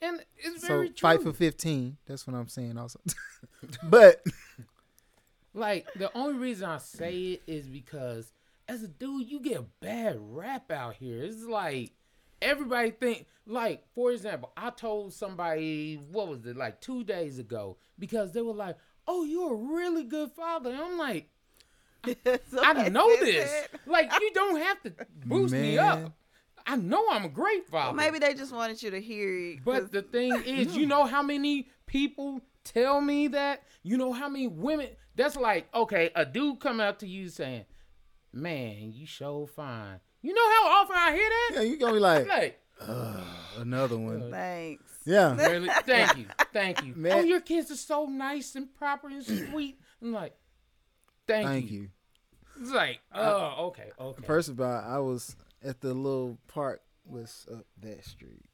And 0.00 0.20
it's 0.36 0.62
so 0.62 0.68
very 0.68 0.88
true. 0.90 1.08
fight 1.08 1.22
for 1.22 1.32
15. 1.32 1.96
That's 2.06 2.26
what 2.26 2.36
I'm 2.36 2.48
saying 2.48 2.76
also. 2.78 3.00
but 3.84 4.22
Like 5.54 5.86
the 5.96 6.10
only 6.16 6.38
reason 6.38 6.68
I 6.68 6.78
say 6.78 7.14
it 7.32 7.42
is 7.46 7.66
because 7.68 8.32
as 8.68 8.82
a 8.82 8.88
dude, 8.88 9.30
you 9.30 9.38
get 9.40 9.58
a 9.58 9.64
bad 9.80 10.16
rap 10.18 10.70
out 10.70 10.94
here. 10.94 11.22
It's 11.22 11.42
like 11.44 11.92
everybody 12.42 12.90
think 12.90 13.26
like 13.46 13.84
for 13.94 14.12
example, 14.12 14.52
I 14.56 14.70
told 14.70 15.12
somebody 15.12 15.96
what 16.10 16.28
was 16.28 16.44
it 16.46 16.56
like 16.56 16.80
two 16.80 17.04
days 17.04 17.38
ago 17.38 17.76
because 17.98 18.32
they 18.32 18.42
were 18.42 18.52
like, 18.54 18.76
"Oh, 19.06 19.24
you're 19.24 19.52
a 19.54 19.56
really 19.56 20.04
good 20.04 20.30
father." 20.32 20.70
And 20.70 20.80
I'm 20.80 20.98
like, 20.98 21.28
I 22.62 22.88
know 22.88 23.08
this. 23.20 23.68
Like 23.86 24.12
you 24.20 24.30
don't 24.32 24.60
have 24.60 24.82
to 24.82 24.92
boost 25.26 25.52
me 25.54 25.78
up. 25.78 26.12
I 26.66 26.76
know 26.76 27.04
I'm 27.10 27.24
a 27.24 27.28
great 27.28 27.66
father. 27.66 27.96
Maybe 27.96 28.18
they 28.20 28.34
just 28.34 28.52
wanted 28.54 28.80
you 28.82 28.90
to 28.92 29.00
hear 29.00 29.34
it. 29.36 29.64
'cause 29.64 29.90
But 29.90 29.92
the 29.92 30.02
thing 30.02 30.32
is, 30.46 30.76
you 30.76 30.86
know 30.86 31.04
how 31.06 31.22
many 31.22 31.68
people 31.86 32.40
tell 32.64 33.00
me 33.00 33.28
that? 33.28 33.62
You 33.82 33.96
know 33.96 34.12
how 34.12 34.28
many 34.28 34.46
women? 34.46 34.88
That's 35.16 35.36
like, 35.36 35.68
okay, 35.74 36.10
a 36.14 36.24
dude 36.24 36.60
come 36.60 36.78
up 36.80 36.98
to 37.00 37.06
you 37.08 37.28
saying, 37.28 37.64
"Man, 38.32 38.92
you 38.92 39.06
so 39.06 39.46
fine." 39.46 40.00
You 40.22 40.32
know 40.34 40.48
how 40.50 40.80
often 40.80 40.96
I 40.96 41.12
hear 41.12 41.28
that? 41.28 41.50
yeah, 41.52 41.58
that? 41.60 41.66
you 41.68 41.76
gonna 41.78 41.92
be 41.94 41.98
like 41.98 42.28
Like, 42.28 42.60
another 43.58 43.98
one. 43.98 44.30
Thanks. 44.30 44.84
Yeah. 45.04 45.34
really? 45.48 45.68
Thank 45.84 46.16
you, 46.16 46.26
thank 46.52 46.84
you. 46.84 46.94
Man. 46.94 47.12
Oh, 47.12 47.20
your 47.20 47.40
kids 47.40 47.70
are 47.70 47.76
so 47.76 48.06
nice 48.06 48.54
and 48.54 48.72
proper 48.74 49.08
and 49.08 49.24
sweet. 49.24 49.78
I'm 50.00 50.12
like, 50.12 50.34
thank, 51.26 51.46
Thank 51.46 51.70
you. 51.70 51.80
you. 51.80 51.88
It's 52.60 52.70
like, 52.70 53.00
oh, 53.14 53.66
okay, 53.68 53.90
okay. 53.98 54.26
First 54.26 54.48
of 54.48 54.60
all, 54.60 54.84
I 54.86 54.98
was 54.98 55.34
at 55.64 55.80
the 55.80 55.94
little 55.94 56.38
park 56.48 56.82
was 57.04 57.46
up 57.52 57.64
that 57.80 58.04
street, 58.04 58.44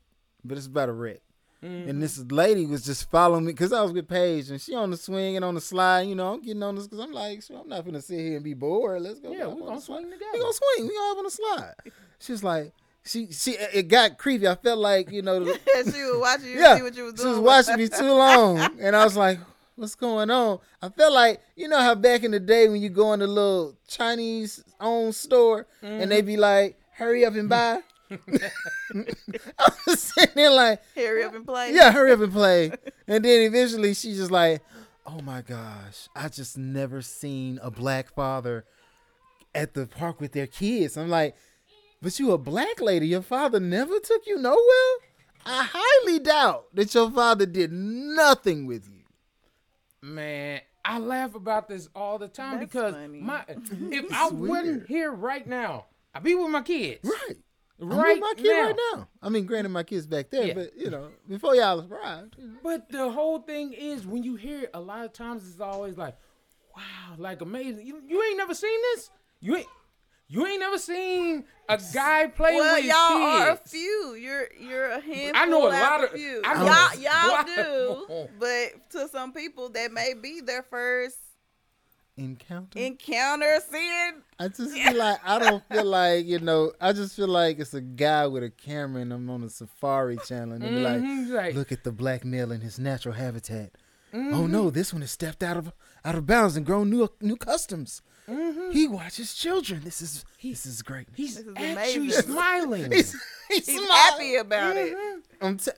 but 0.44 0.56
it's 0.56 0.66
about 0.66 0.88
a 0.88 0.92
wreck. 0.92 1.20
Mm-hmm. 1.62 1.88
And 1.90 2.02
this 2.02 2.18
lady 2.30 2.66
was 2.66 2.84
just 2.84 3.10
following 3.10 3.44
me 3.44 3.52
because 3.52 3.72
I 3.72 3.82
was 3.82 3.92
with 3.92 4.06
Paige, 4.08 4.50
and 4.50 4.60
she 4.60 4.74
on 4.76 4.90
the 4.92 4.96
swing 4.96 5.34
and 5.36 5.44
on 5.44 5.54
the 5.56 5.60
slide. 5.60 6.02
You 6.02 6.14
know, 6.14 6.34
I'm 6.34 6.40
getting 6.42 6.62
on 6.62 6.76
this 6.76 6.86
because 6.86 7.04
I'm 7.04 7.12
like, 7.12 7.42
"Sure, 7.42 7.58
I'm 7.60 7.68
not 7.68 7.84
gonna 7.84 8.00
sit 8.00 8.20
here 8.20 8.36
and 8.36 8.44
be 8.44 8.54
bored. 8.54 9.02
Let's 9.02 9.18
go. 9.18 9.32
Yeah, 9.32 9.46
we 9.48 9.60
on 9.62 9.66
gonna 9.66 9.80
swing 9.80 10.04
We 10.04 10.12
together. 10.12 10.38
gonna 10.38 10.52
swing. 10.52 10.88
We 10.88 10.94
gonna 10.94 11.08
hop 11.08 11.18
on 11.18 11.24
the 11.24 11.30
slide. 11.30 11.74
She's 12.20 12.44
like, 12.44 12.72
she 13.04 13.32
she 13.32 13.52
it 13.52 13.88
got 13.88 14.18
creepy. 14.18 14.46
I 14.46 14.54
felt 14.54 14.78
like 14.78 15.10
you 15.10 15.22
know, 15.22 15.40
the, 15.44 15.52
she 15.84 16.02
was 16.04 16.18
watching 16.20 16.50
you 16.50 16.60
yeah, 16.60 16.76
see 16.76 16.82
what 16.82 16.96
you 16.96 17.04
was 17.04 17.20
she 17.20 17.26
was 17.26 17.38
watching 17.38 17.76
me 17.76 17.88
too 17.88 18.12
long, 18.12 18.58
and 18.80 18.94
I 18.94 19.02
was 19.02 19.16
like, 19.16 19.40
"What's 19.74 19.96
going 19.96 20.30
on?" 20.30 20.60
I 20.80 20.90
felt 20.90 21.12
like 21.12 21.40
you 21.56 21.66
know 21.66 21.80
how 21.80 21.96
back 21.96 22.22
in 22.22 22.30
the 22.30 22.38
day 22.40 22.68
when 22.68 22.80
you 22.80 22.88
go 22.88 23.12
in 23.14 23.18
the 23.20 23.26
little 23.26 23.74
Chinese 23.88 24.62
owned 24.80 25.14
store 25.16 25.66
and 25.82 26.02
Mm-hmm. 26.02 26.08
they 26.10 26.22
be 26.22 26.36
like, 26.36 26.78
"Hurry 26.92 27.24
up 27.24 27.34
and 27.34 27.48
buy." 27.48 27.80
I 28.10 29.70
was 29.86 30.00
sitting 30.02 30.34
there 30.34 30.50
like, 30.50 30.82
Hurry 30.94 31.24
up 31.24 31.34
and 31.34 31.44
play. 31.46 31.74
"Yeah, 31.74 31.92
hurry 31.92 32.12
up 32.12 32.20
and 32.20 32.32
play," 32.32 32.72
and 33.06 33.24
then 33.24 33.42
eventually 33.42 33.94
she's 33.94 34.16
just 34.18 34.30
like, 34.30 34.62
"Oh 35.06 35.20
my 35.20 35.42
gosh, 35.42 36.08
I 36.14 36.28
just 36.28 36.56
never 36.58 37.02
seen 37.02 37.58
a 37.62 37.70
black 37.70 38.14
father 38.14 38.64
at 39.54 39.74
the 39.74 39.86
park 39.86 40.20
with 40.20 40.32
their 40.32 40.46
kids." 40.46 40.96
I'm 40.96 41.08
like, 41.10 41.36
"But 42.02 42.18
you 42.18 42.32
a 42.32 42.38
black 42.38 42.80
lady? 42.80 43.08
Your 43.08 43.22
father 43.22 43.60
never 43.60 43.98
took 44.00 44.26
you 44.26 44.38
nowhere." 44.38 44.96
I 45.46 45.66
highly 45.72 46.18
doubt 46.18 46.66
that 46.74 46.94
your 46.94 47.10
father 47.10 47.46
did 47.46 47.72
nothing 47.72 48.66
with 48.66 48.86
you. 48.88 49.04
Man, 50.02 50.60
I 50.84 50.98
laugh 50.98 51.34
about 51.34 51.68
this 51.68 51.88
all 51.94 52.18
the 52.18 52.28
time 52.28 52.58
That's 52.60 52.70
because 52.72 52.94
funny. 52.94 53.20
my 53.20 53.44
if 53.48 54.12
I 54.12 54.28
wasn't 54.30 54.86
here 54.86 55.10
right 55.10 55.46
now, 55.46 55.86
I'd 56.14 56.22
be 56.22 56.34
with 56.34 56.50
my 56.50 56.62
kids. 56.62 57.00
Right. 57.04 57.36
I'm 57.80 57.88
Right 57.90 58.20
with 58.20 58.20
my 58.20 58.34
kid 58.36 58.44
now. 58.52 58.62
right 58.66 58.76
now. 58.94 59.08
I 59.22 59.28
mean, 59.28 59.46
granted, 59.46 59.68
my 59.70 59.82
kid's 59.84 60.06
back 60.06 60.30
there, 60.30 60.46
Yeah. 60.48 60.54
but 60.54 60.76
you 60.76 60.90
know, 60.90 61.10
before 61.28 61.54
y'all 61.54 61.80
arrived, 61.90 62.34
you 62.38 62.48
know. 62.48 62.58
But 62.62 62.90
the 62.90 63.10
whole 63.10 63.38
thing 63.40 63.72
is 63.72 64.06
when 64.06 64.22
you 64.24 64.34
hear 64.36 64.62
it, 64.64 64.70
a 64.74 64.80
lot 64.80 65.04
of 65.04 65.12
times 65.12 65.48
it's 65.48 65.60
always 65.60 65.96
like, 65.96 66.16
wow, 66.76 67.14
like 67.18 67.40
amazing. 67.40 67.86
You, 67.86 68.02
you 68.06 68.22
ain't 68.22 68.36
never 68.36 68.54
seen 68.54 68.78
this? 68.94 69.10
You 69.40 69.56
ain't 69.56 69.66
you 70.30 70.46
ain't 70.46 70.60
never 70.60 70.76
seen 70.76 71.44
a 71.70 71.80
guy 71.94 72.26
play 72.26 72.54
Well, 72.56 72.74
with 72.76 72.84
y'all 72.84 72.94
are 72.96 73.50
a 73.52 73.56
few. 73.56 74.14
You're 74.14 74.48
you're 74.60 74.90
a 74.90 75.00
handful. 75.00 75.32
I 75.42 75.46
know 75.46 75.68
a 75.68 75.70
lot 75.70 76.04
of- 76.04 76.10
few. 76.10 76.42
I 76.44 76.54
know 76.54 77.00
y'all 77.00 77.44
y'all 77.46 78.06
do, 78.06 78.28
but 78.38 78.90
to 78.90 79.08
some 79.08 79.32
people 79.32 79.70
that 79.70 79.90
may 79.92 80.12
be 80.14 80.40
their 80.42 80.62
first 80.62 81.16
encounter. 82.18 82.78
encounter 82.78 83.58
seeing. 83.70 84.12
I 84.38 84.48
just 84.48 84.72
feel 84.72 84.94
like 84.96 85.18
I 85.24 85.38
don't 85.38 85.62
feel 85.70 85.84
like 86.00 86.26
you 86.26 86.38
know. 86.38 86.72
I 86.80 86.92
just 86.92 87.16
feel 87.16 87.28
like 87.28 87.58
it's 87.58 87.74
a 87.74 87.80
guy 87.80 88.26
with 88.26 88.42
a 88.42 88.50
camera 88.50 89.02
and 89.02 89.12
I'm 89.12 89.28
on 89.30 89.42
a 89.44 89.48
safari 89.48 90.18
channel 90.26 90.54
and 90.54 90.62
Mhm, 90.64 91.30
like, 91.30 91.44
like- 91.44 91.54
"Look 91.54 91.72
at 91.72 91.84
the 91.84 91.92
black 91.92 92.24
male 92.24 92.52
in 92.52 92.60
his 92.60 92.78
natural 92.78 93.14
habitat." 93.14 93.72
Oh 94.12 94.16
Mm-hmm. 94.16 94.52
no, 94.52 94.70
this 94.70 94.92
one 94.92 95.02
has 95.02 95.10
stepped 95.10 95.42
out 95.42 95.56
of 95.58 95.72
out 96.04 96.14
of 96.14 96.26
bounds 96.26 96.56
and 96.56 96.64
grown 96.64 96.88
new 96.90 97.08
new 97.20 97.36
customs. 97.36 98.02
He 98.72 98.86
watches 98.86 99.32
children. 99.34 99.80
This 99.84 100.02
is 100.02 100.24
this 100.42 100.66
is 100.66 100.82
great. 100.82 101.08
He's 101.14 101.38
is 101.38 101.46
actually 101.56 102.10
smiling. 102.10 102.92
He's, 102.92 103.12
he's, 103.48 103.66
He's 103.66 103.76
smiling. 103.76 103.88
happy 103.90 104.34
about 104.36 104.76
it. 104.76 104.94
I'm 105.40 105.56
t- 105.56 105.70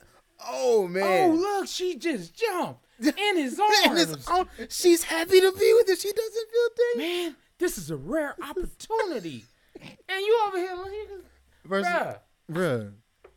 oh 0.48 0.88
man. 0.88 1.30
oh, 1.30 1.34
look, 1.34 1.68
she 1.68 1.96
just 1.96 2.34
jumped 2.34 2.84
in 3.18 3.36
his 3.36 3.58
arms. 3.58 4.12
it's 4.12 4.28
on- 4.28 4.48
she's 4.68 5.02
happy 5.02 5.40
to 5.40 5.52
be 5.52 5.72
with 5.74 5.88
you. 5.88 5.96
She 5.96 6.12
doesn't 6.12 6.50
feel 6.50 6.68
things. 6.76 6.96
Man, 6.98 7.36
this 7.58 7.78
is 7.78 7.90
a 7.90 7.96
rare 7.96 8.34
opportunity. 8.42 9.44
and 9.80 10.20
you 10.20 10.40
over 10.46 10.56
here, 10.58 10.74
look, 10.76 10.90
Versus, 11.64 11.92
bruh, 11.92 12.18
bruh, 12.50 12.92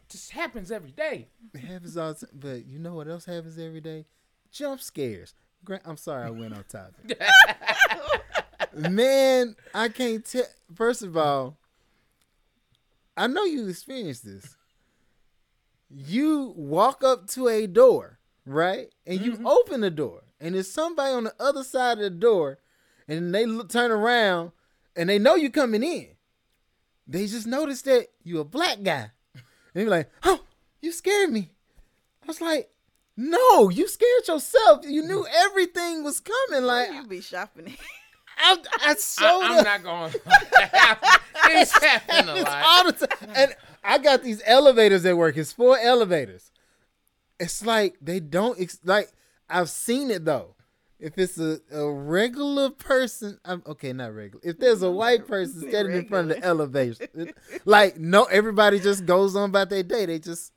this 0.09 0.29
happens 0.29 0.71
every 0.71 0.91
day. 0.91 1.27
it 1.53 1.59
happens 1.59 1.97
all 1.97 2.13
the 2.13 2.25
time. 2.25 2.35
But 2.39 2.65
you 2.65 2.79
know 2.79 2.93
what 2.95 3.07
else 3.07 3.25
happens 3.25 3.57
every 3.57 3.81
day? 3.81 4.05
Jump 4.51 4.81
scares. 4.81 5.33
I'm 5.85 5.97
sorry 5.97 6.25
I 6.25 6.29
went 6.29 6.53
off 6.57 6.67
topic. 6.67 7.19
Man, 8.89 9.55
I 9.73 9.87
can't 9.89 10.25
tell. 10.25 10.43
First 10.75 11.03
of 11.03 11.15
all, 11.15 11.57
I 13.15 13.27
know 13.27 13.43
you 13.45 13.67
experienced 13.67 14.25
this. 14.25 14.55
You 15.89 16.53
walk 16.57 17.03
up 17.03 17.27
to 17.29 17.47
a 17.47 17.67
door, 17.67 18.19
right? 18.45 18.87
And 19.05 19.21
you 19.21 19.33
mm-hmm. 19.33 19.47
open 19.47 19.81
the 19.81 19.89
door, 19.89 20.23
and 20.39 20.55
there's 20.55 20.71
somebody 20.71 21.13
on 21.13 21.25
the 21.25 21.33
other 21.39 21.63
side 21.63 21.97
of 21.97 22.03
the 22.03 22.09
door, 22.09 22.59
and 23.07 23.33
they 23.33 23.45
look, 23.45 23.69
turn 23.69 23.91
around, 23.91 24.51
and 24.95 25.09
they 25.09 25.19
know 25.19 25.35
you 25.35 25.49
coming 25.49 25.83
in. 25.83 26.09
They 27.07 27.27
just 27.27 27.47
notice 27.47 27.81
that 27.83 28.07
you 28.23 28.39
a 28.39 28.45
black 28.45 28.81
guy. 28.83 29.11
And 29.75 29.85
be 29.85 29.89
like, 29.89 30.09
"Oh, 30.23 30.41
you 30.81 30.91
scared 30.91 31.31
me." 31.31 31.51
I 32.23 32.27
was 32.27 32.39
like, 32.39 32.69
no, 33.15 33.69
you 33.69 33.87
scared 33.87 34.27
yourself. 34.27 34.85
You 34.87 35.03
knew 35.03 35.25
everything 35.35 36.03
was 36.03 36.19
coming. 36.19 36.63
Like 36.63 36.91
you 36.91 37.05
be 37.05 37.21
shopping. 37.21 37.75
I, 38.37 38.57
I 38.81 38.95
showed 38.95 39.41
I, 39.43 39.57
I'm 39.57 39.63
not 39.63 39.83
going. 39.83 40.13
it's 41.51 41.83
happening 41.83 42.37
a 42.37 42.41
lot. 42.41 42.63
all 42.65 42.91
the 42.91 43.07
time. 43.07 43.29
And 43.35 43.55
I 43.83 43.97
got 43.99 44.23
these 44.23 44.41
elevators 44.45 45.05
at 45.05 45.17
work. 45.17 45.37
It's 45.37 45.51
four 45.51 45.77
elevators. 45.77 46.49
It's 47.43 47.65
like 47.65 47.97
they 48.01 48.19
don't 48.19 48.59
ex- 48.59 48.79
like. 48.83 49.11
I've 49.49 49.69
seen 49.69 50.09
it 50.09 50.25
though. 50.25 50.55
If 50.99 51.17
it's 51.17 51.37
a, 51.37 51.59
a 51.71 51.91
regular 51.91 52.69
person, 52.69 53.37
I'm 53.43 53.61
okay, 53.67 53.91
not 53.91 54.15
regular. 54.15 54.41
If 54.45 54.59
there's 54.59 54.81
a 54.81 54.89
white 54.91 55.27
person 55.33 55.67
standing 55.67 55.95
in 55.95 56.07
front 56.07 56.31
of 56.31 56.37
the 56.37 56.45
elevator, 56.45 57.07
like 57.65 57.97
no, 57.97 58.23
everybody 58.25 58.79
just 58.79 59.05
goes 59.05 59.35
on 59.35 59.49
about 59.49 59.69
their 59.69 59.83
day. 59.83 60.05
They 60.05 60.19
just 60.19 60.53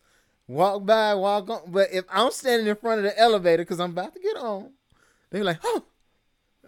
walk 0.47 0.87
by, 0.87 1.14
walk 1.14 1.51
on. 1.51 1.62
But 1.66 1.89
if 1.93 2.05
I'm 2.09 2.30
standing 2.30 2.68
in 2.68 2.76
front 2.76 2.99
of 2.99 3.05
the 3.05 3.18
elevator 3.18 3.64
because 3.64 3.80
I'm 3.80 3.91
about 3.91 4.14
to 4.14 4.20
get 4.20 4.37
on, 4.37 4.70
they're 5.30 5.43
like, 5.43 5.59
"Oh, 5.64 5.84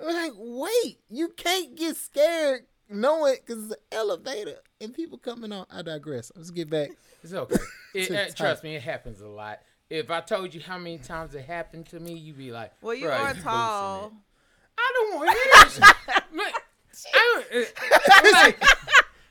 I'm 0.01 0.15
like, 0.15 0.33
wait, 0.37 0.99
you 1.09 1.29
can't 1.29 1.77
get 1.77 1.97
scared 1.97 2.63
knowing 2.89 3.37
because 3.45 3.65
it's 3.65 3.73
an 3.73 3.79
elevator 3.99 4.57
and 4.81 4.95
people 4.95 5.19
coming 5.19 5.53
on. 5.53 5.67
I 5.71 5.83
digress. 5.83 6.33
Let's 6.35 6.51
get 6.51 6.71
back. 6.71 6.91
It's 7.23 7.33
okay. 7.33 7.57
It, 7.95 8.11
uh, 8.11 8.27
trust 8.37 8.63
me, 8.63 8.77
it 8.77 8.83
happens 8.83 9.23
a 9.23 9.27
lot. 9.27 9.61
If 9.91 10.11
I 10.11 10.21
told 10.21 10.53
you 10.55 10.61
how 10.61 10.77
many 10.79 10.99
times 10.99 11.35
it 11.35 11.45
happened 11.45 11.87
to 11.87 12.01
me, 12.01 12.13
you'd 12.13 12.37
be 12.39 12.51
like, 12.53 12.73
Well, 12.83 12.95
you 12.95 13.09
are 13.09 13.19
boasting 13.27 13.43
tall. 13.43 14.13
I 14.77 14.93
don't 14.95 15.17
want 15.17 15.31
to 15.31 15.35
hear 15.35 15.65
this. 15.65 15.81
I 17.15 17.43
don't- 17.53 18.55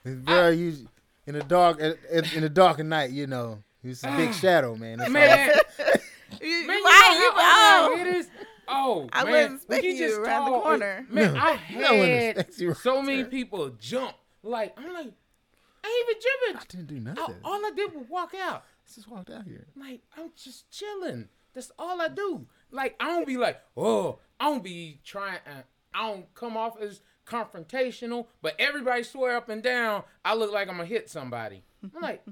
uh, 0.05 0.13
Bro, 0.23 0.49
you 0.49 0.87
in 1.25 1.33
the 1.33 1.43
dark 1.43 1.79
in 1.79 2.41
the 2.41 2.49
dark 2.49 2.79
at 2.79 2.85
night, 2.85 3.11
you 3.11 3.27
know, 3.27 3.61
it's 3.83 4.03
a 4.03 4.15
big 4.15 4.33
shadow, 4.41 4.75
man. 4.75 4.99
That's 4.99 5.11
man, 5.11 5.49
You, 6.41 6.67
man, 6.67 6.77
you 6.77 6.83
why 6.83 7.15
know 7.17 7.19
you 7.19 7.31
oh. 7.35 7.97
it 8.01 8.07
is? 8.15 8.29
Oh, 8.69 9.09
I 9.13 9.23
man, 9.23 9.31
wasn't 9.33 9.49
when 9.49 9.55
expecting 9.55 9.95
you 9.95 10.07
just 10.07 10.19
around 10.19 10.45
the 10.45 10.51
talk- 10.51 10.63
corner. 10.63 11.05
Man, 11.09 11.33
No, 11.33 11.39
I 11.39 11.51
had 11.53 12.37
expects 12.37 12.59
you 12.59 12.73
so 12.73 12.95
around 12.95 13.05
many 13.05 13.21
there. 13.21 13.31
people 13.31 13.69
jump. 13.79 14.13
Like 14.43 14.73
I'm 14.77 14.93
like, 14.93 15.11
I 15.83 15.87
ain't 15.87 16.09
even 16.09 16.21
jumping. 16.21 16.61
I 16.61 16.65
didn't 16.67 16.87
do 16.87 16.95
I- 17.11 17.13
nothing. 17.13 17.35
all 17.45 17.65
I 17.65 17.71
did 17.75 17.93
was 17.95 18.05
walk 18.09 18.33
out. 18.35 18.63
I 18.87 18.93
just 18.93 19.07
walked 19.09 19.29
out 19.29 19.45
here. 19.45 19.67
Like 19.75 20.01
I'm 20.17 20.31
just 20.35 20.69
chilling. 20.71 21.29
That's 21.53 21.71
all 21.77 22.01
I 22.01 22.07
do. 22.07 22.47
Like 22.71 22.95
I 22.99 23.07
don't 23.07 23.27
be 23.27 23.37
like, 23.37 23.59
oh, 23.75 24.19
I 24.39 24.45
don't 24.45 24.63
be 24.63 25.01
trying. 25.03 25.39
Uh, 25.45 25.63
I 25.93 26.11
don't 26.11 26.33
come 26.33 26.55
off 26.55 26.79
as 26.79 27.01
confrontational, 27.25 28.27
but 28.41 28.55
everybody 28.59 29.03
swear 29.03 29.35
up 29.35 29.49
and 29.49 29.61
down 29.61 30.03
I 30.23 30.35
look 30.35 30.51
like 30.51 30.69
I'm 30.69 30.77
gonna 30.77 30.85
hit 30.87 31.09
somebody. 31.09 31.63
I'm 31.83 31.91
like, 32.01 32.23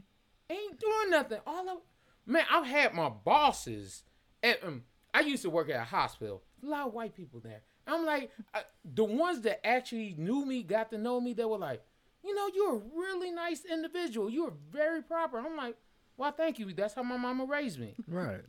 ain't 0.49 0.80
doing 0.80 1.10
nothing. 1.10 1.39
All 1.45 1.70
of 1.70 1.78
man, 2.26 2.45
I've 2.51 2.66
had 2.66 2.93
my 2.93 3.10
bosses. 3.10 4.03
At, 4.41 4.64
um, 4.64 4.84
I 5.14 5.22
used 5.22 5.43
to 5.43 5.49
work 5.49 5.70
at 5.70 5.82
a 5.82 5.84
hospital. 5.84 6.43
A 6.64 6.68
lot 6.68 6.88
of 6.88 6.93
white 6.93 7.16
people 7.16 7.39
there. 7.39 7.62
I'm 7.88 8.06
like, 8.06 8.32
uh, 8.53 8.62
the 8.84 9.03
ones 9.03 9.41
that 9.41 9.66
actually 9.66 10.16
knew 10.18 10.45
me, 10.45 10.64
got 10.64 10.89
to 10.91 10.97
know 10.97 11.22
me, 11.22 11.34
they 11.34 11.45
were 11.45 11.58
like, 11.58 11.84
you 12.24 12.34
know, 12.34 12.49
you're 12.53 12.78
a 12.78 12.82
really 12.95 13.32
nice 13.32 13.64
individual. 13.66 14.30
You're 14.30 14.53
very 14.72 15.03
proper. 15.03 15.38
I'm 15.38 15.56
like, 15.56 15.76
well, 16.18 16.32
thank 16.32 16.59
you. 16.59 16.74
That's 16.74 16.93
how 16.93 17.03
my 17.03 17.18
mama 17.18 17.45
raised 17.45 17.80
me. 17.80 17.95
Right. 18.07 18.41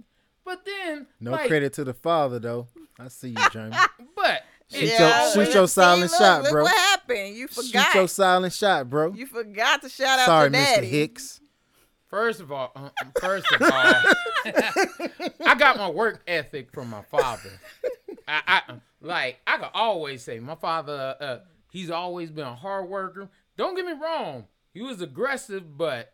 But 0.45 0.65
then, 0.65 1.07
No 1.21 1.33
like, 1.33 1.49
credit 1.49 1.73
to 1.75 1.85
the 1.85 1.95
father 1.95 2.39
though. 2.39 2.69
I 2.99 3.09
see 3.09 3.31
you, 3.31 3.51
Jeremy. 3.51 3.77
But 4.15 4.43
Shoot 4.71 4.85
it's 4.85 4.99
your- 4.99 5.45
shoot 5.47 5.55
your 5.55 5.69
silent 5.69 6.11
look, 6.13 6.21
shot, 6.21 6.43
look 6.43 6.53
bro. 6.53 6.63
What 6.65 6.73
happened? 6.77 7.35
You 7.37 7.49
forgot. 7.49 7.93
Shoot 7.93 7.99
your 7.99 8.09
silent 8.09 8.53
shot, 8.53 8.89
bro. 8.91 9.13
you 9.13 9.27
forgot 9.27 9.83
to 9.83 9.89
shout 9.89 10.19
out 10.21 10.27
Sorry, 10.27 10.49
Mr. 10.49 10.53
Daddy. 10.53 10.87
Hicks. 10.87 11.41
First 12.09 12.41
of 12.41 12.53
all, 12.53 12.71
uh, 12.77 12.91
first 13.21 13.51
of 13.53 13.63
all, 13.63 13.69
I 15.45 15.55
got 15.59 15.77
my 15.77 15.91
work 15.91 16.23
ethic 16.27 16.73
from 16.73 16.89
my 16.91 17.03
father. 17.03 17.51
I, 18.29 18.43
I 18.69 18.75
like 19.01 19.41
I 19.47 19.59
could 19.59 19.71
always 19.75 20.23
say 20.23 20.39
my 20.39 20.55
father. 20.55 21.17
Uh, 21.21 21.39
he's 21.71 21.91
always 21.91 22.31
been 22.31 22.47
a 22.47 22.55
hard 22.55 22.89
worker. 22.89 23.29
Don't 23.57 23.75
get 23.75 23.85
me 23.85 23.93
wrong. 23.93 24.47
He 24.73 24.83
was 24.83 25.01
aggressive, 25.01 25.77
but 25.77 26.13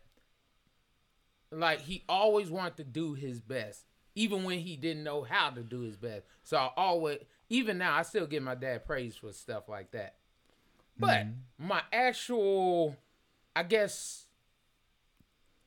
like 1.59 1.81
he 1.81 2.03
always 2.07 2.49
wanted 2.49 2.77
to 2.77 2.83
do 2.83 3.13
his 3.13 3.39
best, 3.39 3.85
even 4.15 4.43
when 4.43 4.59
he 4.59 4.75
didn't 4.75 5.03
know 5.03 5.23
how 5.23 5.49
to 5.49 5.61
do 5.61 5.81
his 5.81 5.97
best. 5.97 6.25
So 6.43 6.57
I 6.57 6.69
always, 6.77 7.19
even 7.49 7.77
now, 7.77 7.95
I 7.95 8.03
still 8.03 8.27
give 8.27 8.43
my 8.43 8.55
dad 8.55 8.85
praise 8.85 9.15
for 9.15 9.31
stuff 9.31 9.69
like 9.69 9.91
that. 9.91 10.15
But 10.97 11.25
mm-hmm. 11.25 11.67
my 11.67 11.81
actual, 11.91 12.95
I 13.55 13.63
guess, 13.63 14.25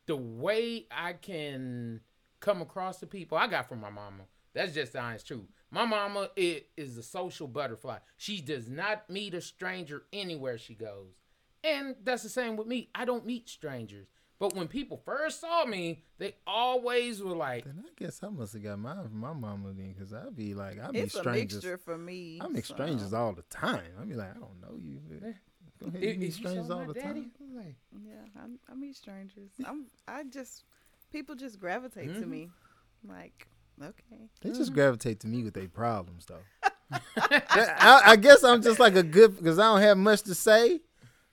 the 0.07 0.17
way 0.17 0.87
I 0.91 1.15
can 1.15 2.01
come 2.41 2.63
across 2.63 3.01
to 3.01 3.07
people, 3.07 3.37
I 3.37 3.47
got 3.49 3.69
from 3.69 3.81
my 3.81 3.91
mama. 3.91 4.25
That's 4.55 4.73
just 4.73 4.93
the 4.93 5.01
honest 5.01 5.27
truth. 5.27 5.47
My 5.71 5.85
mama 5.85 6.31
is, 6.37 6.63
is 6.77 6.97
a 6.97 7.03
social 7.03 7.49
butterfly. 7.49 7.99
She 8.17 8.41
does 8.41 8.69
not 8.69 9.11
meet 9.11 9.35
a 9.35 9.41
stranger 9.41 10.05
anywhere 10.13 10.59
she 10.59 10.75
goes. 10.75 11.13
And 11.65 11.97
that's 12.03 12.23
the 12.23 12.29
same 12.29 12.57
with 12.57 12.67
me. 12.67 12.89
I 12.95 13.05
don't 13.05 13.27
meet 13.27 13.49
strangers. 13.49 14.07
But 14.39 14.55
when 14.55 14.69
people 14.69 15.01
first 15.05 15.41
saw 15.41 15.65
me, 15.65 16.05
they 16.19 16.35
always 16.47 17.23
were 17.23 17.35
like, 17.35 17.65
Then 17.65 17.83
I 17.87 17.89
guess 17.97 18.21
I 18.23 18.29
must 18.29 18.53
have 18.53 18.63
got 18.63 18.79
mine 18.79 19.03
from 19.09 19.19
my 19.19 19.33
mama 19.33 19.73
then, 19.75 19.95
cause 19.99 20.13
I'd 20.13 20.37
be 20.37 20.53
like, 20.55 20.79
I 20.83 20.91
meet 20.91 21.05
It's 21.05 21.15
a 21.15 21.21
strangers. 21.21 21.55
mixture 21.65 21.79
for 21.79 21.97
me. 21.97 22.39
I 22.43 22.49
meet 22.49 22.67
so- 22.67 22.75
strangers 22.75 23.13
all 23.15 23.33
the 23.33 23.43
time. 23.51 23.81
I'd 24.01 24.09
be 24.09 24.15
like, 24.15 24.31
I 24.37 24.39
don't 24.39 24.61
know 24.61 24.77
you. 24.79 25.01
but 25.09 25.35
Go 25.81 25.87
ahead, 25.89 26.03
you 26.03 26.19
meet 26.19 26.35
strangers 26.35 26.71
all 26.71 26.85
the 26.87 26.95
daddy?" 26.95 27.21
time. 27.23 27.31
I'm 27.41 27.57
like, 27.57 27.77
Yeah, 28.05 28.41
I, 28.43 28.73
I 28.73 28.75
meet 28.75 28.97
strangers. 28.97 29.51
I'm. 29.65 29.87
I 30.09 30.25
just 30.25 30.65
people 31.13 31.35
just 31.35 31.59
gravitate 31.59 32.11
Mm-hmm. 32.11 32.21
to 32.21 32.27
me. 32.27 32.51
Like, 33.09 33.47
okay. 33.83 34.29
They 34.43 34.51
just 34.51 34.73
gravitate 34.75 35.21
to 35.21 35.27
me 35.29 35.45
with 35.45 35.55
their 35.55 35.69
problems, 35.69 36.27
though. 36.27 36.43
I, 37.17 38.03
I 38.07 38.17
guess 38.17 38.43
I'm 38.45 38.63
just 38.63 38.79
like 38.81 38.97
a 38.97 39.03
good 39.03 39.37
because 39.37 39.59
I 39.59 39.65
don't 39.65 39.81
have 39.83 39.99
much 39.99 40.23
to 40.23 40.35
say. 40.35 40.81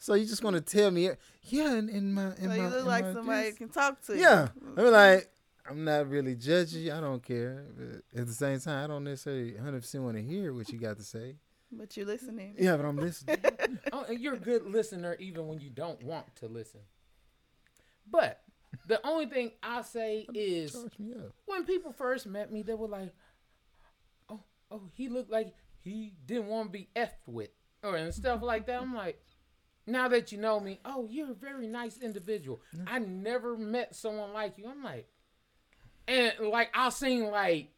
So 0.03 0.15
you 0.15 0.25
just 0.25 0.43
want 0.43 0.57
to 0.57 0.61
tell 0.61 0.91
me, 0.91 1.11
yeah, 1.43 1.75
in, 1.75 1.87
in 1.87 2.13
my, 2.13 2.25
in 2.35 2.41
So 2.41 2.47
my, 2.49 2.55
you 2.57 2.63
look 2.63 2.79
in 2.79 2.85
like 2.85 3.05
my 3.05 3.13
somebody 3.13 3.49
this. 3.51 3.57
can 3.57 3.69
talk 3.69 4.01
to 4.01 4.13
you. 4.13 4.19
Yeah, 4.19 4.49
I'm 4.75 4.91
like, 4.91 5.29
I'm 5.65 5.85
not 5.85 6.09
really 6.09 6.35
judging. 6.35 6.91
I 6.91 6.99
don't 6.99 7.23
care, 7.23 7.63
but 7.77 8.19
at 8.19 8.27
the 8.27 8.33
same 8.33 8.59
time, 8.59 8.83
I 8.83 8.87
don't 8.87 9.05
necessarily 9.05 9.53
100 9.53 9.79
percent 9.79 10.03
want 10.03 10.17
to 10.17 10.21
hear 10.21 10.51
what 10.51 10.67
you 10.73 10.77
got 10.77 10.97
to 10.97 11.03
say. 11.03 11.37
But 11.71 11.95
you're 11.95 12.05
listening. 12.05 12.55
Yeah, 12.59 12.75
but 12.75 12.85
I'm 12.85 12.97
listening. 12.97 13.37
oh, 13.93 14.03
and 14.09 14.19
you're 14.19 14.33
a 14.33 14.39
good 14.39 14.65
listener 14.65 15.15
even 15.21 15.47
when 15.47 15.61
you 15.61 15.69
don't 15.69 16.03
want 16.03 16.35
to 16.35 16.47
listen. 16.49 16.81
But 18.11 18.41
the 18.85 18.99
only 19.07 19.27
thing 19.27 19.51
I 19.63 19.83
say 19.83 20.27
is 20.33 20.73
Charge 20.73 20.99
me 20.99 21.13
up. 21.13 21.31
when 21.45 21.63
people 21.63 21.93
first 21.93 22.27
met 22.27 22.51
me, 22.51 22.61
they 22.61 22.73
were 22.73 22.89
like, 22.89 23.13
"Oh, 24.27 24.41
oh, 24.69 24.81
he 24.91 25.07
looked 25.07 25.31
like 25.31 25.53
he 25.79 26.11
didn't 26.25 26.47
want 26.47 26.73
to 26.73 26.77
be 26.77 26.89
effed 26.93 27.25
with," 27.25 27.51
or 27.81 27.95
and 27.95 28.13
stuff 28.13 28.41
like 28.41 28.65
that. 28.65 28.81
I'm 28.81 28.93
like, 28.93 29.23
now 29.85 30.07
that 30.07 30.31
you 30.31 30.37
know 30.37 30.59
me, 30.59 30.79
oh, 30.85 31.07
you're 31.09 31.31
a 31.31 31.35
very 31.35 31.67
nice 31.67 31.97
individual. 31.97 32.61
I 32.87 32.99
never 32.99 33.57
met 33.57 33.95
someone 33.95 34.33
like 34.33 34.57
you. 34.57 34.67
I'm 34.69 34.83
like, 34.83 35.07
and 36.07 36.33
like 36.39 36.69
I'll 36.73 36.91
sing 36.91 37.25
like 37.31 37.69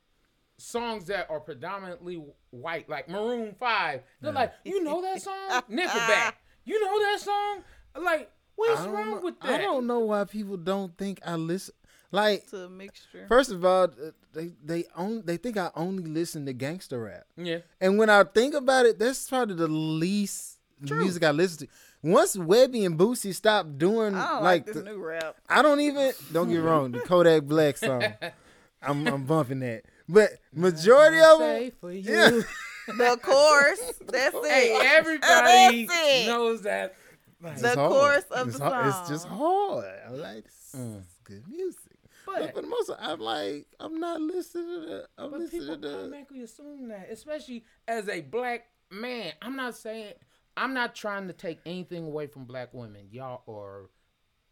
songs 0.58 1.06
that 1.08 1.28
are 1.30 1.40
predominantly 1.40 2.24
white, 2.52 2.90
like 2.90 3.10
Maroon 3.10 3.56
Five. 3.60 4.02
They're 4.22 4.32
like, 4.32 4.54
you 4.64 4.84
know 4.84 5.02
that 5.02 5.22
song, 5.22 5.34
Nickelback. 5.72 6.34
You 6.64 6.80
know 6.84 7.00
that 7.12 7.20
song? 7.20 8.04
Like, 8.04 8.32
what's 8.56 8.82
wrong 8.86 9.12
know- 9.12 9.22
with 9.22 9.40
that? 9.42 9.60
I 9.60 9.64
don't 9.64 9.86
know 9.88 10.00
why 10.00 10.24
people 10.26 10.58
don't 10.58 10.98
think 10.98 11.20
I 11.26 11.36
listen. 11.36 11.76
Like, 12.12 12.48
To 12.52 12.66
a 12.66 12.70
mixture. 12.70 13.26
first 13.28 13.52
of 13.52 13.66
all, 13.66 13.86
uh, 13.86 14.12
they 14.32 14.54
they 14.64 14.86
own 14.96 15.24
they 15.26 15.38
think 15.38 15.58
I 15.58 15.70
only 15.76 16.04
listen 16.04 16.46
to 16.46 16.54
gangster 16.54 17.02
rap. 17.02 17.26
Yeah. 17.36 17.60
And 17.82 17.98
when 17.98 18.10
I 18.10 18.24
think 18.24 18.54
about 18.54 18.86
it, 18.86 19.00
that's 19.00 19.28
probably 19.28 19.56
the 19.56 19.68
least 19.68 20.60
music 20.80 21.24
I 21.24 21.32
listen 21.32 21.68
to. 21.68 21.74
Once 22.06 22.36
Webbie 22.38 22.86
and 22.86 23.00
Boosie 23.00 23.34
stopped 23.34 23.78
doing 23.80 24.14
I 24.14 24.28
don't 24.28 24.34
like, 24.36 24.44
like, 24.44 24.66
this 24.68 24.76
the- 24.76 24.84
new 24.84 25.04
rap. 25.04 25.36
I 25.50 25.62
don't 25.62 25.80
even 25.80 26.14
don't 26.32 26.50
get 26.50 26.58
wrong, 26.62 26.92
the 26.92 27.00
Kodak 27.00 27.44
Black 27.44 27.78
song. 27.78 28.04
I'm 28.84 29.08
I'm 29.08 29.26
bumping 29.26 29.62
that. 29.62 29.84
But 30.08 30.30
majority 30.54 31.20
of 31.20 31.40
them 31.40 31.72
for 31.82 31.92
you. 31.92 32.02
Yeah. 32.14 32.42
The 32.88 33.18
chorus. 33.20 33.94
That's 34.12 34.36
it. 34.36 34.46
Hey, 34.52 34.80
everybody 34.96 35.86
That's 35.88 36.00
it. 36.06 36.28
knows 36.28 36.62
that. 36.62 36.94
Like, 37.42 37.58
The 37.58 37.66
it's 37.70 37.76
hard. 37.76 37.92
chorus 37.92 38.24
of 38.30 38.48
it's 38.50 38.60
the 38.60 38.64
hard. 38.64 38.92
song. 38.94 39.02
It's 39.02 39.10
just 39.10 39.28
hard. 39.28 39.86
I'm 40.08 40.20
like, 40.22 40.44
this 40.44 40.76
Mm. 40.78 41.00
is 41.00 41.06
good 41.24 41.44
music. 41.50 41.98
But, 42.28 42.40
but 42.42 42.54
for 42.54 42.62
the 42.62 42.68
most 42.68 42.88
part, 42.90 43.00
I'm 43.02 43.20
like, 43.22 43.66
I'm 43.80 44.00
not 44.00 44.22
listening 44.22 44.68
to 44.68 44.80
the. 44.86 45.08
I'm 45.18 45.32
but 45.32 45.40
listening 45.40 45.62
people 45.62 45.76
to 45.78 45.82
the. 45.82 46.00
automatically 46.00 46.42
assume 46.44 46.88
that, 46.90 47.08
especially 47.10 47.64
as 47.88 48.08
a 48.08 48.22
black 48.22 48.66
man. 48.92 49.34
I'm 49.42 49.56
not 49.56 49.74
saying 49.76 50.14
I'm 50.58 50.74
not 50.74 50.96
trying 50.96 51.28
to 51.28 51.34
take 51.34 51.60
anything 51.66 52.06
away 52.06 52.28
from 52.28 52.46
black 52.46 52.74
women, 52.74 53.08
y'all. 53.12 53.42
Or 53.46 53.90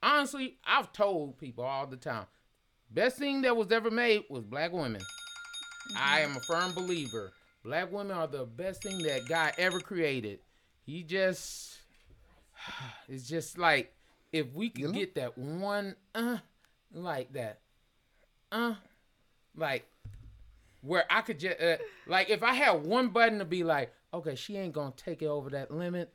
honestly, 0.01 0.57
I've 0.65 0.91
told 0.91 1.37
people 1.37 1.63
all 1.63 1.87
the 1.87 1.97
time, 1.97 2.25
best 2.91 3.17
thing 3.17 3.41
that 3.43 3.55
was 3.55 3.71
ever 3.71 3.89
made 3.89 4.23
was 4.29 4.43
black 4.43 4.71
women. 4.71 5.01
I 5.97 6.21
am 6.21 6.35
a 6.35 6.39
firm 6.41 6.73
believer. 6.73 7.31
Black 7.63 7.91
women 7.91 8.15
are 8.17 8.27
the 8.27 8.45
best 8.45 8.83
thing 8.83 8.97
that 9.03 9.27
God 9.27 9.53
ever 9.57 9.79
created. 9.79 10.39
He 10.85 11.03
just, 11.03 11.77
it's 13.07 13.27
just 13.27 13.57
like 13.57 13.93
if 14.31 14.53
we 14.53 14.69
could 14.69 14.81
You 14.81 14.87
know? 14.87 14.93
get 14.93 15.15
that 15.15 15.37
one, 15.37 15.95
uh, 16.13 16.37
like 16.93 17.31
that, 17.33 17.59
uh, 18.51 18.75
like 19.55 19.85
where 20.81 21.05
I 21.09 21.21
could 21.21 21.39
just 21.39 21.59
uh, 21.61 21.77
like 22.07 22.29
if 22.29 22.43
I 22.43 22.53
had 22.53 22.85
one 22.85 23.09
button 23.09 23.39
to 23.39 23.45
be 23.45 23.63
like, 23.63 23.93
okay, 24.13 24.35
she 24.35 24.57
ain't 24.57 24.73
gonna 24.73 24.93
take 24.95 25.21
it 25.21 25.27
over 25.27 25.49
that 25.51 25.71
limit. 25.71 26.13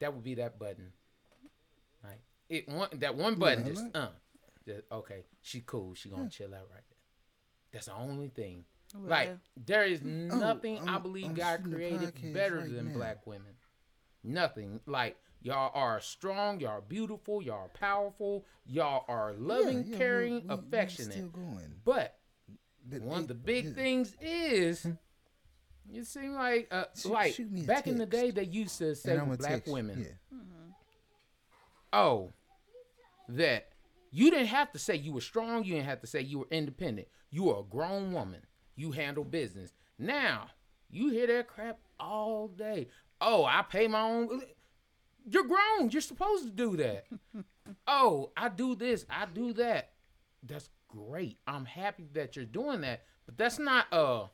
That 0.00 0.14
would 0.14 0.24
be 0.24 0.34
that 0.36 0.58
button. 0.58 0.92
Like 2.02 2.20
it 2.48 2.68
one 2.68 2.88
that 2.94 3.14
one 3.16 3.34
button 3.36 3.64
Yeah, 3.64 3.70
just 3.72 3.84
like- 3.84 3.96
uh, 3.96 4.08
just, 4.66 4.82
okay, 4.92 5.24
she 5.42 5.62
cool, 5.64 5.94
she 5.94 6.08
gonna 6.10 6.28
chill 6.28 6.54
out 6.54 6.68
right 6.72 6.82
there. 6.88 6.98
That's 7.72 7.86
the 7.86 7.94
only 7.94 8.28
thing. 8.28 8.64
Like 8.94 9.36
there 9.56 9.84
is 9.84 10.02
nothing 10.02 10.78
I 10.88 10.92
I'm- 10.94 11.02
believe 11.02 11.26
I'm 11.26 11.34
God 11.34 11.60
seeing 11.60 11.70
the 11.70 11.76
created 11.76 12.34
better 12.34 12.56
right 12.58 12.72
than 12.72 12.88
now. 12.88 12.94
black 12.94 13.26
women. 13.26 13.54
Nothing. 14.22 14.80
Like 14.86 15.16
y'all 15.42 15.70
are 15.74 16.00
strong, 16.00 16.60
y'all 16.60 16.70
are 16.70 16.80
beautiful, 16.80 17.40
y'all 17.42 17.64
are 17.64 17.68
powerful, 17.68 18.44
y'all 18.66 19.04
are 19.08 19.32
loving, 19.34 19.84
Yeah, 19.84 19.92
yeah, 19.92 19.98
caring, 19.98 20.32
we- 20.34 20.40
we- 20.40 20.46
we 20.48 20.54
affectionate. 20.54 21.12
Still 21.12 21.28
going. 21.28 21.80
But 21.84 22.16
But 22.84 23.02
one 23.02 23.20
of 23.20 23.28
the 23.28 23.34
big 23.34 23.66
it- 23.66 23.74
things 23.74 24.16
is 24.20 24.86
it 25.92 26.06
seems 26.06 26.34
like 26.34 26.68
uh, 26.70 26.84
Shoot- 26.96 27.12
like 27.12 27.34
shoot 27.34 27.66
back 27.66 27.86
in 27.86 27.98
the 27.98 28.06
day 28.06 28.30
they 28.30 28.44
used 28.44 28.78
to 28.78 28.94
say 28.94 29.12
and 29.12 29.20
I'ma 29.22 29.30
with 29.30 29.40
black 29.40 29.66
you. 29.66 29.72
women, 29.72 30.00
Yeah. 30.32 30.38
oh, 31.92 32.32
that 33.28 33.68
you 34.10 34.30
didn't 34.30 34.46
have 34.48 34.72
to 34.72 34.78
say 34.78 34.96
you 34.96 35.12
were 35.12 35.20
strong, 35.20 35.64
you 35.64 35.74
didn't 35.74 35.86
have 35.86 36.00
to 36.00 36.06
say 36.06 36.20
you 36.20 36.40
were 36.40 36.48
independent. 36.50 37.08
You 37.30 37.44
were 37.44 37.60
a 37.60 37.62
grown 37.62 38.12
woman. 38.12 38.40
You 38.76 38.90
handle 38.92 39.24
business. 39.24 39.72
Now, 39.98 40.48
you 40.90 41.10
hear 41.10 41.26
that 41.28 41.46
crap 41.46 41.78
all 42.00 42.48
day. 42.48 42.88
Oh, 43.20 43.44
I 43.44 43.62
pay 43.62 43.86
my 43.86 44.00
own 44.00 44.42
You're 45.28 45.44
grown. 45.46 45.90
You're 45.90 46.00
supposed 46.02 46.44
to 46.44 46.50
do 46.50 46.76
that. 46.78 47.04
oh, 47.86 48.30
I 48.36 48.48
do 48.48 48.74
this, 48.74 49.04
I 49.08 49.26
do 49.26 49.52
that. 49.54 49.90
That's 50.42 50.70
great. 50.88 51.38
I'm 51.46 51.66
happy 51.66 52.08
that 52.14 52.34
you're 52.34 52.46
doing 52.46 52.80
that. 52.80 53.02
But 53.26 53.36
that's 53.38 53.58
not 53.58 53.92
uh 53.92 54.24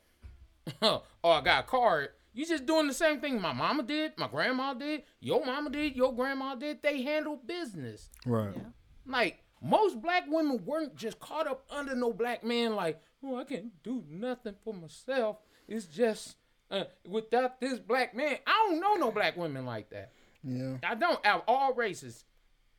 oh, 0.81 1.03
I 1.23 1.41
got 1.41 1.63
a 1.63 1.67
card. 1.67 2.09
You 2.33 2.45
just 2.45 2.65
doing 2.65 2.87
the 2.87 2.93
same 2.93 3.19
thing 3.19 3.41
my 3.41 3.53
mama 3.53 3.83
did, 3.83 4.13
my 4.17 4.27
grandma 4.27 4.73
did, 4.73 5.03
your 5.19 5.43
mama 5.43 5.71
did, 5.71 5.95
your 5.95 6.13
grandma 6.13 6.53
did. 6.53 6.83
They 6.83 7.01
handle 7.01 7.39
business. 7.43 8.09
Right. 8.25 8.53
Yeah. 8.55 8.61
Like 9.07 9.43
most 9.61 10.01
black 10.01 10.25
women 10.27 10.63
weren't 10.63 10.95
just 10.95 11.19
caught 11.19 11.47
up 11.47 11.65
under 11.69 11.95
no 11.95 12.13
black 12.13 12.43
man. 12.43 12.75
Like, 12.75 13.01
oh, 13.23 13.37
I 13.37 13.43
can't 13.43 13.71
do 13.83 14.03
nothing 14.07 14.55
for 14.63 14.73
myself. 14.73 15.37
It's 15.67 15.85
just 15.85 16.37
uh, 16.69 16.83
without 17.07 17.59
this 17.59 17.79
black 17.79 18.15
man. 18.15 18.37
I 18.45 18.67
don't 18.67 18.79
know 18.79 18.95
no 18.95 19.11
black 19.11 19.35
women 19.35 19.65
like 19.65 19.89
that. 19.89 20.11
Yeah. 20.43 20.77
I 20.83 20.95
don't. 20.95 21.23
Out 21.25 21.39
of 21.39 21.43
all 21.47 21.73
races, 21.73 22.25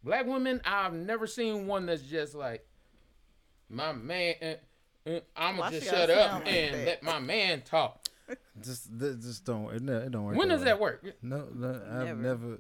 black 0.03 0.27
women, 0.27 0.61
I've 0.65 0.95
never 0.95 1.27
seen 1.27 1.67
one 1.67 1.87
that's 1.87 2.03
just 2.03 2.35
like 2.35 2.67
my 3.69 3.93
man. 3.93 4.35
Uh, 4.41 4.45
uh, 4.45 4.55
I'ma 5.37 5.61
Why 5.63 5.71
just 5.71 5.87
shut 5.89 6.11
up 6.11 6.31
sound 6.31 6.45
like 6.45 6.55
and 6.55 6.75
that? 6.75 6.87
let 6.87 7.03
my 7.03 7.19
man 7.19 7.63
talk. 7.63 8.01
Just, 8.63 8.91
just 8.99 9.45
don't. 9.47 9.73
It, 9.75 9.89
it 9.89 10.11
don't 10.13 10.25
work. 10.25 10.37
When 10.37 10.49
does 10.49 10.59
way. 10.59 10.65
that 10.67 10.79
work? 10.81 11.03
No, 11.23 11.47
no 11.55 11.81
I've 11.91 12.05
Never. 12.09 12.15
never. 12.23 12.59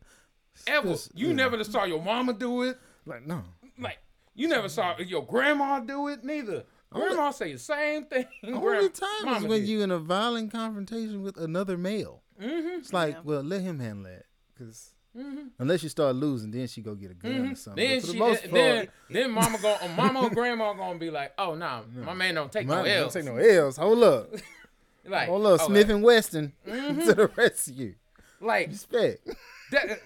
Ever? 0.66 0.88
Just- 0.88 1.10
You 1.14 1.28
yeah. 1.28 1.34
never 1.34 1.62
saw 1.64 1.84
your 1.84 2.00
mama 2.00 2.32
do 2.32 2.62
it. 2.62 2.78
Like 3.04 3.26
no. 3.26 3.42
Like 3.78 3.98
you 4.34 4.48
never 4.48 4.68
saw 4.70 4.96
your 4.98 5.26
grandma 5.26 5.80
do 5.80 6.08
it 6.08 6.24
neither. 6.24 6.64
Grandma 6.90 7.32
say 7.32 7.52
the 7.52 7.58
same 7.58 8.04
thing. 8.06 8.24
Only 8.44 8.60
Grand- 8.60 8.94
time 8.94 9.36
is 9.36 9.42
when 9.44 9.60
did. 9.60 9.68
you 9.68 9.82
in 9.82 9.90
a 9.90 9.98
violent 9.98 10.52
confrontation 10.52 11.22
with 11.22 11.36
another 11.36 11.76
male. 11.76 12.22
Mhm. 12.40 12.78
It's 12.78 12.92
like, 12.94 13.16
Yeah. 13.16 13.20
well, 13.24 13.42
let 13.42 13.60
him 13.60 13.78
handle 13.80 14.04
that, 14.10 14.24
because 14.54 14.94
Mhm. 15.18 15.50
unless 15.58 15.82
you 15.82 15.88
start 15.88 16.14
losing, 16.16 16.50
then 16.50 16.66
she 16.68 16.80
go 16.80 16.94
get 16.94 17.10
a 17.10 17.14
gun 17.14 17.32
or 17.32 17.34
Mhm. 17.50 17.56
something. 17.56 17.88
Then 17.88 18.00
she, 18.00 18.12
the 18.12 18.18
most 18.18 18.42
then, 18.50 18.76
part, 18.86 18.94
then 19.10 19.30
mama 19.30 19.58
go, 19.60 19.76
uh, 19.80 19.88
mama 19.96 20.20
or 20.20 20.30
grandma 20.30 20.72
gonna 20.74 20.98
be 20.98 21.10
like, 21.10 21.32
oh 21.38 21.54
nah, 21.54 21.82
my 21.92 22.14
man 22.14 22.34
don't 22.34 22.52
take 22.52 22.66
mine 22.66 22.84
no 22.84 23.00
don't 23.00 23.12
take 23.12 23.24
no 23.24 23.36
L's. 23.36 23.76
Hold 23.76 24.02
up, 24.04 24.32
like, 25.04 25.28
hold 25.28 25.46
up, 25.46 25.60
oh, 25.62 25.66
Smith 25.66 25.88
and 25.90 26.02
Wesson 26.04 26.52
Mhm. 26.66 27.04
to 27.06 27.14
the 27.14 27.26
rescue. 27.36 27.94
like 28.40 28.68
Respect. 28.68 29.28
that. 29.72 30.00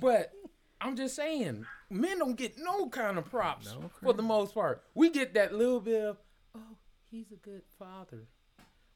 But 0.00 0.32
I'm 0.80 0.96
just 0.96 1.14
saying, 1.16 1.66
men 1.90 2.18
don't 2.18 2.36
get 2.36 2.56
no 2.58 2.88
kind 2.88 3.18
of 3.18 3.26
props 3.26 3.66
No 3.74 3.90
for 4.00 4.12
the 4.14 4.22
most 4.22 4.54
part. 4.54 4.82
We 4.94 5.10
get 5.10 5.34
that 5.34 5.52
little 5.54 5.80
bit 5.80 6.02
of, 6.02 6.16
oh, 6.54 6.76
he's 7.10 7.30
a 7.32 7.36
good 7.36 7.62
father, 7.78 8.26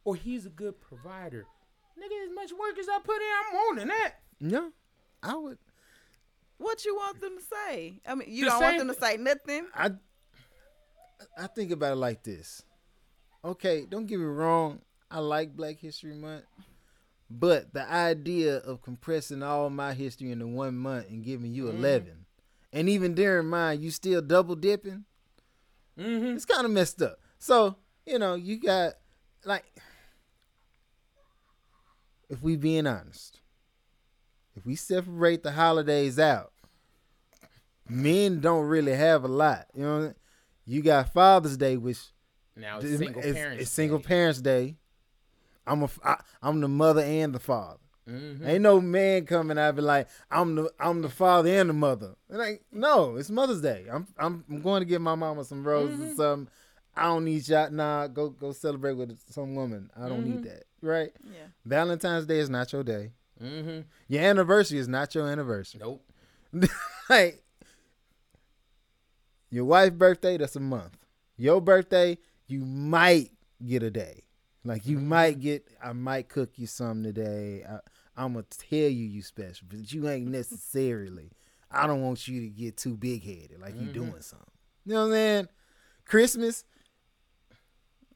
or 0.05 0.17
he's 0.17 0.47
a 0.47 0.51
good 0.51 0.81
provider. 0.81 1.45
Nigga, 1.99 2.25
as 2.25 2.31
much 2.35 2.53
work 2.53 2.79
as 2.79 2.89
I 2.89 2.99
put 3.05 3.17
in, 3.21 3.29
I'm 3.47 3.77
than 3.77 3.89
that. 3.89 4.15
Yeah, 4.41 4.69
I 5.23 5.37
would. 5.37 5.59
What 6.59 6.85
you 6.85 6.95
want 6.95 7.21
them 7.21 7.37
to 7.39 7.45
say? 7.45 8.01
I 8.07 8.15
mean, 8.15 8.29
you 8.31 8.45
The 8.45 8.51
don't 8.51 8.63
want 8.63 8.79
them 8.79 8.89
to 8.89 8.95
say 8.95 9.17
nothing. 9.17 9.67
I 9.75 9.93
I 11.39 11.47
think 11.49 11.71
about 11.71 11.93
it 11.93 11.97
like 11.97 12.23
this. 12.23 12.63
Okay, 13.45 13.87
don't 13.89 14.07
get 14.07 14.19
me 14.19 14.25
wrong. 14.25 14.81
I 15.11 15.19
like 15.19 15.57
Black 15.57 15.79
History 15.79 16.15
Month, 16.15 16.45
but 17.31 17.73
the 17.75 17.91
idea 17.91 18.59
of 18.59 18.83
compressing 18.83 19.43
all 19.43 19.71
my 19.71 19.93
history 19.93 20.31
into 20.31 20.47
one 20.47 20.77
month 20.77 21.09
and 21.11 21.25
giving 21.25 21.53
you 21.53 21.69
11 21.69 22.25
and 22.73 22.89
even 22.89 23.15
during 23.15 23.49
mine, 23.49 23.83
you 23.83 23.91
still 23.91 24.23
double 24.23 24.57
dipping. 24.57 25.05
Mm-hmm. 25.99 26.37
It's 26.37 26.47
kind 26.47 26.65
of 26.65 26.71
messed 26.71 27.03
up. 27.03 27.19
So 27.39 27.77
you 28.07 28.19
know, 28.19 28.35
you 28.35 28.59
got 28.59 28.95
like, 29.45 29.65
if 32.29 32.43
we 32.43 32.57
being 32.57 32.87
honest, 32.87 33.41
if 34.57 34.65
we 34.67 34.75
separate 34.77 35.43
the 35.43 35.53
holidays 35.53 36.19
out, 36.19 36.53
men 37.89 38.41
don't 38.41 38.67
really 38.67 38.95
have 38.95 39.25
a 39.25 39.29
lot. 39.29 39.67
You 39.75 39.83
know, 39.83 40.15
you 40.67 40.83
got 40.83 41.13
Father's 41.13 41.57
Day, 41.57 41.77
which 41.77 41.99
Now 42.57 42.77
it's 42.79 42.87
it's, 42.87 42.99
single 42.99 43.21
it's- 43.21 43.35
parents. 43.35 43.63
it's 43.63 43.71
single 43.71 44.01
parents 44.01 44.41
day. 44.41 44.77
I'm 45.67 45.83
a 45.85 45.89
I, 46.05 46.17
I'm 46.43 46.61
the 46.61 46.69
mother 46.69 47.03
and 47.03 47.33
the 47.35 47.39
father. 47.39 47.79
Mm-hmm. 48.11 48.45
Ain't 48.45 48.63
no 48.63 48.81
man 48.81 49.27
coming 49.27 49.57
out 49.57 49.69
and 49.69 49.77
be 49.77 49.83
like 49.83 50.09
I'm 50.29 50.57
the 50.57 50.71
I'm 50.81 51.03
the 51.03 51.09
father 51.09 51.49
and 51.51 51.69
the 51.71 51.75
mother. 51.75 52.17
And 52.29 52.39
like 52.39 52.65
no, 52.73 53.15
it's 53.17 53.31
Mother's 53.31 53.61
Day. 53.61 53.87
I'm 53.91 54.09
I'm, 54.19 54.45
I'm 54.51 54.61
going 54.61 54.81
to 54.81 54.85
get 54.87 55.01
my 55.01 55.15
mama 55.15 55.45
some 55.45 55.63
roses 55.65 56.01
Mm-hmm. 56.01 56.13
or 56.13 56.15
something. 56.17 56.53
I 56.97 57.05
don't 57.05 57.25
need 57.25 57.47
y'all. 57.49 57.71
Nah, 57.71 58.09
go 58.09 58.31
go 58.31 58.51
celebrate 58.53 58.95
with 58.95 59.17
some 59.31 59.55
woman. 59.55 59.89
I 59.97 60.09
don't 60.09 60.23
Mm-hmm. 60.25 60.31
need 60.31 60.45
that. 60.45 60.65
Right? 60.83 61.13
Yeah. 61.25 61.47
Valentine's 61.65 62.27
Day 62.27 62.41
is 62.41 62.51
not 62.51 62.73
your 62.73 62.83
day. 62.83 63.13
Mm-hmm. 63.43 63.81
Your 64.09 64.23
anniversary 64.23 64.79
is 64.79 64.89
not 64.89 65.15
your 65.15 65.29
anniversary. 65.29 65.81
Nope. 65.83 66.05
like 67.11 67.43
your 69.51 69.65
wife's 69.65 69.97
birthday, 69.97 70.37
that's 70.39 70.57
a 70.57 70.61
month. 70.61 70.97
Your 71.37 71.61
birthday, 71.61 72.19
you 72.47 72.61
might 72.65 73.31
get 73.65 73.83
a 73.83 73.91
day. 73.91 74.23
Like 74.65 74.87
you 74.87 74.99
might 74.99 75.41
get, 75.41 75.67
I 75.83 75.93
might 75.93 76.29
cook 76.29 76.51
you 76.57 76.67
something 76.67 77.03
today. 77.03 77.65
I, 77.69 77.79
I'm 78.17 78.35
gonna 78.35 78.45
tell 78.51 78.79
you 78.79 79.07
you 79.07 79.23
special, 79.23 79.67
but 79.69 79.93
you 79.93 80.09
ain't 80.09 80.29
necessarily. 80.29 81.33
I 81.71 81.87
don't 81.87 82.03
want 82.03 82.29
you 82.29 82.41
to 82.43 82.49
get 82.49 82.77
too 82.77 82.97
big 82.97 83.25
headed, 83.25 83.59
like 83.61 83.75
you 83.81 83.87
doing 83.89 84.15
something. 84.21 84.47
You 84.85 84.95
know 84.95 85.01
what 85.01 85.07
I'm 85.07 85.13
saying? 85.13 85.49
Christmas, 86.05 86.65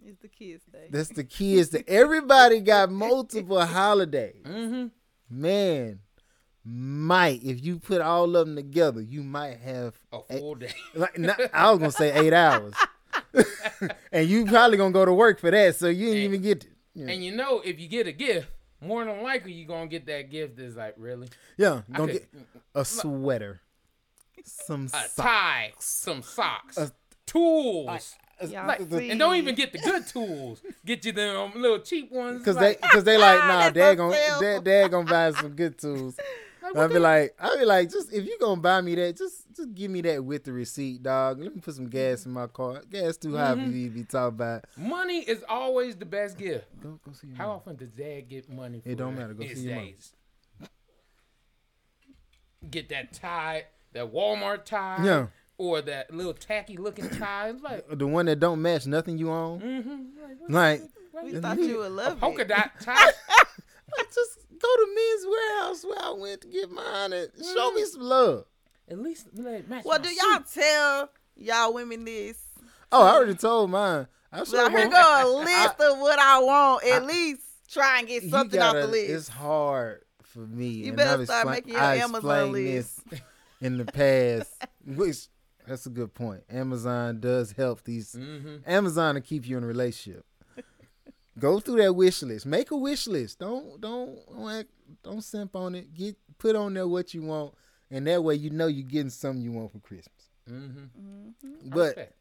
It's 0.04 0.20
the 0.20 0.28
kids' 0.28 0.62
day. 0.70 0.88
that's 0.90 1.08
the 1.08 1.24
kids. 1.24 1.70
That 1.70 1.88
everybody 1.88 2.60
got 2.60 2.90
multiple 2.92 3.64
holidays. 3.64 4.44
Mm-hmm. 4.44 4.86
Man, 5.28 6.00
might 6.64 7.42
if 7.44 7.64
you 7.64 7.78
put 7.78 8.00
all 8.00 8.24
of 8.36 8.46
them 8.46 8.56
together, 8.56 9.00
you 9.00 9.22
might 9.22 9.58
have 9.60 9.94
A 10.12 10.20
full 10.38 10.54
day. 10.56 10.72
like 10.94 11.18
not, 11.18 11.40
I 11.52 11.70
was 11.70 11.78
gonna 11.78 11.92
say 11.92 12.12
eight 12.12 12.32
hours, 12.32 12.74
and 14.12 14.28
you 14.28 14.46
probably 14.46 14.76
gonna 14.76 14.92
go 14.92 15.04
to 15.04 15.12
work 15.12 15.40
for 15.40 15.50
that, 15.50 15.76
so 15.76 15.88
you 15.88 16.06
didn't 16.06 16.16
And- 16.16 16.24
even 16.34 16.42
get 16.42 16.64
it. 16.64 16.70
Yeah, 16.94 17.08
And 17.10 17.22
you 17.24 17.36
know, 17.36 17.60
if 17.60 17.78
you 17.78 17.88
get 17.88 18.06
a 18.06 18.12
gift, 18.12 18.48
more 18.80 19.04
than 19.04 19.22
likely 19.22 19.52
you're 19.52 19.68
gonna 19.68 19.86
get 19.86 20.06
that 20.06 20.30
gift 20.30 20.56
that's 20.56 20.76
like 20.76 20.94
really 20.96 21.28
yeah 21.58 21.82
gonna 21.92 22.12
could- 22.12 22.22
get 22.32 22.46
a 22.74 22.84
sweater, 22.84 23.60
some 24.44 24.86
a 24.86 24.88
socks. 24.88 25.14
tie, 25.16 25.72
some 25.78 26.22
socks, 26.22 26.78
A- 26.78 26.92
tools. 27.26 28.14
Y'all 28.42 28.66
Like, 28.66 28.80
and 28.80 29.18
don't 29.18 29.36
even 29.36 29.54
get 29.54 29.72
the 29.72 29.78
good 29.78 30.06
tools. 30.06 30.60
Get 30.84 31.04
you 31.04 31.12
them 31.12 31.52
little 31.56 31.78
cheap 31.78 32.12
ones. 32.12 32.44
Cause 32.44 32.56
like, 32.56 32.80
they, 32.80 32.88
cause 32.92 33.04
they 33.04 33.16
like, 33.16 33.38
nah, 33.46 33.70
dad 33.70 33.94
gonna, 33.96 34.14
dad, 34.40 34.64
dad 34.64 34.90
gonna 34.90 35.08
buy 35.10 35.30
some 35.32 35.50
good 35.50 35.78
tools. 35.78 36.16
like, 36.62 36.76
I'll 36.76 36.82
what 36.82 36.92
be 36.92 36.98
like, 36.98 37.34
I'll 37.40 37.58
be 37.58 37.64
like, 37.64 37.90
just 37.90 38.12
if 38.12 38.26
you 38.26 38.36
gonna 38.38 38.60
buy 38.60 38.80
me 38.82 38.94
that, 38.96 39.16
just, 39.16 39.44
just 39.56 39.74
give 39.74 39.90
me 39.90 40.02
that 40.02 40.22
with 40.22 40.44
the 40.44 40.52
receipt, 40.52 41.02
dog. 41.02 41.40
Let 41.40 41.54
me 41.54 41.60
put 41.62 41.74
some 41.74 41.88
gas 41.88 42.26
in 42.26 42.32
my 42.32 42.46
car. 42.48 42.82
Gas 42.90 43.16
too 43.16 43.36
high 43.36 43.54
for 43.54 43.60
Mhm. 43.60 43.72
you 43.72 43.88
to 43.88 43.94
be 43.94 44.04
talking 44.04 44.34
about. 44.34 44.64
money 44.76 45.20
is 45.20 45.42
always 45.48 45.96
the 45.96 46.04
best 46.04 46.36
gift. 46.36 46.66
Go, 46.82 47.00
go 47.06 47.12
see 47.12 47.28
your 47.28 47.36
How 47.36 47.46
mom. 47.46 47.56
often 47.56 47.76
does 47.76 47.90
dad 47.90 48.28
get 48.28 48.50
money? 48.50 48.80
For 48.80 48.88
It 48.90 48.98
don't 48.98 49.16
matter. 49.16 49.32
Go 49.32 49.44
his 49.44 49.58
see 49.60 49.66
your 49.68 49.76
mom. 49.76 49.94
Get 52.70 52.88
that 52.88 53.12
tie, 53.12 53.64
that 53.92 54.12
Walmart 54.12 54.64
tie, 54.64 55.04
Yeah, 55.04 55.26
or 55.58 55.80
that 55.82 56.12
little 56.14 56.34
tacky 56.34 56.76
looking 56.76 57.08
tie. 57.10 57.48
It's 57.50 57.62
like, 57.62 57.86
the 57.98 58.06
one 58.06 58.26
that 58.26 58.40
don't 58.40 58.60
match 58.62 58.86
nothing 58.86 59.18
you 59.18 59.30
own. 59.30 59.60
mm-hmm, 59.60 60.52
Like, 60.52 60.82
We 61.22 61.32
thought 61.40 61.58
you 61.58 61.78
would 61.78 61.92
love 61.92 62.20
polka 62.20 62.42
it. 62.42 62.48
dot 62.48 62.72
tie. 62.80 62.94
I 62.94 64.02
just 64.14 64.38
go 64.50 64.68
to 64.68 64.94
Men's 64.94 65.26
Wearhouse 65.26 65.84
where 65.88 66.04
I 66.04 66.14
went 66.18 66.40
to 66.42 66.48
get 66.48 66.70
mine 66.70 67.12
and 67.12 67.28
show 67.54 67.70
me 67.72 67.84
some 67.84 68.02
love. 68.02 68.44
At 68.88 68.98
least 68.98 69.26
let 69.34 69.54
it 69.54 69.68
match 69.68 69.84
Well, 69.84 69.98
my 69.98 70.04
do 70.04 70.10
y'all 70.14 70.42
tell 70.52 71.10
y'all 71.36 71.74
women 71.74 72.04
this? 72.04 72.36
Oh, 72.92 73.02
I 73.02 73.14
already 73.14 73.34
told 73.34 73.70
mine. 73.70 74.06
I 74.32 74.44
So 74.44 74.68
here 74.68 74.88
go 74.88 75.22
a 75.24 75.26
list 75.44 75.80
of 75.80 75.98
what 75.98 76.18
I 76.18 76.40
want. 76.40 76.84
At 76.84 77.04
least 77.06 77.40
try 77.70 77.98
and 78.00 78.08
get 78.08 78.22
You 78.24 78.30
something 78.30 78.60
off 78.60 78.74
the 78.74 78.86
list. 78.86 79.10
It's 79.10 79.28
hard 79.28 80.02
for 80.22 80.40
me. 80.40 80.68
You 80.68 80.88
and 80.88 80.96
better 80.96 81.20
I've 81.22 81.26
start 81.26 81.46
expla- 81.46 81.50
making 81.52 81.72
your 81.72 81.82
I 81.82 81.96
Amazon 81.96 82.52
list. 82.52 83.10
this 83.10 83.20
in 83.60 83.78
the 83.78 83.86
past. 83.86 84.52
Which 84.86 85.26
that's 85.66 85.86
a 85.86 85.90
good 85.90 86.14
point. 86.14 86.42
Amazon 86.50 87.20
does 87.20 87.52
help 87.52 87.82
these. 87.84 88.14
Mm-hmm. 88.14 88.56
Amazon 88.66 89.14
to 89.16 89.20
keep 89.20 89.46
you 89.46 89.56
in 89.58 89.64
a 89.64 89.66
relationship. 89.66 90.24
Go 91.38 91.60
through 91.60 91.82
that 91.82 91.92
wish 91.92 92.22
list. 92.22 92.46
Make 92.46 92.70
a 92.70 92.76
wish 92.76 93.06
list. 93.06 93.38
Don't 93.40 93.80
don't 93.80 94.18
don't, 94.28 94.50
act, 94.50 94.68
don't 95.02 95.22
simp 95.22 95.54
on 95.56 95.74
it. 95.74 95.92
Get 95.94 96.16
put 96.38 96.56
on 96.56 96.74
there 96.74 96.88
what 96.88 97.12
you 97.14 97.22
want, 97.22 97.54
and 97.90 98.06
that 98.06 98.22
way 98.22 98.34
you 98.34 98.50
know 98.50 98.66
you're 98.66 98.86
getting 98.86 99.10
something 99.10 99.42
you 99.42 99.52
want 99.52 99.72
for 99.72 99.78
Christmas. 99.80 100.30
Mm-hmm. 100.50 101.70
But 101.70 102.12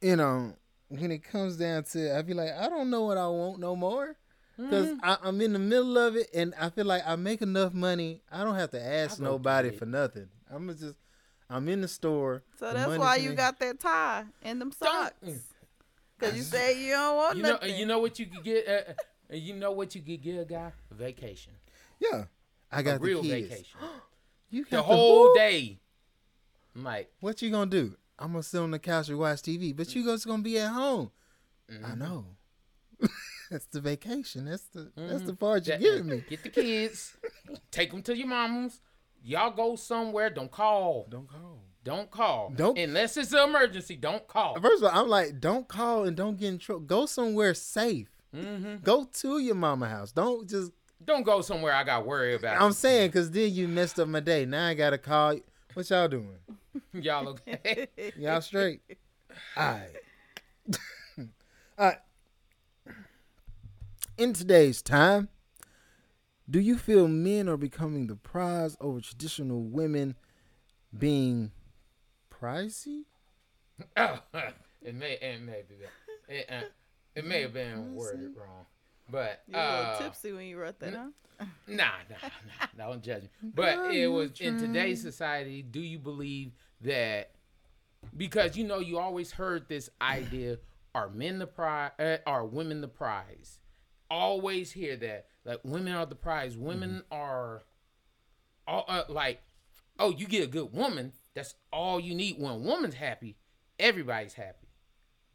you 0.00 0.16
know, 0.16 0.54
when 0.88 1.10
it 1.10 1.22
comes 1.22 1.56
down 1.56 1.84
to, 1.84 2.16
I 2.16 2.22
be 2.22 2.34
like, 2.34 2.50
I 2.52 2.68
don't 2.68 2.90
know 2.90 3.02
what 3.02 3.18
I 3.18 3.26
want 3.28 3.60
no 3.60 3.76
more. 3.76 4.16
Because 4.56 4.88
Mm-hmm. 4.88 5.26
I'm 5.26 5.40
in 5.40 5.54
the 5.54 5.58
middle 5.58 5.96
of 5.96 6.16
it, 6.16 6.28
and 6.34 6.52
I 6.60 6.68
feel 6.68 6.84
like 6.84 7.02
I 7.06 7.16
make 7.16 7.40
enough 7.40 7.72
money. 7.72 8.20
I 8.30 8.44
don't 8.44 8.56
have 8.56 8.70
to 8.72 8.82
ask 8.82 9.18
nobody 9.18 9.70
for 9.70 9.86
nothing. 9.86 10.28
I'm 10.50 10.68
just, 10.68 10.96
I'm 11.50 11.68
in 11.68 11.80
the 11.80 11.88
store. 11.88 12.42
So 12.58 12.68
the 12.68 12.74
that's 12.74 12.98
why 12.98 13.16
can- 13.16 13.24
you 13.24 13.34
got 13.34 13.58
that 13.58 13.80
tie 13.80 14.24
and 14.42 14.60
them 14.60 14.70
socks. 14.72 15.14
Cause 16.18 16.36
you 16.36 16.42
say 16.42 16.82
you 16.84 16.92
don't 16.92 17.16
want 17.16 17.36
You 17.36 17.42
know, 17.42 17.48
nothing. 17.52 17.76
you 17.76 17.86
know 17.86 17.98
what 17.98 18.18
you 18.18 18.26
could 18.26 18.44
get. 18.44 18.68
Uh, 18.68 18.92
uh, 19.32 19.36
you 19.36 19.54
know 19.54 19.72
what 19.72 19.94
you 19.94 20.02
could 20.02 20.22
get 20.22 20.38
a 20.40 20.44
guy? 20.44 20.70
Vacation. 20.90 21.54
Yeah, 21.98 22.24
I 22.70 22.82
got 22.82 22.96
a 22.96 22.98
real 23.00 23.22
kids. 23.22 23.48
vacation. 23.48 23.80
You 24.52 24.64
got 24.64 24.70
The 24.70 24.82
whole 24.82 25.28
who? 25.28 25.34
day. 25.36 25.78
I'm 26.74 26.82
like, 26.84 27.12
What 27.20 27.40
you 27.40 27.50
gonna 27.50 27.70
do? 27.70 27.96
I'm 28.18 28.32
gonna 28.32 28.42
sit 28.42 28.60
on 28.60 28.70
the 28.72 28.78
couch 28.80 29.08
and 29.08 29.18
watch 29.18 29.42
TV, 29.42 29.74
but 29.74 29.94
you 29.94 30.04
guys 30.04 30.24
gonna 30.24 30.42
be 30.42 30.58
at 30.58 30.70
home. 30.72 31.10
Mm-hmm. 31.70 31.86
I 31.86 31.94
know. 31.94 32.24
that's 33.50 33.66
the 33.66 33.80
vacation. 33.80 34.44
That's 34.46 34.64
the 34.64 34.90
that's 34.96 35.22
Mhm. 35.22 35.26
the 35.26 35.34
part 35.34 35.66
you 35.66 35.72
that- 35.72 35.80
giving 35.80 36.06
me. 36.06 36.24
Get 36.28 36.42
the 36.42 36.48
kids, 36.50 37.16
take 37.70 37.92
them 37.92 38.02
to 38.02 38.16
your 38.16 38.26
mama's. 38.26 38.80
Y'all 39.22 39.50
go 39.50 39.76
somewhere. 39.76 40.30
Don't 40.30 40.50
call. 40.50 41.06
Don't 41.10 41.28
call. 41.28 41.58
Don't 41.82 42.10
call. 42.10 42.50
Don't- 42.54 42.78
unless 42.78 43.16
it's 43.16 43.32
an 43.32 43.48
emergency. 43.48 43.96
Don't 43.96 44.26
call. 44.26 44.60
First 44.60 44.82
of 44.82 44.92
all, 44.94 45.02
I'm 45.02 45.08
like, 45.08 45.40
don't 45.40 45.66
call 45.66 46.04
and 46.04 46.16
don't 46.16 46.36
get 46.38 46.48
in 46.48 46.58
trouble. 46.58 46.80
Go 46.82 47.06
somewhere 47.06 47.54
safe. 47.54 48.08
hmm 48.34 48.76
Go 48.82 49.04
to 49.20 49.38
your 49.38 49.54
mama 49.54 49.88
house. 49.88 50.12
Don't 50.12 50.48
just. 50.48 50.72
Don't 51.02 51.22
go 51.22 51.40
somewhere 51.40 51.72
I 51.72 51.82
got 51.84 52.04
worried 52.06 52.34
about. 52.34 52.60
I'm 52.60 52.72
saying 52.72 53.08
because 53.08 53.30
then 53.30 53.52
you 53.54 53.66
messed 53.68 53.98
up 53.98 54.08
my 54.08 54.20
day. 54.20 54.44
Now 54.44 54.66
I 54.68 54.74
gotta 54.74 54.98
call. 54.98 55.34
you. 55.34 55.42
What 55.72 55.88
y'all 55.88 56.08
doing? 56.08 56.36
y'all 56.92 57.28
okay? 57.28 57.86
Y'all 58.18 58.40
straight? 58.42 58.80
All 59.56 59.64
right. 59.72 59.96
All 61.78 61.86
right. 61.86 61.98
In 64.18 64.32
today's 64.34 64.82
time, 64.82 65.28
do 66.50 66.60
you 66.60 66.76
feel 66.76 67.06
men 67.06 67.48
are 67.48 67.56
becoming 67.56 68.08
the 68.08 68.16
prize 68.16 68.76
over 68.80 69.00
traditional 69.00 69.62
women 69.62 70.16
being 70.96 71.52
pricey? 72.30 73.04
Oh, 73.96 74.18
it 74.82 74.94
may 74.94 75.12
it 75.20 75.40
may 75.42 75.62
be 75.68 75.76
it, 76.28 76.46
uh, 76.50 76.62
it 77.14 77.24
may 77.24 77.42
have 77.42 77.52
been 77.52 77.94
worded 77.94 78.34
wrong, 78.36 78.66
but 79.08 79.42
you 79.46 79.56
were 79.56 79.62
a 79.62 79.70
little 79.70 79.84
uh, 79.84 79.98
tipsy 79.98 80.32
when 80.32 80.46
you 80.46 80.58
wrote 80.58 80.78
that, 80.80 80.94
huh? 80.94 81.06
Nah, 81.66 81.84
nah, 82.10 82.28
nah, 82.76 82.86
don't 82.90 83.02
judge 83.02 83.22
me. 83.22 83.50
But 83.54 83.76
Girl, 83.76 83.90
it 83.90 83.96
you 83.96 84.12
was 84.12 84.40
in 84.40 84.58
today's 84.58 85.00
society. 85.00 85.62
Do 85.62 85.80
you 85.80 85.98
believe 85.98 86.52
that? 86.82 87.30
Because 88.14 88.56
you 88.56 88.64
know, 88.64 88.78
you 88.80 88.98
always 88.98 89.32
heard 89.32 89.66
this 89.68 89.88
idea: 90.02 90.58
are 90.94 91.08
men 91.08 91.38
the 91.38 91.46
prize? 91.46 91.92
Uh, 91.98 92.18
are 92.26 92.44
women 92.44 92.82
the 92.82 92.88
prize? 92.88 93.58
Always 94.10 94.72
hear 94.72 94.96
that, 94.96 95.26
like 95.44 95.60
women 95.64 95.94
are 95.94 96.06
the 96.06 96.14
prize. 96.14 96.56
Women 96.56 97.02
are, 97.10 97.62
all 98.66 98.84
uh, 98.88 99.04
like, 99.08 99.42
oh, 99.98 100.10
you 100.10 100.26
get 100.26 100.44
a 100.44 100.48
good 100.48 100.72
woman. 100.72 101.12
That's 101.34 101.54
all 101.72 102.00
you 102.00 102.14
need. 102.14 102.36
When 102.38 102.52
a 102.52 102.56
woman's 102.56 102.94
happy, 102.94 103.36
everybody's 103.78 104.34
happy. 104.34 104.68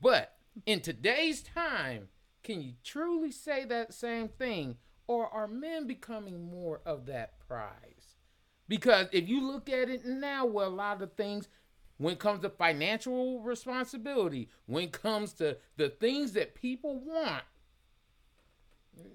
But 0.01 0.35
in 0.65 0.81
today's 0.81 1.41
time, 1.41 2.09
can 2.43 2.61
you 2.61 2.73
truly 2.83 3.31
say 3.31 3.65
that 3.65 3.93
same 3.93 4.29
thing? 4.29 4.77
Or 5.07 5.27
are 5.27 5.47
men 5.47 5.87
becoming 5.87 6.49
more 6.49 6.81
of 6.85 7.05
that 7.07 7.39
prize? 7.47 8.15
Because 8.67 9.07
if 9.11 9.27
you 9.29 9.45
look 9.45 9.69
at 9.69 9.89
it 9.89 10.05
now, 10.05 10.45
well, 10.45 10.69
a 10.69 10.69
lot 10.69 11.01
of 11.01 11.13
things, 11.13 11.47
when 11.97 12.13
it 12.13 12.19
comes 12.19 12.41
to 12.41 12.49
financial 12.49 13.41
responsibility, 13.41 14.49
when 14.65 14.85
it 14.85 14.91
comes 14.91 15.33
to 15.33 15.57
the 15.77 15.89
things 15.89 16.33
that 16.33 16.55
people 16.55 16.99
want, 16.99 17.43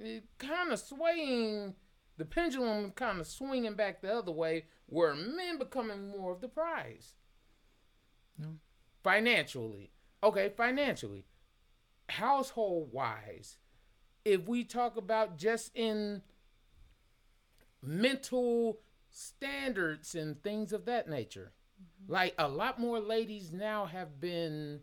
it 0.01 0.25
kind 0.39 0.73
of 0.73 0.79
swaying, 0.79 1.75
the 2.17 2.25
pendulum 2.25 2.93
kind 2.93 3.21
of 3.21 3.27
swinging 3.27 3.75
back 3.75 4.01
the 4.01 4.13
other 4.13 4.33
way, 4.33 4.65
where 4.87 5.15
men 5.15 5.59
becoming 5.59 6.09
more 6.09 6.33
of 6.33 6.41
the 6.41 6.49
prize. 6.49 7.15
no. 8.39 8.57
Financially. 9.03 9.91
Okay, 10.23 10.53
financially. 10.55 11.25
Household 12.11 12.93
wise, 12.93 13.57
if 14.25 14.47
we 14.47 14.65
talk 14.65 14.97
about 14.97 15.39
just 15.39 15.71
in 15.75 16.23
mental 17.83 18.81
standards 19.09 20.15
and 20.15 20.43
things 20.43 20.73
of 20.73 20.85
that 20.85 21.09
nature, 21.09 21.53
like 22.09 22.35
a 22.39 22.49
lot 22.49 22.79
more 22.79 23.01
ladies 23.01 23.53
now 23.53 23.87
have 23.87 24.21
been, 24.21 24.81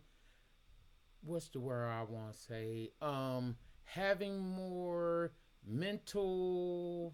what's 1.22 1.50
the 1.50 1.60
word 1.60 1.88
I 1.88 2.04
want 2.04 2.34
to 2.34 2.40
say? 2.40 2.92
Um, 3.02 3.58
having 3.88 4.40
more 4.40 5.32
mental 5.66 7.14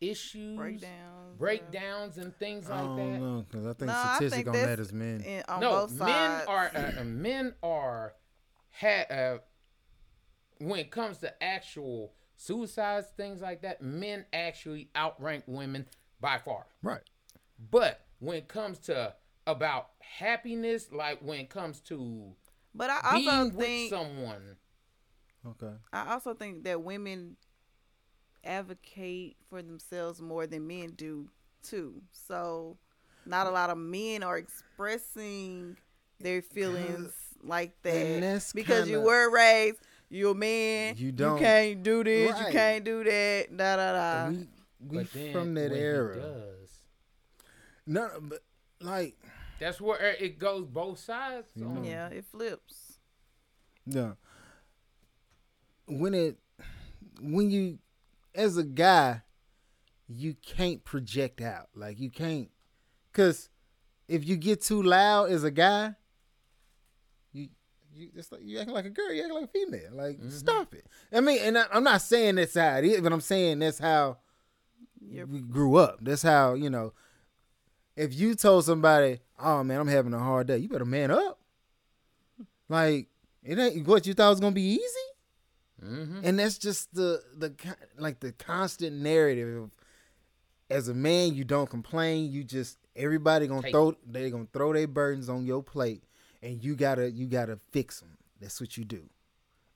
issues, 0.00 0.56
Breakdowns. 0.58 1.38
breakdowns, 1.38 2.18
and 2.18 2.36
things 2.36 2.68
I 2.68 2.80
like 2.80 2.84
don't 2.84 3.12
that. 3.12 3.20
know 3.20 3.44
because 3.48 3.66
I 3.66 3.72
think 3.72 3.86
No, 3.86 3.94
I 3.96 4.18
think 4.28 4.46
on 4.48 4.52
that's- 4.52 4.92
men. 4.92 5.22
And 5.26 5.44
on 5.48 5.60
no, 5.60 5.70
both 5.70 5.92
men 5.92 6.08
sides. 6.08 6.46
are 6.48 6.70
uh, 6.74 7.00
uh, 7.00 7.04
men 7.04 7.54
are 7.62 8.14
ha- 8.80 9.06
uh, 9.10 9.38
when 10.58 10.78
it 10.80 10.90
comes 10.90 11.18
to 11.18 11.42
actual 11.42 12.12
suicides, 12.36 13.08
things 13.16 13.40
like 13.40 13.62
that. 13.62 13.80
Men 13.82 14.26
actually 14.32 14.90
outrank 14.96 15.44
women 15.46 15.86
by 16.20 16.38
far. 16.38 16.66
Right. 16.82 17.00
But 17.70 18.04
when 18.18 18.36
it 18.36 18.48
comes 18.48 18.78
to 18.80 19.14
about 19.46 19.90
happiness, 20.00 20.90
like 20.92 21.20
when 21.20 21.40
it 21.40 21.48
comes 21.50 21.80
to 21.80 22.34
But 22.74 22.90
I 22.90 23.00
also 23.04 23.16
being 23.16 23.54
with 23.54 23.66
think 23.66 23.90
someone, 23.90 24.56
Okay. 25.46 25.74
I 25.92 26.12
also 26.12 26.34
think 26.34 26.64
that 26.64 26.82
women 26.82 27.36
advocate 28.44 29.36
for 29.48 29.62
themselves 29.62 30.20
more 30.20 30.46
than 30.46 30.66
men 30.66 30.90
do 30.96 31.28
too. 31.62 32.02
So 32.12 32.76
not 33.26 33.46
a 33.46 33.50
lot 33.50 33.70
of 33.70 33.78
men 33.78 34.22
are 34.22 34.38
expressing 34.38 35.76
their 36.20 36.42
feelings 36.42 37.12
like 37.42 37.74
And 37.84 38.22
that 38.22 38.50
because 38.54 38.88
you 38.88 38.96
kinda- 38.96 39.06
were 39.06 39.30
raised. 39.30 39.78
You're 40.10 40.32
a 40.32 40.34
man. 40.34 40.96
You 40.96 41.06
You, 41.06 41.12
don't- 41.12 41.38
you 41.38 41.44
can't 41.44 41.82
do 41.82 42.04
this. 42.04 42.30
Right. 42.32 42.46
You 42.46 42.52
can't 42.52 42.84
do 42.84 43.04
that. 43.04 43.56
Da 43.56 43.76
da 43.76 43.92
da. 43.92 44.28
we 44.30 44.48
we 44.86 44.96
but 44.98 45.12
then 45.12 45.32
from 45.32 45.54
that 45.54 45.72
era. 45.72 46.16
does, 46.16 46.70
No, 47.86 48.10
but 48.20 48.42
like 48.80 49.16
that's 49.58 49.80
where 49.80 50.12
it 50.20 50.38
goes 50.38 50.66
both 50.66 50.98
sides. 50.98 51.46
on. 51.60 51.84
yeah, 51.84 52.08
it 52.08 52.26
flips. 52.26 52.98
yeah. 53.86 54.12
When 55.86 56.14
it 56.14 56.38
when 57.20 57.50
you 57.50 57.78
as 58.34 58.56
a 58.56 58.64
guy, 58.64 59.22
you 60.08 60.34
can't 60.44 60.84
project 60.84 61.40
out. 61.40 61.68
Like 61.74 61.98
you 61.98 62.10
can't 62.10 62.50
cuz 63.12 63.50
if 64.08 64.26
you 64.26 64.36
get 64.36 64.60
too 64.60 64.82
loud 64.82 65.30
as 65.30 65.44
a 65.44 65.50
guy, 65.50 65.94
you 67.32 67.48
you 67.92 68.10
it's 68.14 68.32
like 68.32 68.42
you 68.44 68.58
acting 68.58 68.74
like 68.74 68.86
a 68.86 68.90
girl, 68.90 69.12
you 69.12 69.22
acting 69.22 69.34
like 69.34 69.44
a 69.44 69.48
female. 69.48 69.90
Like 69.92 70.18
mm-hmm. 70.18 70.30
stop 70.30 70.74
it. 70.74 70.86
I 71.12 71.20
mean, 71.20 71.38
and 71.42 71.58
I, 71.58 71.64
I'm 71.72 71.84
not 71.84 72.02
saying 72.02 72.36
that's 72.36 72.54
how 72.54 72.76
it 72.78 72.84
is, 72.84 73.00
but 73.00 73.12
I'm 73.12 73.20
saying 73.20 73.60
that's 73.60 73.78
how 73.78 74.18
You're, 75.00 75.26
we 75.26 75.40
grew 75.40 75.76
up. 75.76 75.98
That's 76.00 76.22
how, 76.22 76.54
you 76.54 76.70
know, 76.70 76.92
if 77.96 78.14
you 78.14 78.34
told 78.34 78.64
somebody, 78.64 79.20
oh 79.38 79.62
man, 79.62 79.80
I'm 79.80 79.88
having 79.88 80.14
a 80.14 80.18
hard 80.18 80.46
day, 80.46 80.58
you 80.58 80.68
better 80.68 80.84
man 80.84 81.10
up. 81.10 81.38
Like, 82.68 83.08
it 83.42 83.58
ain't 83.58 83.86
what 83.86 84.06
you 84.06 84.14
thought 84.14 84.30
was 84.30 84.40
gonna 84.40 84.52
be 84.52 84.62
easy. 84.62 85.08
Hmm 85.84 86.20
And 86.22 86.38
that's 86.38 86.58
just 86.58 86.94
the 86.94 87.22
the 87.36 87.54
like 87.98 88.20
the 88.20 88.32
constant 88.32 88.96
narrative 88.96 89.56
of 89.56 89.70
as 90.70 90.88
a 90.88 90.94
man, 90.94 91.34
you 91.34 91.44
don't 91.44 91.68
complain, 91.68 92.30
you 92.30 92.42
just 92.42 92.78
everybody 92.96 93.46
gonna 93.46 93.62
Take 93.62 93.72
throw 93.72 93.94
they 94.06 94.30
gonna 94.30 94.46
throw 94.52 94.72
their 94.72 94.86
burdens 94.86 95.28
on 95.28 95.44
your 95.44 95.62
plate 95.62 96.04
and 96.42 96.62
you 96.62 96.74
gotta 96.74 97.10
you 97.10 97.26
gotta 97.26 97.58
fix 97.70 98.00
them. 98.00 98.16
That's 98.40 98.60
what 98.60 98.76
you 98.76 98.84
do. 98.84 99.08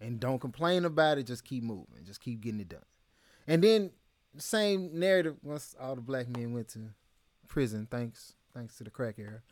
And 0.00 0.20
don't 0.20 0.38
complain 0.38 0.84
about 0.84 1.18
it, 1.18 1.26
just 1.26 1.44
keep 1.44 1.62
moving, 1.62 2.04
just 2.04 2.20
keep 2.20 2.40
getting 2.40 2.60
it 2.60 2.68
done. 2.68 2.80
And 3.46 3.62
then 3.62 3.90
same 4.36 4.98
narrative 4.98 5.36
once 5.42 5.74
all 5.80 5.94
the 5.94 6.00
black 6.00 6.28
men 6.28 6.52
went 6.52 6.68
to 6.68 6.80
prison, 7.48 7.86
thanks 7.90 8.34
thanks 8.54 8.76
to 8.76 8.84
the 8.84 8.90
crack 8.90 9.16
era. 9.18 9.42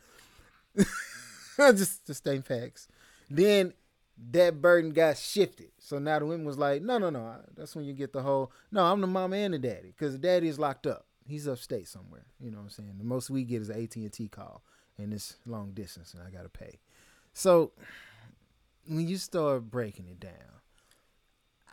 just 1.75 2.05
just 2.05 2.23
same 2.23 2.41
facts. 2.41 2.87
Then 3.29 3.73
that 4.31 4.61
burden 4.61 4.91
got 4.91 5.17
shifted. 5.17 5.71
So 5.79 5.99
now 5.99 6.19
the 6.19 6.25
women 6.25 6.45
was 6.45 6.57
like, 6.57 6.81
no, 6.81 6.97
no, 6.97 7.09
no. 7.09 7.21
I- 7.21 7.39
That's 7.55 7.75
when 7.75 7.85
you 7.85 7.93
get 7.93 8.13
the 8.13 8.21
whole, 8.23 8.51
no, 8.71 8.83
I'm 8.83 9.01
the 9.01 9.07
mama 9.07 9.35
and 9.37 9.53
the 9.53 9.59
daddy 9.59 9.89
because 9.95 10.13
the 10.13 10.19
daddy 10.19 10.47
is 10.47 10.57
locked 10.59 10.87
up. 10.87 11.05
He's 11.25 11.47
upstate 11.47 11.87
somewhere. 11.87 12.25
You 12.39 12.51
know 12.51 12.57
what 12.57 12.63
I'm 12.63 12.69
saying? 12.69 12.95
The 12.97 13.03
most 13.03 13.29
we 13.29 13.43
get 13.43 13.61
is 13.61 13.69
an 13.69 13.83
AT&T 13.83 14.29
call, 14.29 14.63
and 14.97 15.13
it's 15.13 15.35
long 15.45 15.71
distance, 15.71 16.13
and 16.13 16.23
I 16.23 16.31
got 16.31 16.43
to 16.43 16.49
pay. 16.49 16.79
So 17.33 17.73
when 18.87 19.07
you 19.07 19.17
start 19.17 19.69
breaking 19.69 20.07
it 20.07 20.19
down, 20.19 20.31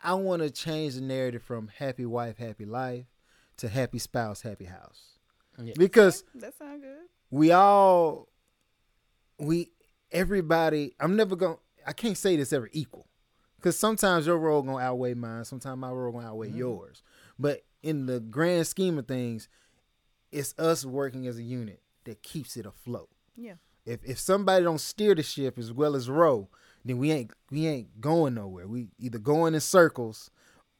I 0.03 0.13
want 0.15 0.41
to 0.43 0.51
change 0.51 0.95
the 0.95 1.01
narrative 1.01 1.41
from 1.41 1.69
happy 1.77 2.05
wife, 2.05 2.37
happy 2.37 2.65
life 2.65 3.05
to 3.57 3.69
happy 3.69 3.97
spouse, 3.97 4.41
happy 4.41 4.65
house. 4.65 5.01
Yeah. 5.57 5.73
Because 5.77 6.23
That 6.35 6.55
sound 6.57 6.81
good. 6.81 7.07
we 7.31 7.51
all 7.53 8.27
we 9.39 9.71
everybody 10.11 10.93
i'm 10.99 11.15
never 11.15 11.35
gonna 11.35 11.55
i 11.85 11.93
can't 11.93 12.17
say 12.17 12.35
this 12.35 12.53
ever 12.53 12.69
equal. 12.71 13.07
Because 13.57 13.79
sometimes 13.79 14.27
your 14.27 14.37
role 14.37 14.61
gonna 14.61 14.77
outweigh 14.77 15.15
mine. 15.15 15.43
Sometimes 15.43 15.79
my 15.79 15.89
role 15.89 16.11
gonna 16.11 16.27
outweigh 16.27 16.49
mm-hmm. 16.49 16.59
yours. 16.59 17.01
But 17.39 17.63
in 17.81 18.05
the 18.05 18.19
grand 18.19 18.67
scheme 18.67 18.97
of 18.97 19.07
things 19.07 19.47
it's 20.31 20.53
us 20.59 20.83
working 20.85 21.27
as 21.27 21.37
a 21.37 21.43
unit 21.43 21.81
that 22.03 22.21
keeps 22.21 22.57
it 22.57 22.65
afloat. 22.65 23.09
Yeah. 23.35 23.53
if 23.85 24.03
if 24.03 24.19
somebody 24.19 24.63
don't 24.63 24.79
steer 24.79 25.15
the 25.15 25.23
ship 25.23 25.57
as 25.57 25.73
well 25.73 25.95
as 25.95 26.09
row 26.09 26.49
then 26.85 26.99
we 26.99 27.11
ain't 27.11 27.31
we 27.49 27.65
ain't 27.65 27.99
going 27.99 28.35
nowhere. 28.35 28.67
We 28.67 28.89
either 28.99 29.17
going 29.17 29.55
in 29.55 29.61
circles 29.61 30.29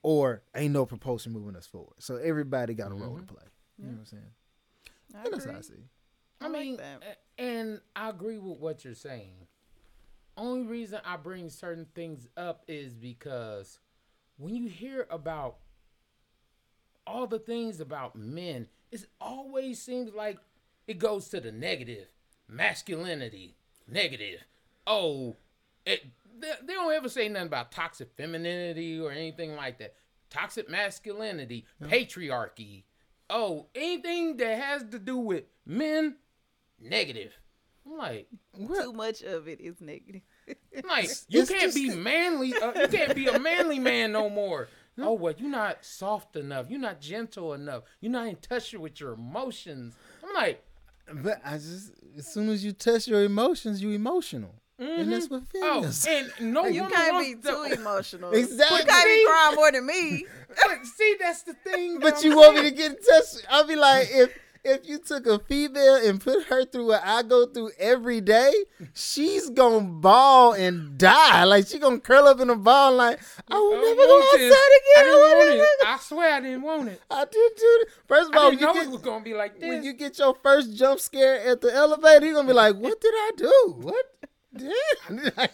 or 0.03 0.43
ain't 0.55 0.71
no 0.73 0.85
propulsion 0.85 1.33
moving 1.33 1.55
us 1.55 1.65
forward. 1.65 1.95
So 1.99 2.17
everybody 2.17 2.75
got 2.75 2.91
a 2.91 2.95
role 2.95 3.15
to 3.15 3.23
mm-hmm. 3.23 3.35
play. 3.35 3.43
You 3.79 3.85
know 3.85 3.91
what 3.91 3.99
i'm 3.99 4.05
saying? 4.05 4.23
I 5.15 5.23
And 5.23 5.33
that's 5.33 5.45
how 5.45 5.51
agree. 5.51 5.59
I 5.59 5.61
see. 5.61 5.89
I 6.41 6.45
I 6.45 6.49
mean, 6.49 6.77
that. 6.77 7.01
a- 7.01 7.41
and 7.41 7.81
I 7.95 8.09
agree 8.09 8.37
with 8.37 8.59
what 8.59 8.85
you're 8.85 8.93
saying. 8.93 9.47
Only 10.37 10.63
reason 10.63 10.99
I 11.05 11.17
bring 11.17 11.49
certain 11.49 11.87
things 11.95 12.27
up 12.35 12.63
is 12.67 12.93
because 12.93 13.79
when 14.37 14.55
you 14.55 14.67
hear 14.67 15.07
about 15.09 15.57
all 17.07 17.27
the 17.27 17.39
things 17.39 17.79
about 17.79 18.15
men, 18.15 18.67
it 18.91 19.05
always 19.21 19.81
seems 19.81 20.13
like 20.13 20.37
it 20.87 20.99
goes 20.99 21.29
to 21.29 21.39
the 21.39 21.51
negative. 21.51 22.07
Masculinity, 22.47 23.55
negative. 23.87 24.41
Oh, 24.85 25.35
it, 25.85 26.05
they, 26.39 26.51
they 26.63 26.73
don't 26.73 26.93
ever 26.93 27.09
say 27.09 27.29
nothing 27.29 27.47
about 27.47 27.71
toxic 27.71 28.09
femininity 28.17 28.99
or 28.99 29.11
anything 29.11 29.55
like 29.55 29.79
that. 29.79 29.95
Toxic 30.29 30.69
masculinity, 30.69 31.65
patriarchy. 31.81 32.83
Oh, 33.29 33.67
anything 33.73 34.37
that 34.37 34.59
has 34.61 34.83
to 34.91 34.99
do 34.99 35.17
with 35.17 35.45
men, 35.65 36.17
negative. 36.79 37.39
I'm 37.85 37.97
like, 37.97 38.27
Too 38.55 38.93
much 38.93 39.21
of 39.21 39.47
it 39.47 39.59
is 39.61 39.79
negative. 39.81 40.21
I'm 40.47 40.87
like 40.87 41.09
you 41.29 41.41
it's 41.41 41.49
can't 41.51 41.63
just- 41.63 41.75
be 41.75 41.95
manly. 41.95 42.53
Uh, 42.55 42.71
you 42.81 42.87
can't 42.87 43.15
be 43.15 43.27
a 43.27 43.39
manly 43.51 43.79
man 43.79 44.11
no 44.11 44.29
more. 44.29 44.67
Oh, 44.97 45.11
well, 45.13 45.33
you're 45.37 45.49
not 45.49 45.83
soft 45.83 46.37
enough. 46.37 46.67
You're 46.69 46.79
not 46.79 47.01
gentle 47.01 47.53
enough. 47.53 47.83
You're 47.99 48.13
not 48.13 48.27
in 48.27 48.37
touch 48.37 48.73
with 48.73 48.99
your 49.01 49.11
emotions. 49.13 49.93
I'm 50.23 50.33
like, 50.33 50.63
But 51.13 51.41
I 51.43 51.57
just, 51.57 51.91
as 52.17 52.27
soon 52.31 52.47
as 52.49 52.63
you 52.63 52.71
test 52.71 53.05
your 53.09 53.23
emotions, 53.23 53.81
you 53.83 53.89
emotional, 53.91 54.55
and 54.79 55.11
that's 55.11 55.29
what 55.29 55.43
feels. 55.51 55.65
oh, 55.65 55.81
feels. 55.81 56.05
and 56.39 56.53
no 56.53 56.65
you 56.67 56.87
can't 56.89 57.19
be 57.19 57.35
to- 57.35 57.41
too 57.41 57.63
emotional. 57.73 58.31
Exactly. 58.31 58.77
You 58.79 58.85
can't 58.85 59.05
be 59.05 59.25
crying 59.27 59.55
more 59.55 59.71
than 59.73 59.85
me. 59.85 60.25
But 60.47 60.85
see, 60.85 61.15
that's 61.19 61.43
the 61.43 61.53
thing. 61.55 61.95
that 61.95 62.01
But 62.01 62.15
I'm 62.17 62.23
you 62.31 62.37
want 62.37 62.55
me 62.55 62.61
to 62.63 62.71
get 62.71 62.91
in 62.91 62.97
touch? 62.97 63.43
I'll 63.49 63.67
be 63.67 63.75
like, 63.75 64.07
if 64.11 64.31
if 64.65 64.87
you 64.87 64.99
took 64.99 65.25
a 65.27 65.39
female 65.39 65.95
and 65.95 66.19
put 66.19 66.45
her 66.47 66.65
through 66.65 66.87
what 66.87 67.01
I 67.05 67.21
go 67.23 67.45
through 67.45 67.71
every 67.79 68.19
day, 68.21 68.51
she's 68.93 69.49
gonna 69.49 69.81
bawl 69.85 70.53
and 70.53 70.97
die. 70.97 71.43
Like 71.45 71.67
she 71.67 71.79
gonna 71.79 71.99
curl 71.99 72.27
up 72.27 72.39
in 72.39 72.49
a 72.49 72.55
ball. 72.55 72.93
Like 72.93 73.19
I 73.49 73.55
will 73.57 73.75
never 73.81 73.95
go 73.95 74.07
want 74.07 74.39
this. 74.39 74.51
outside 74.51 74.59
I 74.59 74.79
again. 74.81 75.05
didn't 75.05 75.21
want 75.21 75.49
I, 75.49 75.53
it. 75.63 75.87
I 75.87 75.97
swear 75.99 76.33
I 76.33 76.39
didn't 76.41 76.61
want 76.63 76.89
it. 76.89 77.01
I 77.11 77.25
did 77.25 77.51
too. 77.57 77.83
First 78.07 78.29
of 78.31 78.35
all, 78.35 78.51
you 78.53 78.59
know 78.59 78.73
get 78.73 78.87
it 78.87 78.91
was 78.91 79.01
gonna 79.01 79.23
be 79.23 79.33
like 79.33 79.59
this. 79.59 79.69
when 79.69 79.83
you 79.83 79.93
get 79.93 80.17
your 80.19 80.35
first 80.43 80.75
jump 80.75 80.99
scare 80.99 81.39
at 81.47 81.61
the 81.61 81.73
elevator, 81.73 82.25
you're 82.25 82.35
gonna 82.35 82.47
be 82.47 82.53
like, 82.53 82.75
"What 82.75 82.99
did 82.99 83.13
I 83.13 83.31
do? 83.37 83.75
What?" 83.81 84.05
Damn. 84.55 85.19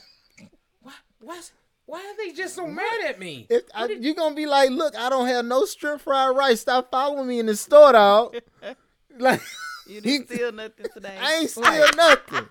Why, 0.81 0.93
why's- 1.19 1.51
why 1.87 1.99
are 1.99 2.15
they 2.25 2.31
just 2.31 2.55
so 2.55 2.67
mad 2.67 3.01
at 3.05 3.19
me? 3.19 3.47
If 3.49 3.63
I, 3.75 3.85
you 3.87 4.15
gonna 4.15 4.33
be 4.33 4.45
like, 4.45 4.69
look, 4.69 4.95
I 4.95 5.09
don't 5.09 5.27
have 5.27 5.43
no 5.43 5.65
strip 5.65 5.99
fried 5.99 6.37
rice. 6.37 6.61
Stop 6.61 6.89
following 6.89 7.27
me 7.27 7.39
in 7.39 7.47
the 7.47 7.55
store, 7.57 7.91
dog. 7.91 8.37
like 9.21 9.41
You 9.87 10.01
didn't 10.01 10.29
steal 10.29 10.51
nothing 10.51 10.85
today. 10.93 11.17
I 11.19 11.33
ain't 11.35 11.49
steal 11.49 11.63
nothing. 11.95 12.47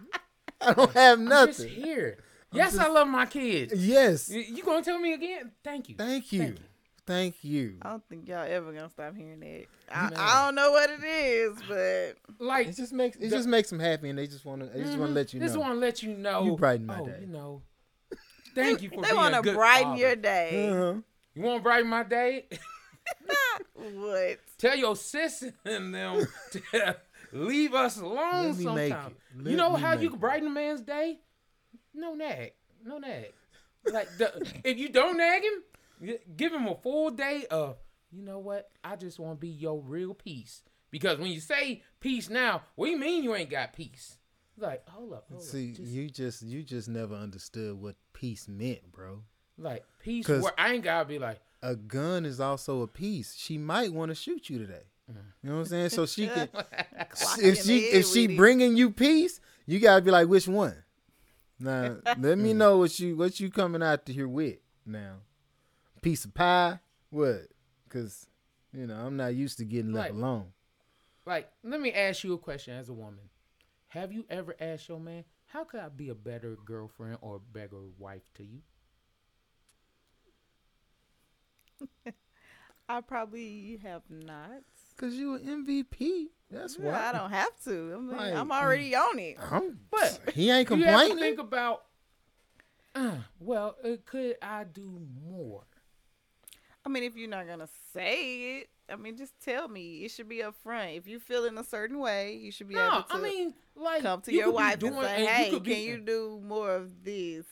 I 0.61 0.73
don't 0.75 0.93
have 0.95 1.19
nothing. 1.19 1.33
I'm 1.33 1.47
just 1.49 1.61
nothing. 1.61 1.75
here. 1.83 2.19
Yes, 2.53 2.77
I 2.77 2.89
love 2.89 3.07
my 3.07 3.27
kids. 3.27 3.73
Yes. 3.75 4.29
You, 4.29 4.41
you 4.41 4.63
gonna 4.65 4.83
tell 4.83 4.99
me 4.99 5.13
again? 5.15 5.53
Thank 5.63 5.89
you. 5.89 5.95
Thank 5.97 6.33
you. 6.33 6.57
Thank 7.07 7.43
you. 7.45 7.77
I 7.83 7.91
don't 7.91 8.03
think 8.09 8.29
y'all 8.29 8.47
ever 8.49 8.73
gonna 8.73 8.91
stop 8.91 9.17
hearing 9.17 9.41
that. 9.41 9.65
I, 9.91 10.11
I 10.17 10.45
don't 10.45 10.55
know 10.57 10.71
what 10.73 10.91
it 10.91 11.03
is, 11.05 11.59
but 11.69 12.17
Like 12.45 12.69
It 12.69 12.77
just 12.77 12.93
makes 12.93 13.17
it 13.17 13.23
The- 13.23 13.29
just 13.31 13.49
makes 13.49 13.71
them 13.71 13.79
happy, 13.81 14.11
and 14.11 14.19
they 14.19 14.27
just 14.27 14.45
want 14.45 14.63
to. 14.63 14.67
They 14.67 14.83
just 14.85 14.99
want 14.99 15.11
to 15.11 15.15
let 15.15 15.33
you 15.33 15.41
Just 15.41 15.55
know. 15.55 15.61
want 15.61 15.75
to 15.75 15.79
let 15.79 16.03
you 16.03 16.17
know. 16.17 16.45
You 16.45 16.57
brighten 16.57 16.87
my 16.87 16.99
oh, 17.01 17.07
day. 17.07 17.19
You 17.21 17.27
know. 17.29 17.63
Thank 18.55 18.83
you 18.83 18.91
for 18.91 19.03
they 19.03 19.09
being 19.09 19.17
want 19.17 19.35
a 19.35 19.39
to 19.39 19.43
good 19.43 19.55
brighten 19.55 19.85
father. 19.91 20.01
your 20.01 20.17
day. 20.17 20.69
Uh-huh. 20.69 20.95
You 21.35 21.43
want 21.43 21.59
to 21.59 21.63
brighten 21.63 21.89
my 21.89 22.03
day? 22.03 22.47
What? 23.75 24.39
Tell 24.59 24.77
your 24.77 24.97
sis 24.97 25.45
and 25.65 25.95
them 25.95 26.27
to 26.53 26.97
leave 27.33 27.75
us 27.75 27.99
alone 28.01 28.49
Let 28.49 28.57
me 28.57 28.65
make 28.67 28.93
sometime. 28.93 29.15
it. 29.45 29.51
You 29.51 29.57
know 29.57 29.75
me 29.75 29.81
how 29.81 29.93
make 29.93 30.03
you 30.03 30.11
can 30.11 30.19
brighten 30.19 30.49
a 30.49 30.51
man's 30.51 30.81
day? 30.83 31.19
No 31.95 32.15
nag. 32.15 32.53
No 32.85 32.99
nag. 32.99 33.33
Like 33.91 34.09
the, 34.19 34.61
if 34.65 34.79
you 34.79 34.89
don't 34.91 35.17
nag 35.17 35.43
him, 35.43 36.15
give 36.37 36.53
him 36.53 36.67
a 36.67 36.75
full 36.77 37.11
day 37.11 37.47
of. 37.51 37.77
You 38.13 38.23
know 38.23 38.39
what? 38.39 38.69
I 38.83 38.97
just 38.97 39.19
want 39.19 39.37
to 39.37 39.41
be 39.41 39.49
your 39.49 39.81
real 39.81 40.15
peace. 40.15 40.63
Because 40.91 41.19
when 41.19 41.31
you 41.31 41.41
say 41.41 41.83
peace 42.01 42.29
now, 42.29 42.63
what 42.75 42.87
do 42.87 42.91
you 42.93 42.99
mean 42.99 43.23
you 43.23 43.35
ain't 43.35 43.51
got 43.51 43.73
peace? 43.73 44.17
Like, 44.59 44.87
hold 44.89 45.13
up, 45.13 45.27
hold 45.31 45.43
See, 45.43 45.71
up. 45.71 45.77
Just, 45.77 45.89
you 45.93 46.11
just 46.11 46.43
you 46.43 46.63
just 46.65 46.89
never 46.89 47.15
understood 47.15 47.81
what 47.81 47.95
peace 48.13 48.49
meant, 48.49 48.91
bro. 48.93 49.23
like 49.57 49.85
peace 50.03 50.29
Where 50.29 50.53
I 50.59 50.73
ain't 50.73 50.85
gotta 50.85 51.07
be 51.07 51.19
like, 51.19 51.41
A 51.63 51.77
gun 51.77 52.25
is 52.25 52.41
also 52.41 52.83
a 52.83 52.87
piece. 52.87 53.35
She 53.37 53.59
might 53.59 53.93
want 53.93 54.11
to 54.11 54.15
shoot 54.15 54.49
you 54.49 54.59
today. 54.59 54.85
Mm. 55.11 55.17
You 55.43 55.49
know 55.51 55.57
what 55.57 55.61
I'm 55.63 55.67
saying? 55.67 55.89
So 55.91 56.07
she 56.07 56.27
can. 56.29 56.49
Clock 57.11 57.39
if 57.43 57.59
she 57.65 57.81
the 57.81 57.99
if 57.99 58.07
she 58.07 58.27
bringing 58.29 58.77
you 58.77 58.91
peace, 58.91 59.41
you 59.67 59.79
gotta 59.79 60.01
be 60.03 60.11
like, 60.11 60.29
which 60.29 60.49
one? 60.49 60.77
Now 61.59 61.97
let 62.07 62.17
Mm. 62.19 62.39
me 62.39 62.53
know 62.55 62.79
what 62.79 62.99
you 62.99 63.17
what 63.17 63.39
you 63.41 63.51
coming 63.51 63.83
out 63.83 64.07
to 64.07 64.13
here 64.13 64.29
with 64.29 64.59
now. 64.87 65.17
Piece 66.03 66.25
of 66.25 66.33
pie, 66.33 66.79
what? 67.11 67.49
Cause 67.91 68.27
you 68.73 68.87
know 68.87 68.95
I'm 68.95 69.17
not 69.17 69.35
used 69.35 69.59
to 69.59 69.65
getting 69.65 69.93
left 69.93 70.11
Right. 70.13 70.19
alone. 70.19 70.47
like, 71.27 71.51
let 71.63 71.81
me 71.81 71.93
ask 71.93 72.25
you 72.25 72.33
a 72.33 72.39
question 72.39 72.75
as 72.75 72.89
a 72.89 72.93
woman. 72.95 73.29
Have 73.89 74.13
you 74.13 74.25
ever 74.31 74.55
asked 74.61 74.89
your 74.89 74.99
man, 75.01 75.25
how 75.47 75.65
could 75.65 75.81
I 75.81 75.89
be 75.91 76.09
a 76.09 76.15
better 76.15 76.57
girlfriend 76.65 77.19
or 77.21 77.37
a 77.37 77.41
better 77.41 77.77
wife 77.99 78.23
to 78.37 78.45
you? 78.45 78.61
I 82.89 83.01
probably 83.03 83.79
have 83.83 84.03
not. 84.11 84.63
Cause 84.97 85.15
you 85.15 85.35
an 85.35 85.65
MVP. 85.67 86.27
That's 86.51 86.79
Well, 86.79 86.93
why. 86.93 87.09
I 87.09 87.13
don't 87.13 87.31
have 87.31 87.59
to. 87.65 87.95
I 87.97 87.99
mean, 88.01 88.17
Right. 88.17 88.33
I'm 88.35 88.51
already 88.53 88.95
on 88.97 89.19
it. 89.19 89.37
I'm, 89.51 89.79
But 89.91 90.21
he 90.35 90.51
ain't 90.51 90.69
You 90.69 90.77
have 90.85 91.01
to 91.01 91.07
complaining. 91.07 91.19
think 91.19 91.39
about, 91.39 91.85
uh, 92.95 93.15
well, 93.39 93.77
uh, 93.85 93.91
could 94.05 94.37
I 94.43 94.65
do 94.65 95.01
more? 95.25 95.63
I 96.85 96.89
mean, 96.89 97.05
if 97.05 97.17
you're 97.17 97.29
not 97.29 97.47
gonna 97.47 97.69
say 97.93 98.59
it, 98.59 98.69
I 98.93 98.97
mean, 98.97 99.17
just 99.17 99.35
tell 99.45 99.69
me. 99.69 100.05
It 100.05 100.11
should 100.11 100.29
be 100.29 100.43
up 100.43 100.57
front. 100.57 100.91
If 100.97 101.07
you 101.07 101.21
feel 101.21 101.45
in 101.45 101.57
a 101.59 101.63
certain 101.65 101.99
way, 102.01 102.35
you 102.35 102.51
should 102.51 102.67
be 102.69 102.75
No, 102.75 102.89
able 102.89 103.03
to 103.05 103.15
I 103.15 103.21
mean, 103.21 103.55
like, 103.77 104.03
come 104.03 104.21
to 104.23 104.33
you 104.33 104.39
your 104.39 104.47
could 104.47 104.53
be 104.53 104.55
wife 104.57 104.83
and 104.83 104.95
say, 104.97 105.15
and 105.15 105.23
you 105.23 105.29
"Hey, 105.29 105.59
be- 105.61 105.71
can 105.75 105.83
you 105.83 106.01
do 106.01 106.43
more 106.45 106.75
of 106.75 107.05
this?" 107.05 107.45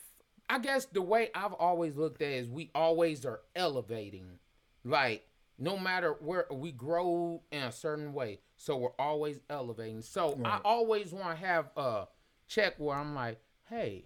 I 0.49 0.59
guess 0.59 0.85
the 0.85 1.01
way 1.01 1.29
I've 1.35 1.53
always 1.53 1.95
looked 1.95 2.21
at 2.21 2.29
it 2.29 2.35
is 2.37 2.49
we 2.49 2.71
always 2.73 3.25
are 3.25 3.41
elevating. 3.55 4.39
Like 4.83 5.25
no 5.57 5.77
matter 5.77 6.15
where 6.19 6.45
we 6.51 6.71
grow 6.71 7.41
in 7.51 7.63
a 7.63 7.71
certain 7.71 8.13
way, 8.13 8.39
so 8.57 8.77
we're 8.77 8.95
always 8.97 9.39
elevating. 9.49 10.01
So 10.01 10.39
I 10.45 10.59
always 10.63 11.11
want 11.11 11.37
to 11.37 11.45
have 11.45 11.69
a 11.75 12.07
check 12.47 12.75
where 12.77 12.95
I'm 12.97 13.13
like, 13.13 13.39
hey, 13.69 14.05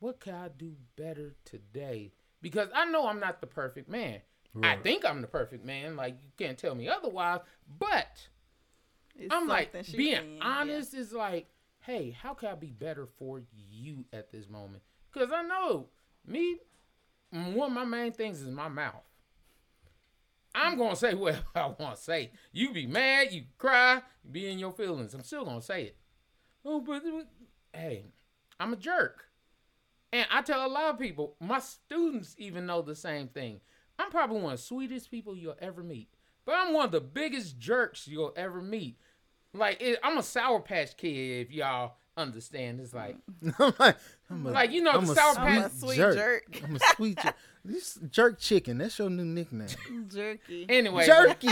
what 0.00 0.20
can 0.20 0.34
I 0.34 0.48
do 0.48 0.74
better 0.96 1.34
today? 1.44 2.12
Because 2.42 2.68
I 2.74 2.84
know 2.86 3.06
I'm 3.08 3.20
not 3.20 3.40
the 3.40 3.46
perfect 3.46 3.88
man. 3.88 4.20
I 4.62 4.76
think 4.76 5.04
I'm 5.04 5.20
the 5.20 5.28
perfect 5.28 5.64
man. 5.64 5.96
Like 5.96 6.18
you 6.22 6.32
can't 6.36 6.58
tell 6.58 6.74
me 6.74 6.88
otherwise. 6.88 7.40
But 7.78 8.28
It's 9.16 9.32
I'm 9.32 9.46
like 9.46 9.72
something 9.72 9.84
she 9.84 9.96
being 9.96 10.16
can, 10.16 10.36
yeah. 10.36 10.44
honest 10.44 10.94
is 10.94 11.12
like, 11.12 11.48
hey, 11.80 12.10
how 12.10 12.34
can 12.34 12.48
I 12.48 12.54
be 12.56 12.72
better 12.72 13.06
for 13.06 13.42
you 13.56 14.04
at 14.12 14.32
this 14.32 14.48
moment? 14.48 14.82
Because 15.18 15.32
I 15.34 15.42
know 15.42 15.86
me, 16.24 16.58
one 17.30 17.70
of 17.70 17.74
my 17.74 17.84
main 17.84 18.12
things 18.12 18.40
is 18.40 18.48
my 18.48 18.68
mouth. 18.68 19.02
I'm 20.54 20.78
gonna 20.78 20.96
say 20.96 21.14
what 21.14 21.36
I 21.54 21.66
want 21.66 21.96
to 21.96 22.02
say. 22.02 22.30
You 22.52 22.72
be 22.72 22.86
mad, 22.86 23.32
you 23.32 23.44
cry, 23.58 24.02
you 24.24 24.30
be 24.30 24.48
in 24.48 24.58
your 24.58 24.72
feelings. 24.72 25.14
I'm 25.14 25.22
still 25.22 25.44
gonna 25.44 25.62
say 25.62 25.84
it. 25.84 25.96
Oh, 26.64 26.80
but 26.80 27.02
but- 27.02 27.28
hey, 27.72 28.04
I'm 28.60 28.72
a 28.72 28.76
jerk. 28.76 29.24
And 30.12 30.26
I 30.30 30.40
tell 30.42 30.64
a 30.64 30.68
lot 30.72 30.94
of 30.94 30.98
people, 30.98 31.34
my 31.40 31.58
students 31.58 32.34
even 32.38 32.64
know 32.64 32.80
the 32.80 32.94
same 32.94 33.28
thing. 33.28 33.60
I'm 33.98 34.10
probably 34.10 34.40
one 34.40 34.52
of 34.54 34.58
the 34.58 34.64
sweetest 34.64 35.10
people 35.10 35.36
you'll 35.36 35.56
ever 35.58 35.82
meet, 35.82 36.08
but 36.46 36.54
I'm 36.54 36.72
one 36.72 36.86
of 36.86 36.92
the 36.92 37.00
biggest 37.00 37.58
jerks 37.58 38.06
you'll 38.06 38.32
ever 38.36 38.62
meet. 38.62 38.98
Like 39.52 39.82
it, 39.82 39.98
I'm 40.04 40.18
a 40.18 40.22
sour 40.22 40.60
patch 40.60 40.96
kid, 40.96 41.46
if 41.46 41.52
y'all 41.52 41.96
understand. 42.18 42.80
It's 42.80 42.92
like, 42.94 43.16
I'm 43.58 43.72
like, 43.78 43.96
I'm 44.30 44.46
a, 44.46 44.50
Like, 44.50 44.72
you 44.72 44.82
know, 44.82 44.92
I'm 44.92 45.06
the 45.06 45.12
a 45.12 45.14
Sour 45.14 45.34
sweet 45.34 45.44
I'm 45.44 45.62
a 45.62 45.70
sweet 45.70 45.96
jerk. 45.96 46.60
I'm 46.64 46.76
a 46.76 46.78
sweet 46.96 47.18
jerk. 47.18 47.34
This 47.64 47.98
jerk 48.10 48.38
chicken. 48.38 48.78
That's 48.78 48.98
your 48.98 49.10
new 49.10 49.24
nickname. 49.24 49.68
Jerky. 50.08 50.64
anyway, 50.68 51.04
Jerky. 51.04 51.48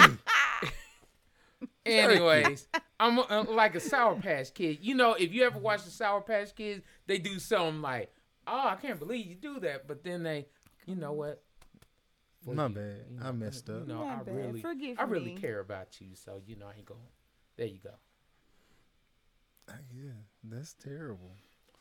Anyways, 1.85 2.67
I'm 2.99 3.19
uh, 3.19 3.45
like 3.49 3.75
a 3.75 3.81
Sour 3.81 4.17
Patch 4.17 4.53
Kid. 4.55 4.79
You 4.81 4.95
know, 4.95 5.15
if 5.15 5.33
you 5.33 5.45
ever 5.45 5.59
watch 5.59 5.85
the 5.85 5.91
Sour 5.91 6.21
Patch 6.21 6.55
Kids, 6.55 6.83
they 7.07 7.19
do 7.19 7.39
something 7.39 7.83
like, 7.83 8.13
"Oh, 8.47 8.69
I 8.69 8.77
can't 8.77 8.99
believe 8.99 9.27
you 9.27 9.35
do 9.35 9.61
that," 9.61 9.87
but 9.87 10.03
then 10.03 10.23
they, 10.23 10.47
you 10.87 10.97
know 10.97 11.13
what? 11.13 11.43
For 12.45 12.55
My 12.55 12.69
bad. 12.69 13.05
you 13.11 13.19
I 13.23 13.31
messed 13.33 13.69
up. 13.69 13.83
You 13.87 13.95
know, 13.95 14.03
I 14.05 14.23
bad. 14.23 14.35
really, 14.35 14.61
Forgive 14.61 14.99
I 14.99 15.05
really 15.05 15.35
me. 15.35 15.41
care 15.41 15.61
about 15.61 16.01
you, 16.01 16.09
so 16.15 16.41
you 16.47 16.57
know, 16.57 16.67
I 16.67 16.77
ain't 16.79 16.87
going. 16.87 17.01
There 17.57 17.67
you 17.67 17.79
go. 17.83 17.91
Ah, 19.69 19.75
yeah, 19.95 20.11
that's 20.45 20.75
terrible. 20.75 21.31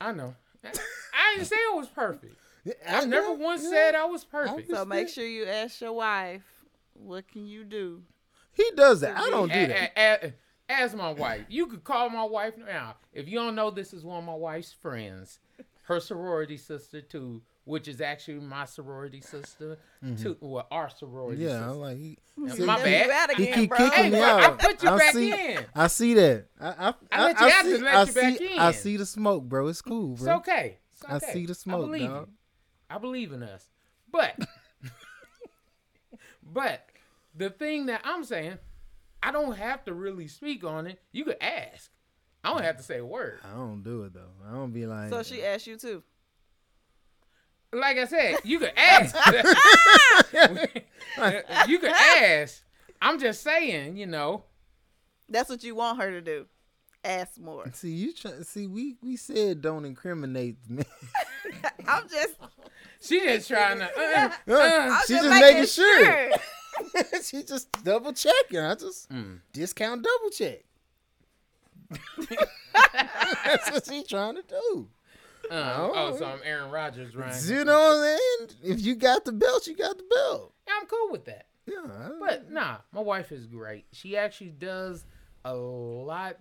I 0.02 0.12
know. 0.12 0.36
I 0.64 1.34
didn't 1.36 1.48
say 1.48 1.56
it 1.56 1.76
was 1.76 1.88
perfect. 1.88 2.36
I 2.90 3.02
I 3.02 3.06
never 3.06 3.28
know, 3.28 3.34
once 3.34 3.64
yeah. 3.64 3.70
said 3.70 3.96
I 3.96 4.06
was 4.06 4.24
perfect. 4.24 4.70
So 4.72 4.86
make 4.86 5.10
sure 5.10 5.26
you 5.26 5.46
ask 5.46 5.82
your 5.82 5.94
wife, 5.94 6.44
what 6.94 7.28
can 7.28 7.46
you 7.46 7.64
do? 7.64 8.02
He 8.54 8.70
does 8.76 9.02
that. 9.02 9.18
I 9.18 9.30
don't 9.30 9.52
do 9.52 9.60
A- 9.60 9.68
that. 9.68 9.92
a- 9.98 10.26
a- 10.28 10.34
Ask 10.68 10.96
my 10.96 11.14
wife. 11.14 11.46
You 11.48 11.68
could 11.68 11.84
call 11.84 12.10
my 12.10 12.24
wife 12.24 12.58
now. 12.58 12.96
If 13.14 13.28
you 13.30 13.38
don't 13.38 13.54
know, 13.54 13.70
this 13.70 13.94
is 13.94 14.04
one 14.04 14.18
of 14.18 14.24
my 14.26 14.34
wife's 14.34 14.74
friends, 14.74 15.38
her 15.84 16.00
sorority 16.00 16.58
sister 16.58 17.02
too, 17.02 17.44
which 17.66 17.88
is 17.88 18.00
actually 18.00 18.40
my 18.40 18.66
sorority 18.66 19.22
sister 19.22 19.78
too. 20.18 20.38
Well, 20.40 20.68
our 20.72 20.90
sorority 20.90 21.44
Mm-hmm. 21.44 21.50
Yeah, 21.50 21.58
sister. 21.58 21.70
I'm 21.72 21.80
like 21.80 21.98
he. 21.98 22.18
See, 22.56 22.66
my 22.66 22.82
bad. 22.82 23.06
You 23.08 23.12
out 23.12 23.36
He 23.38 23.48
keep 23.48 23.70
bro. 23.70 23.78
kicking 23.78 24.04
Hey, 24.06 24.10
me 24.12 24.20
bro, 24.20 24.28
I 24.28 24.44
out. 24.46 24.60
put 24.60 24.84
you 24.84 24.90
I 24.90 24.98
back 24.98 25.14
see, 25.14 25.32
in. 25.54 25.66
I 25.76 25.88
see 25.88 26.14
that. 26.16 26.46
I, 26.60 26.68
I, 26.68 26.94
I 27.12 27.24
let 27.26 27.40
you 27.42 27.48
have 27.48 27.66
to 27.66 27.78
see, 27.78 27.84
let 27.84 27.96
I 27.96 28.04
you 28.04 28.12
back 28.14 28.42
in. 28.42 28.60
I 28.60 28.72
see 28.72 28.98
the 28.98 29.06
smoke, 29.06 29.44
bro. 29.44 29.68
It's 29.68 29.82
cool, 29.82 30.16
bro. 30.16 30.38
It's 30.38 30.48
okay. 30.48 30.78
It's 30.94 31.04
okay. 31.06 31.16
I 31.16 31.20
see 31.34 31.46
the 31.46 31.56
smoke, 31.56 31.84
I 31.84 31.86
believe 31.86 32.10
dog. 32.10 32.30
I 32.90 32.98
believe 33.00 33.32
in 33.34 33.44
us. 33.44 33.68
But 34.12 34.38
but 36.44 36.86
the 37.36 37.50
thing 37.50 37.88
that 37.88 38.02
I'm 38.04 38.24
saying, 38.24 38.58
I 39.24 39.32
don't 39.32 39.56
have 39.58 39.84
to 39.86 39.94
really 39.94 40.28
speak 40.28 40.64
on 40.64 40.88
it. 40.88 41.00
You 41.12 41.26
could 41.26 41.38
ask. 41.42 41.90
I 42.44 42.54
don't 42.54 42.64
have 42.64 42.78
to 42.78 42.84
say 42.84 43.00
a 43.00 43.06
word. 43.06 43.40
I 43.44 43.56
don't 43.58 43.84
do 43.84 44.04
it 44.04 44.14
though. 44.14 44.30
I 44.48 44.54
don't 44.54 44.72
be 44.72 44.86
like. 44.86 45.10
So 45.10 45.24
she 45.24 45.44
asked 45.44 45.68
you 45.68 45.78
too. 45.78 46.04
Like 47.76 47.98
I 47.98 48.06
said, 48.06 48.38
you 48.44 48.60
could 48.60 48.72
ask. 48.78 49.16
you 51.68 51.80
could 51.80 51.92
ask. 51.92 52.64
I'm 53.02 53.20
just 53.20 53.44
saying, 53.44 53.98
you 53.98 54.06
know. 54.08 54.44
That's 55.28 55.50
what 55.50 55.64
you 55.64 55.76
want 55.76 56.00
her 56.02 56.12
to 56.12 56.22
do. 56.22 56.46
Ask 57.04 57.38
more. 57.40 57.66
See 57.74 57.92
you 57.92 58.14
try. 58.14 58.32
See 58.42 58.66
we 58.68 58.96
we 59.04 59.16
said 59.16 59.62
don't 59.62 59.86
incriminate 59.86 60.58
me. 60.70 60.84
I'm 61.88 62.08
just, 62.10 62.36
She 63.02 63.20
just 63.22 63.48
trying 63.48 63.80
to. 63.80 63.86
Uh, 63.86 64.30
Uh, 64.48 64.54
uh, 64.54 65.00
she 65.06 65.14
just 65.14 65.24
just 65.24 65.30
making 65.30 65.40
making 65.42 65.66
sure. 65.66 66.06
sure. 66.06 67.22
she 67.24 67.44
just 67.44 67.72
double 67.84 68.14
checking. 68.14 68.60
I 68.60 68.76
just 68.76 69.10
Mm. 69.10 69.40
discount 69.54 70.04
double 70.04 70.30
check. 70.32 70.64
That's 73.46 73.72
what 73.72 73.86
she 73.86 74.04
trying 74.04 74.36
to 74.36 74.44
do. 74.44 74.88
Uh, 75.52 75.90
oh, 75.94 76.16
so 76.18 76.26
I'm 76.26 76.40
Aaron 76.44 76.72
Rodgers, 76.72 77.16
right? 77.16 77.36
You 77.46 77.64
know 77.66 77.78
what 77.80 77.98
I'm 77.98 78.18
saying? 78.60 78.74
If 78.78 78.82
you 78.82 78.96
got 78.96 79.26
the 79.26 79.32
belt, 79.32 79.68
you 79.68 79.76
got 79.76 79.98
the 79.98 80.04
belt. 80.04 80.54
Yeah, 80.68 80.74
I'm 80.82 80.88
cool 80.88 81.12
with 81.12 81.26
that. 81.26 81.48
Yeah. 81.66 82.10
But 82.20 82.52
nah, 82.52 82.78
my 82.92 83.02
wife 83.02 83.32
is 83.32 83.46
great. 83.48 83.86
She 83.92 84.16
actually 84.18 84.52
does 84.52 85.06
a 85.44 85.54
lot, 85.56 86.38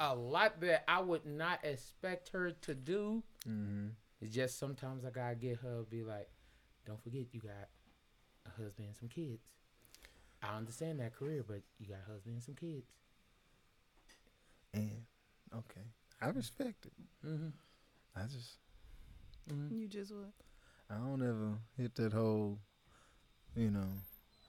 a 0.00 0.14
lot 0.14 0.60
that 0.60 0.84
I 0.88 1.00
would 1.00 1.26
not 1.26 1.64
expect 1.64 2.30
her 2.30 2.52
to 2.52 2.74
do. 2.74 3.22
Mhm. 3.46 3.90
It's 4.20 4.34
just 4.34 4.58
sometimes 4.58 5.04
I 5.04 5.10
gotta 5.10 5.34
get 5.36 5.58
her 5.58 5.82
be 5.88 6.02
like, 6.02 6.28
"Don't 6.86 7.00
forget 7.02 7.32
you 7.32 7.40
got 7.40 7.68
a 8.46 8.50
husband 8.50 8.88
and 8.88 8.96
some 8.96 9.08
kids." 9.08 9.42
I 10.42 10.56
understand 10.56 11.00
that 11.00 11.14
career, 11.14 11.42
but 11.46 11.62
you 11.78 11.86
got 11.88 11.98
a 12.06 12.10
husband 12.12 12.34
and 12.34 12.42
some 12.42 12.54
kids. 12.54 12.86
And 14.74 15.04
okay, 15.54 15.86
I 16.20 16.28
respect 16.28 16.86
it. 16.86 16.92
Mm-hmm. 17.26 17.48
I 18.16 18.22
just 18.22 18.58
You 19.70 19.88
just 19.88 20.12
what? 20.12 20.32
I 20.90 20.94
don't 20.94 21.22
ever 21.22 21.58
hit 21.76 21.94
that 21.96 22.12
whole, 22.12 22.58
you 23.54 23.70
know, 23.70 23.86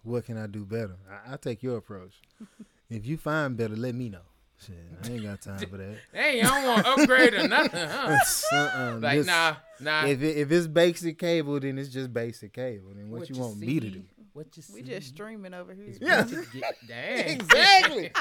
what 0.03 0.25
can 0.25 0.37
I 0.37 0.47
do 0.47 0.65
better? 0.65 0.95
I, 1.09 1.33
I 1.33 1.37
take 1.37 1.61
your 1.61 1.77
approach. 1.77 2.13
if 2.89 3.05
you 3.05 3.17
find 3.17 3.57
better, 3.57 3.75
let 3.75 3.93
me 3.93 4.09
know. 4.09 4.21
Shit, 4.65 4.75
I 5.03 5.11
ain't 5.11 5.23
got 5.23 5.41
time 5.41 5.59
for 5.69 5.77
that. 5.77 5.97
Hey, 6.13 6.41
I 6.41 6.47
don't 6.47 6.65
want 6.65 6.85
to 6.85 6.91
upgrade 6.91 7.33
or 7.33 7.47
nothing, 7.47 7.87
huh? 7.87 8.17
Uh-uh, 8.51 8.97
Like, 8.99 9.19
just- 9.19 9.27
nah, 9.27 9.55
nah. 9.79 10.05
If 10.05 10.21
it, 10.21 10.37
if 10.37 10.51
it's 10.51 10.67
basic 10.67 11.17
cable, 11.17 11.59
then 11.59 11.77
it's 11.77 11.89
just 11.89 12.11
basic 12.13 12.51
cable. 12.53 12.91
Then 12.93 13.09
what, 13.09 13.29
you, 13.29 13.39
want 13.39 13.57
me 13.57 13.79
to 13.79 13.89
do? 13.89 14.03
What 14.33 14.47
you 14.57 14.63
see? 14.63 14.73
We 14.73 14.81
just 14.81 15.07
streaming 15.09 15.53
over 15.53 15.73
here. 15.73 15.93
Yeah. 16.01 16.23
what 16.25 16.51
get- 16.51 16.75
Dang. 16.87 17.29
Exactly. 17.29 18.11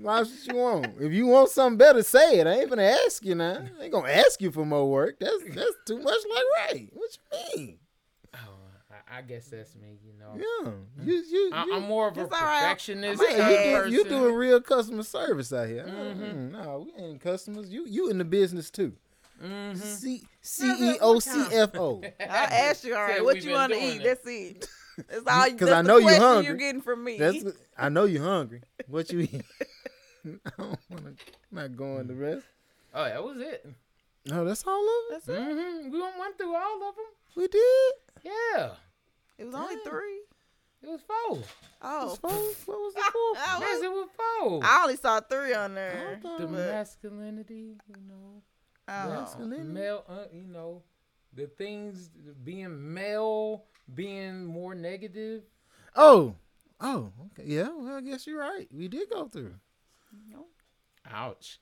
Why 0.00 0.20
what 0.20 0.28
you 0.46 0.54
want? 0.54 0.94
If 1.00 1.12
you 1.12 1.26
want 1.26 1.50
something 1.50 1.76
better, 1.78 2.02
say 2.02 2.40
it. 2.40 2.46
I 2.46 2.60
ain't 2.60 2.70
gonna 2.70 2.82
ask 2.82 3.24
you 3.24 3.34
now. 3.34 3.58
I 3.80 3.82
ain't 3.84 3.92
gonna 3.92 4.08
ask 4.10 4.40
you 4.40 4.50
for 4.50 4.64
more 4.64 4.90
work. 4.90 5.18
That's 5.20 5.42
that's 5.54 5.74
too 5.86 5.98
much 5.98 6.18
like 6.30 6.44
right. 6.70 6.88
What 6.92 7.10
you 7.32 7.56
mean? 7.56 7.78
Oh, 8.34 8.38
I, 8.90 9.18
I 9.18 9.22
guess 9.22 9.46
that's 9.48 9.74
me. 9.76 9.98
You 10.04 10.12
know, 10.18 10.36
Yeah. 10.36 11.04
You 11.04 11.14
you, 11.14 11.50
I, 11.52 11.64
you 11.66 11.74
I'm 11.76 11.82
more 11.82 12.08
of 12.08 12.16
a 12.16 12.22
It's 12.22 12.32
all 12.32 12.40
right. 12.40 12.60
perfectionist. 12.60 13.22
I 13.22 13.26
type 13.32 13.36
Yeah, 13.64 13.84
you, 13.84 13.90
do, 13.90 13.90
you 13.96 14.04
doing 14.08 14.34
real 14.34 14.60
customer 14.60 15.02
service 15.02 15.52
out 15.52 15.68
here. 15.68 15.84
Mhm. 15.86 16.18
Mm, 16.18 16.50
no, 16.52 16.86
we 16.86 17.02
ain't 17.04 17.20
customers. 17.20 17.70
You 17.70 17.84
you 17.86 18.08
in 18.10 18.18
the 18.18 18.24
business 18.24 18.70
too. 18.70 18.92
Mhm. 19.42 19.76
C 19.76 20.22
No, 20.60 20.66
no, 20.76 21.14
CEO? 21.18 21.20
CFO. 21.22 22.12
I 22.20 22.24
asked 22.68 22.84
you, 22.84 22.94
all 22.94 23.02
right, 23.02 23.16
Said 23.16 23.24
what 23.24 23.42
you 23.42 23.50
want 23.52 23.72
to 23.72 23.78
eat? 23.78 23.96
it. 24.00 24.04
That's 24.04 24.26
it. 24.26 24.68
That's 25.08 25.18
all. 25.26 25.42
'Cause 25.44 25.52
Because 25.52 25.68
I 25.72 25.82
know 25.82 25.96
you 25.96 26.04
question 26.06 26.22
hungry. 26.22 26.46
You're 26.46 26.56
getting 26.56 26.80
from 26.82 27.02
me. 27.04 27.18
That's 27.18 27.44
I 27.76 27.88
know 27.88 28.04
you 28.04 28.22
hungry. 28.22 28.62
What 28.86 29.10
you 29.12 29.20
eat? 29.20 29.42
I 30.46 30.50
don't 30.58 30.78
wanna 30.90 31.12
not 31.50 31.76
going 31.76 32.06
the 32.06 32.14
rest. 32.14 32.44
Oh, 32.94 33.04
that 33.04 33.22
was 33.22 33.38
it. 33.38 33.66
No, 34.26 34.44
that's 34.44 34.64
all 34.66 34.82
of 34.82 35.16
it. 35.16 35.26
That's 35.26 35.28
it. 35.28 35.40
hmm 35.42 35.90
We 35.90 36.00
went 36.00 36.18
went 36.18 36.38
through 36.38 36.54
all 36.54 36.88
of 36.88 36.94
them. 36.96 37.04
We 37.36 37.48
did. 37.48 37.92
Yeah, 38.24 38.70
It 39.38 39.46
was 39.46 39.54
only 39.54 39.76
Damn. 39.76 39.84
three. 39.92 40.20
it 40.82 40.88
was 40.88 41.00
four. 41.00 41.38
Oh, 41.82 42.06
What's 42.06 42.18
four- 42.18 42.30
What 42.74 42.80
was 42.80 42.94
the 42.94 43.00
fourth? 43.00 43.38
I, 43.38 43.58
Yes, 43.60 43.82
it 43.82 43.90
was 43.90 44.08
four. 44.16 44.60
I 44.62 44.80
only 44.82 44.96
saw 44.96 45.20
three 45.20 45.54
on 45.54 45.74
there. 45.74 46.20
The 46.22 46.28
but- 46.46 46.50
masculinity, 46.50 47.78
you 47.88 47.94
know, 48.08 48.42
oh. 48.88 49.08
Masculinity. 49.08 49.62
male, 49.64 50.04
uh, 50.08 50.24
you 50.32 50.44
know, 50.46 50.82
the 51.34 51.46
things 51.46 52.10
being 52.44 52.92
male, 52.94 53.64
being 53.94 54.44
more 54.44 54.74
negative. 54.74 55.42
Oh, 55.96 56.34
oh, 56.80 57.10
okay. 57.32 57.44
Yeah, 57.48 57.70
well, 57.74 57.96
I 57.96 58.00
guess 58.02 58.26
you're 58.26 58.38
right. 58.38 58.68
We 58.72 58.86
did 58.88 59.08
go 59.10 59.26
through. 59.26 59.54
Ouch. 61.10 61.60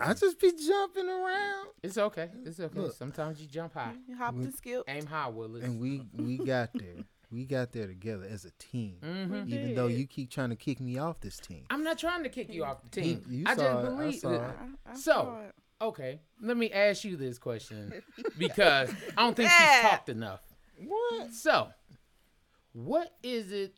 I 0.00 0.14
just 0.14 0.40
be 0.40 0.50
jumping 0.50 1.08
around, 1.08 1.68
It's 1.82 1.96
okay. 1.96 2.28
It's 2.44 2.58
okay. 2.58 2.80
Look. 2.80 2.94
Sometimes 2.94 3.40
you 3.40 3.46
jump 3.46 3.74
high. 3.74 3.92
You 4.08 4.16
hopped 4.16 4.38
and 4.38 4.52
skipped. 4.52 4.88
Aim 4.88 5.06
high, 5.06 5.28
Willis. 5.28 5.62
and 5.62 5.78
we 5.80 6.02
we 6.14 6.38
got 6.38 6.70
there. 6.74 7.04
We 7.30 7.44
got 7.44 7.70
there 7.72 7.86
together 7.86 8.26
as 8.28 8.44
a 8.44 8.50
team. 8.58 8.96
Mhm. 9.00 9.48
Even 9.48 9.74
though 9.76 9.86
you 9.86 10.06
keep 10.08 10.30
trying 10.30 10.50
to 10.50 10.56
kick 10.56 10.80
me 10.80 10.98
off 10.98 11.20
this 11.20 11.38
team. 11.38 11.64
I'm 11.70 11.84
not 11.84 11.98
trying 11.98 12.24
to 12.24 12.28
kick 12.28 12.52
you 12.52 12.64
off 12.64 12.82
the 12.82 12.88
team. 13.00 13.22
You 13.28 13.44
I 13.46 13.54
saw 13.54 13.62
just 13.62 13.74
it. 13.74 13.78
I 13.78 13.82
believe. 13.96 14.14
saw 14.20 14.30
it. 14.32 14.40
I- 14.40 14.90
I 14.90 14.94
So, 14.96 15.12
saw 15.12 15.40
it. 15.42 15.54
Okay, 15.80 16.20
let 16.40 16.56
me 16.56 16.70
ask 16.72 17.04
you 17.04 17.16
this 17.16 17.38
question 17.38 18.02
because 18.38 18.90
I 19.16 19.22
don't 19.22 19.36
think 19.36 19.50
Yeah. 19.50 19.80
she's 19.82 19.90
talked 19.90 20.08
enough. 20.08 20.40
What? 20.84 21.32
So, 21.32 21.68
what 22.72 23.14
is 23.22 23.52
it 23.52 23.76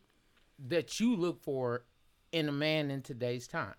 that 0.67 0.99
you 0.99 1.15
look 1.15 1.39
for 1.43 1.85
in 2.31 2.49
a 2.49 2.51
man 2.51 2.89
in 2.89 3.01
today's 3.03 3.47
time? 3.47 3.75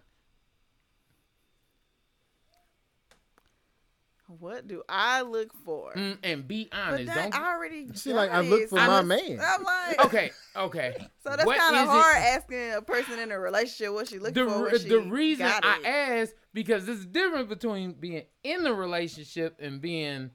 What 4.29 4.67
do 4.67 4.83
I 4.89 5.23
look 5.23 5.53
for? 5.65 5.93
Mm, 5.95 6.19
and 6.25 6.49
be 6.49 6.69
But 6.71 6.79
honest. 6.79 7.07
that, 7.07 7.33
Don't. 7.33 7.35
I 7.43 7.53
already. 7.55 7.89
She 7.95 8.13
like, 8.13 8.31
I 8.31 8.41
look 8.41 8.69
for 8.69 8.79
I'm 8.79 8.89
my 8.89 9.01
a- 9.01 9.03
man. 9.05 9.41
I'm 9.41 9.63
like, 9.63 10.05
okay, 10.07 10.31
okay. 10.57 10.95
So 11.23 11.31
that's 11.31 11.45
What 11.47 11.59
kind 11.59 11.77
is 11.77 11.83
of 11.83 11.89
it- 11.89 11.91
hard 11.91 12.17
asking 12.17 12.73
a 12.75 12.83
person 12.83 13.19
in 13.21 13.31
a 13.33 13.39
relationship 13.39 13.93
what 13.95 14.09
she 14.09 14.19
looking 14.19 14.45
The, 14.45 14.51
for. 14.51 14.65
re- 14.65 14.73
When 14.73 14.81
she 14.81 14.89
the 14.89 15.01
reason 15.01 15.47
got 15.47 15.65
I 15.65 15.79
it. 15.79 15.87
ask 15.87 16.33
because 16.53 16.87
there's 16.87 17.03
a 17.03 17.07
difference 17.07 17.49
between 17.49 17.93
being 17.93 18.25
in 18.43 18.67
a 18.67 18.73
relationship 18.75 19.57
and 19.61 19.81
being 19.81 20.31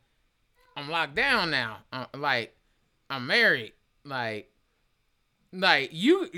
I'm 0.77 0.89
locked 0.89 1.15
down 1.15 1.51
now. 1.51 1.79
Uh, 1.91 2.05
like 2.15 2.55
I'm 3.09 3.27
married. 3.27 3.73
Like 4.05 4.49
like 5.53 5.89
you. 5.91 6.29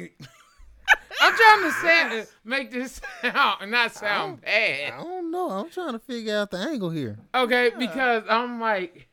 I'm 1.21 1.35
trying 1.35 1.61
to 1.63 1.71
sound, 1.71 2.27
make 2.43 2.71
this 2.71 3.01
sound 3.21 3.71
not 3.71 3.93
sound 3.93 4.39
I 4.43 4.45
bad. 4.45 4.93
I 4.93 5.03
don't 5.03 5.31
know. 5.31 5.49
I'm 5.49 5.69
trying 5.69 5.93
to 5.93 5.99
figure 5.99 6.35
out 6.37 6.51
the 6.51 6.57
angle 6.57 6.89
here. 6.89 7.17
Okay, 7.33 7.71
because 7.77 8.23
I'm 8.29 8.59
like, 8.59 9.07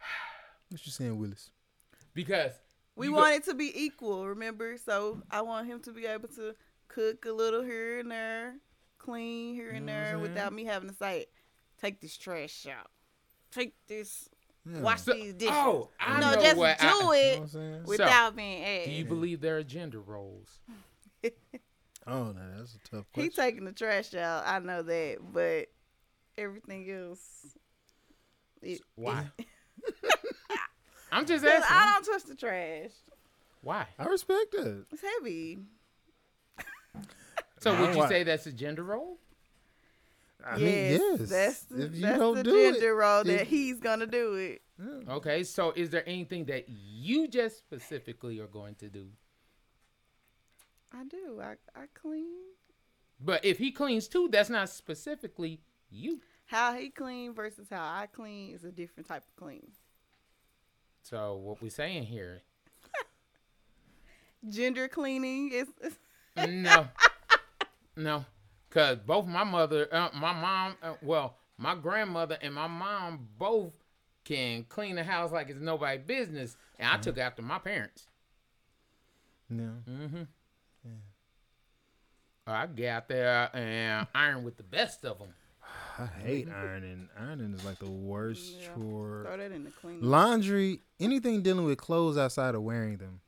What 0.70 0.84
you 0.86 0.92
saying, 0.92 1.18
Willis? 1.18 1.50
because 2.14 2.52
We 2.96 3.06
you 3.08 3.12
want 3.12 3.34
it 3.36 3.44
to 3.44 3.54
be 3.54 3.72
equal, 3.84 4.26
remember? 4.28 4.76
So 4.78 5.22
I 5.30 5.42
want 5.42 5.66
him 5.66 5.80
to 5.80 5.92
be 5.92 6.06
able 6.06 6.28
to 6.28 6.54
cook 6.88 7.24
a 7.26 7.32
little 7.32 7.62
here 7.62 7.98
and 8.00 8.10
there, 8.10 8.54
clean 8.98 9.54
here 9.54 9.70
and 9.70 9.80
You 9.80 9.86
know 9.86 9.92
what 9.92 10.04
there, 10.06 10.18
without 10.18 10.52
me 10.52 10.64
having 10.64 10.88
to 10.88 10.94
say, 10.94 11.26
"Take 11.80 12.00
this 12.00 12.16
trash 12.16 12.66
out, 12.66 12.90
take 13.50 13.74
this, 13.86 14.28
Yeah. 14.64 14.80
wash 14.80 15.02
So- 15.02 15.12
these 15.12 15.34
dishes." 15.34 15.54
oh, 15.54 15.90
I 16.00 16.20
no, 16.20 16.34
know 16.34 16.40
just 16.42 16.56
what 16.56 16.78
do 16.78 16.86
I- 16.86 16.88
You 16.94 17.00
know 17.00 17.06
what 17.06 17.54
it 17.54 17.84
without 17.86 18.34
being 18.36 18.64
asked. 18.64 18.86
Do 18.86 18.92
you 18.92 19.04
believe 19.04 19.40
there 19.40 19.58
are 19.58 19.62
gender 19.62 20.00
roles? 20.00 20.58
Oh, 22.08 22.26
no, 22.26 22.34
that's 22.56 22.74
a 22.76 22.88
tough 22.96 23.06
he 23.14 23.28
taking 23.30 23.64
the 23.64 23.72
trash 23.72 24.14
out. 24.14 24.44
I 24.46 24.60
know 24.60 24.82
that, 24.82 25.16
but 25.32 25.66
everything 26.38 26.88
else. 26.90 27.56
It, 28.62 28.80
Why? 28.94 29.26
I'm 31.12 31.26
just 31.26 31.44
asking. 31.44 31.64
I 31.68 31.92
don't 31.94 32.12
touch 32.12 32.24
the 32.28 32.34
trash. 32.36 32.90
Why? 33.62 33.86
I 33.98 34.04
respect 34.04 34.54
it. 34.54 34.84
It's 34.92 35.02
heavy. 35.02 35.58
So 37.58 37.74
would 37.80 37.94
you 37.94 38.00
why? 38.00 38.08
say 38.08 38.22
that's 38.22 38.46
a 38.46 38.52
gender 38.52 38.84
role? 38.84 39.16
I 40.44 40.56
yes, 40.58 40.60
mean, 40.60 41.18
yes. 41.18 41.30
that's 41.30 41.60
the, 41.62 41.84
if 41.86 41.94
you 41.94 42.02
that's 42.02 42.18
don't 42.18 42.34
the 42.36 42.42
do 42.42 42.72
gender 42.72 42.90
it, 42.90 42.94
role 42.94 43.24
that 43.24 43.40
if- 43.42 43.48
he's 43.48 43.80
gonna 43.80 44.06
do 44.06 44.34
it. 44.34 44.62
Okay, 45.08 45.42
so 45.42 45.72
is 45.74 45.88
there 45.88 46.06
anything 46.06 46.44
that 46.44 46.66
you 46.68 47.26
just 47.26 47.56
specifically 47.56 48.38
are 48.40 48.46
going 48.46 48.74
to 48.76 48.88
do? 48.90 49.06
I 50.92 51.04
do. 51.04 51.40
I 51.40 51.54
I 51.74 51.86
clean. 51.94 52.42
But 53.20 53.44
if 53.44 53.58
he 53.58 53.70
cleans 53.70 54.08
too, 54.08 54.28
that's 54.30 54.50
not 54.50 54.68
specifically 54.68 55.60
you. 55.90 56.20
How 56.46 56.74
he 56.74 56.90
clean 56.90 57.34
versus 57.34 57.66
how 57.70 57.82
I 57.82 58.06
clean 58.06 58.54
is 58.54 58.64
a 58.64 58.70
different 58.70 59.08
type 59.08 59.24
of 59.26 59.36
clean. 59.36 59.66
So 61.02 61.36
what 61.36 61.62
we're 61.62 61.70
saying 61.70 62.04
here, 62.04 62.42
Gender 64.48 64.88
cleaning 64.88 65.50
is. 65.52 65.68
is 65.80 65.96
no, 66.48 66.88
no, 67.96 68.24
because 68.68 68.98
both 68.98 69.26
my 69.26 69.44
mother, 69.44 69.88
uh, 69.90 70.10
my 70.14 70.32
mom, 70.32 70.76
uh, 70.82 70.94
well, 71.02 71.36
my 71.58 71.74
grandmother 71.74 72.36
and 72.42 72.54
my 72.54 72.66
mom 72.66 73.28
both 73.38 73.72
can 74.24 74.64
clean 74.64 74.96
the 74.96 75.04
house 75.04 75.32
like 75.32 75.48
it's 75.48 75.60
nobody's 75.60 76.04
business, 76.04 76.56
and 76.78 76.88
I 76.90 76.96
took 76.98 77.18
after 77.18 77.40
my 77.42 77.58
parents. 77.58 78.06
No. 79.48 79.70
Mm-hmm. 79.88 80.22
I 82.46 82.66
get 82.66 82.88
out 82.90 83.08
there 83.08 83.50
and 83.56 84.06
iron 84.14 84.44
with 84.44 84.56
the 84.56 84.62
best 84.62 85.04
of 85.04 85.18
them. 85.18 85.28
I 85.98 86.06
hate 86.22 86.48
ironing. 86.48 87.08
Ironing 87.18 87.54
is 87.54 87.64
like 87.64 87.78
the 87.78 87.90
worst 87.90 88.54
Yeah. 88.60 88.68
chore. 88.74 89.24
throw 89.26 89.36
that 89.36 89.50
in 89.50 89.64
the 89.64 89.70
clean. 89.70 90.00
Laundry, 90.02 90.80
anything 91.00 91.42
dealing 91.42 91.64
with 91.64 91.78
clothes 91.78 92.16
outside 92.18 92.54
of 92.54 92.62
wearing 92.62 92.98
them, 92.98 93.20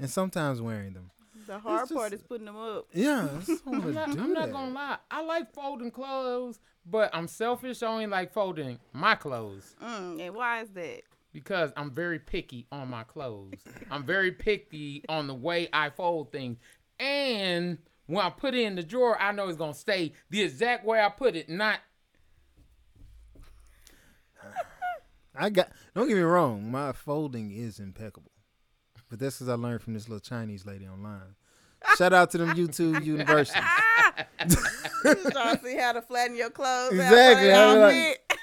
and 0.00 0.10
sometimes 0.10 0.60
wearing 0.60 0.92
them. 0.94 1.10
the 1.46 1.58
hard 1.58 1.82
just- 1.88 1.94
part 1.94 2.12
is 2.12 2.22
putting 2.22 2.46
them 2.46 2.56
up. 2.56 2.86
Yeah, 2.92 3.28
I'm, 3.66 3.74
I'm, 3.82 3.94
not, 3.94 4.08
I'm 4.10 4.32
not 4.32 4.52
gonna 4.52 4.72
lie. 4.72 4.96
I 5.10 5.22
like 5.22 5.52
folding 5.54 5.90
clothes, 5.90 6.58
but 6.84 7.10
I'm 7.14 7.26
selfish. 7.28 7.82
I 7.82 7.86
only 7.86 8.06
like 8.06 8.32
folding 8.32 8.78
my 8.92 9.14
clothes 9.14 9.74
Mm, 9.82 10.20
and 10.20 10.34
why 10.34 10.60
is 10.62 10.70
that? 10.70 11.02
because 11.32 11.72
I'm 11.76 11.90
very 11.92 12.18
picky 12.18 12.66
on 12.70 12.88
my 12.90 13.04
clothes. 13.04 13.54
I'm 13.90 14.04
very 14.04 14.30
picky 14.32 15.02
on 15.08 15.26
the 15.26 15.34
way 15.34 15.68
I 15.72 15.88
fold 15.90 16.30
things, 16.32 16.58
and 17.00 17.78
when 18.12 18.24
I 18.24 18.30
put 18.30 18.54
it 18.54 18.60
in 18.62 18.74
the 18.76 18.82
drawer, 18.82 19.20
I 19.20 19.32
know 19.32 19.48
it's 19.48 19.58
gonna 19.58 19.74
stay 19.74 20.12
the 20.30 20.42
exact 20.42 20.84
way 20.84 21.00
I 21.00 21.08
put 21.08 21.34
it, 21.36 21.48
not 21.48 21.78
I 25.34 25.48
got. 25.50 25.70
Don't 25.94 26.08
get 26.08 26.16
me 26.16 26.22
wrong. 26.22 26.70
My 26.70 26.92
folding 26.92 27.52
is 27.52 27.78
impeccable, 27.78 28.32
but 29.08 29.18
that's 29.18 29.36
because 29.36 29.48
I 29.48 29.54
learned 29.54 29.80
from 29.82 29.94
this 29.94 30.08
little 30.08 30.20
Chinese 30.20 30.66
lady 30.66 30.86
online. 30.86 31.36
Shout 31.96 32.12
out 32.12 32.30
to 32.32 32.38
them 32.38 32.50
YouTube 32.54 33.02
universities. 33.04 33.62
trying 35.32 35.56
to 35.56 35.60
see 35.64 35.76
how 35.76 35.92
to 35.92 36.02
flatten 36.02 36.36
your 36.36 36.50
clothes. 36.50 36.92
out 36.92 37.00
Exactly, 37.00 37.48
for 37.48 37.74
the 37.74 37.76
like- 37.78 38.20
oh, 38.30 38.36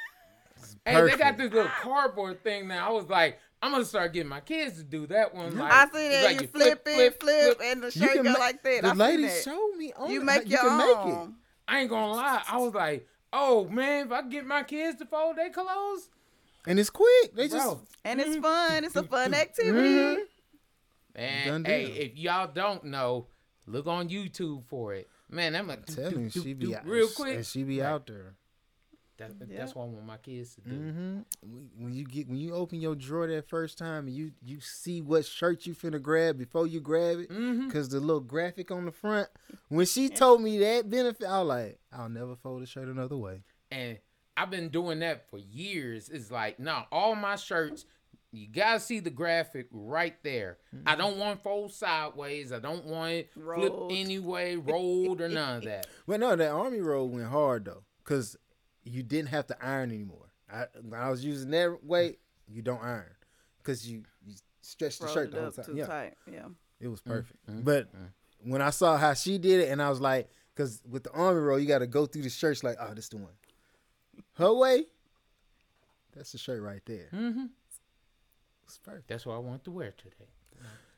Hey, 0.86 1.02
they 1.12 1.18
got 1.18 1.38
this 1.38 1.52
little 1.54 1.70
cardboard 1.82 2.44
thing 2.44 2.68
now. 2.68 2.88
I 2.90 2.92
was 2.92 3.08
like, 3.08 3.38
I'm 3.62 3.72
gonna 3.72 3.84
start 3.86 4.14
getting 4.14 4.30
my 4.30 4.40
kids 4.40 4.78
to 4.78 4.84
do 4.84 5.06
that 5.08 5.34
one. 5.36 5.58
Like, 5.58 5.72
I 5.74 5.86
see 5.86 6.08
it's 6.08 6.16
that 6.16 6.24
like 6.24 6.42
you 6.42 6.48
flip, 6.48 6.82
it, 6.86 7.20
flip, 7.22 7.60
and 7.64 7.84
the 7.84 7.88
You 7.88 7.92
shirt 7.92 8.16
go 8.16 8.24
ma- 8.24 8.40
like 8.40 8.64
that. 8.64 8.84
The 8.84 8.88
I 8.90 8.94
lady 8.94 9.24
see 9.24 9.28
that. 9.30 9.44
showed 9.44 9.74
me. 9.78 9.94
On 9.98 10.10
You 10.10 10.22
it. 10.22 10.24
make 10.24 10.44
you 10.46 10.52
your 10.52 10.60
can 10.62 10.78
make 10.78 10.88
it. 10.88 11.18
own. 11.20 11.36
I 11.68 11.80
ain't 11.82 11.90
gonna 11.90 12.14
lie. 12.14 12.42
I 12.48 12.58
was 12.58 12.74
like, 12.74 13.06
oh 13.34 13.68
man, 13.68 14.06
if 14.08 14.12
I 14.14 14.22
get 14.24 14.46
my 14.46 14.64
kids 14.64 14.98
to 15.00 15.06
fold 15.06 15.36
their 15.36 15.50
clothes, 15.50 16.10
and 16.66 16.80
it's 16.80 16.90
quick. 16.90 17.36
They 17.36 17.48
just 17.50 17.66
bro. 17.66 17.82
And 18.06 18.20
it's 18.22 18.30
Mm-hmm. 18.30 18.42
fun. 18.42 18.84
It's 18.86 18.96
a 18.96 19.04
fun 19.04 19.34
activity. 19.34 20.24
And 21.16 21.46
Done 21.46 21.66
hey, 21.66 21.86
deal. 21.86 21.96
if 21.98 22.18
y'all 22.18 22.48
don't 22.54 22.86
know, 22.86 23.28
look 23.66 23.88
on 23.88 24.10
YouTube 24.10 24.64
for 24.68 24.94
it. 24.94 25.10
Man, 25.30 25.56
I'm 25.56 25.68
like, 25.68 25.86
telling 25.86 26.24
you, 26.24 26.30
she 26.30 26.54
be 26.54 26.76
out, 26.76 26.86
real 26.88 27.08
quick. 27.10 27.36
and 27.36 27.46
she 27.46 27.64
be 27.64 27.82
Right. 27.82 27.88
out 27.88 28.08
there. 28.08 28.36
That, 29.20 29.50
Yeah. 29.50 29.58
That's 29.60 29.76
what 29.76 29.84
I 29.84 29.88
want 29.88 30.06
my 30.06 30.18
kids 30.18 30.56
to 30.56 30.62
do. 30.62 30.70
hmm 30.76 31.20
When 31.78 31.94
you 31.94 32.06
get 32.06 32.28
when 32.28 32.38
you 32.38 32.54
open 32.54 32.80
your 32.80 32.96
drawer 32.96 33.28
that 33.28 33.48
first 33.50 33.78
time 33.78 34.08
and 34.08 34.16
you 34.16 34.32
you 34.42 34.60
see 34.62 35.02
what 35.02 35.26
shirt 35.26 35.66
you 35.66 35.76
finna 35.76 36.02
grab 36.02 36.38
before 36.38 36.68
you 36.68 36.80
grab 36.80 37.20
it, 37.20 37.30
Mhm. 37.30 37.72
cause 37.72 37.90
the 37.90 38.00
little 38.00 38.22
graphic 38.22 38.72
on 38.72 38.86
the 38.86 38.92
front. 38.92 39.28
When 39.70 39.86
she 39.86 40.10
told 40.10 40.42
me 40.42 40.58
that 40.60 40.90
benefit, 40.90 41.28
I 41.28 41.40
was 41.40 41.48
like, 41.48 41.80
I'll 41.92 42.10
never 42.10 42.36
fold 42.36 42.64
a 42.64 42.66
shirt 42.66 42.88
another 42.88 43.18
way. 43.18 43.44
And 43.72 44.00
I've 44.36 44.50
been 44.50 44.70
doing 44.70 45.00
that 45.00 45.30
for 45.30 45.38
years. 45.38 46.10
It's 46.10 46.32
like, 46.32 46.60
no, 46.60 46.84
all 46.92 47.14
my 47.16 47.36
shirts, 47.36 47.86
you 48.32 48.48
gotta 48.48 48.80
see 48.80 49.00
the 49.00 49.10
graphic 49.10 49.68
right 49.72 50.16
there. 50.24 50.60
I 50.86 50.96
don't 50.96 51.18
want 51.18 51.44
fold 51.44 51.74
sideways. 51.74 52.52
I 52.52 52.60
don't 52.60 52.86
want 52.86 53.12
it 53.12 53.32
flip 53.34 53.46
Rolled. 53.74 53.92
anyway, 53.92 54.56
rolled 54.56 55.20
or 55.22 55.28
none 55.30 55.58
of 55.58 55.64
that. 55.66 55.88
But 56.08 56.20
no, 56.22 56.36
that 56.36 56.50
army 56.52 56.80
roll 56.80 57.10
went 57.10 57.28
hard 57.28 57.66
though, 57.66 57.84
cause 58.06 58.38
you 58.90 59.04
didn't 59.04 59.30
have 59.30 59.48
to 59.48 59.58
iron 59.66 59.92
anymore. 59.92 60.32
I 60.52 60.66
when 60.82 61.00
I 61.00 61.10
was 61.10 61.24
using 61.24 61.52
that 61.52 61.84
way, 61.84 62.18
you 62.48 62.62
don't 62.62 62.82
iron, 62.84 63.06
cause 63.64 63.86
you 63.86 64.04
you 64.26 64.36
stretch 64.62 65.00
the 65.00 65.06
Rolled 65.06 65.14
shirt 65.16 65.28
it 65.30 65.32
the 65.34 65.42
whole 65.42 65.52
time. 65.52 65.66
too 65.66 65.76
Yeah, 65.76 65.86
tight. 65.86 66.14
Yeah. 66.32 66.46
it 66.80 66.88
was 66.88 67.02
perfect. 67.02 67.38
But 67.48 67.90
when 68.44 68.62
I 68.62 68.70
saw 68.72 68.98
how 68.98 69.14
she 69.14 69.38
did 69.38 69.62
it, 69.62 69.70
and 69.70 69.82
I 69.82 69.90
was 69.90 70.02
like, 70.02 70.30
cause 70.56 70.82
with 70.90 71.04
the 71.04 71.12
army 71.12 71.40
roll, 71.40 71.60
you 71.60 71.68
got 71.68 71.80
to 71.80 71.88
go 71.88 72.06
through 72.06 72.24
the 72.24 72.30
shirts 72.30 72.64
like, 72.64 72.78
oh, 72.80 72.94
this 72.94 73.10
the 73.10 73.18
one. 73.18 73.34
Her 74.34 74.54
way, 74.54 74.86
that's 76.16 76.32
the 76.32 76.38
shirt 76.38 76.62
right 76.62 76.82
there. 76.86 77.10
Mm-hmm. 77.14 77.46
It's 78.66 78.78
perfect. 78.78 79.08
That's 79.08 79.26
what 79.26 79.36
I 79.36 79.40
want 79.40 79.64
to 79.66 79.72
wear 79.72 79.94
today. 79.98 80.30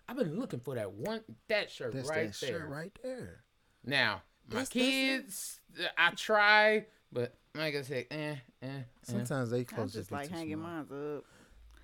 I've 0.07 0.17
been 0.17 0.37
looking 0.39 0.59
for 0.59 0.75
that 0.75 0.91
one 0.91 1.21
that 1.47 1.71
shirt 1.71 1.93
That's 1.93 2.09
right 2.09 2.31
that 2.33 2.39
there. 2.45 2.59
shirt 2.59 2.69
right 2.69 2.97
there. 3.01 3.43
Now, 3.85 4.23
my 4.49 4.59
That's- 4.59 4.67
that's 4.67 4.69
kids, 4.69 5.59
I 5.97 6.11
try, 6.11 6.85
but 7.13 7.33
like 7.55 7.75
I 7.75 7.81
said, 7.81 8.05
eh, 8.11 8.35
eh, 8.61 8.67
eh. 8.67 8.81
Sometimes 9.03 9.49
they 9.49 9.61
I 9.61 9.63
close 9.63 9.93
just 9.93 10.09
be 10.09 10.15
like 10.15 10.29
hanging 10.29 10.57
small. 10.59 10.69
mine 10.69 10.85
up. 11.17 11.25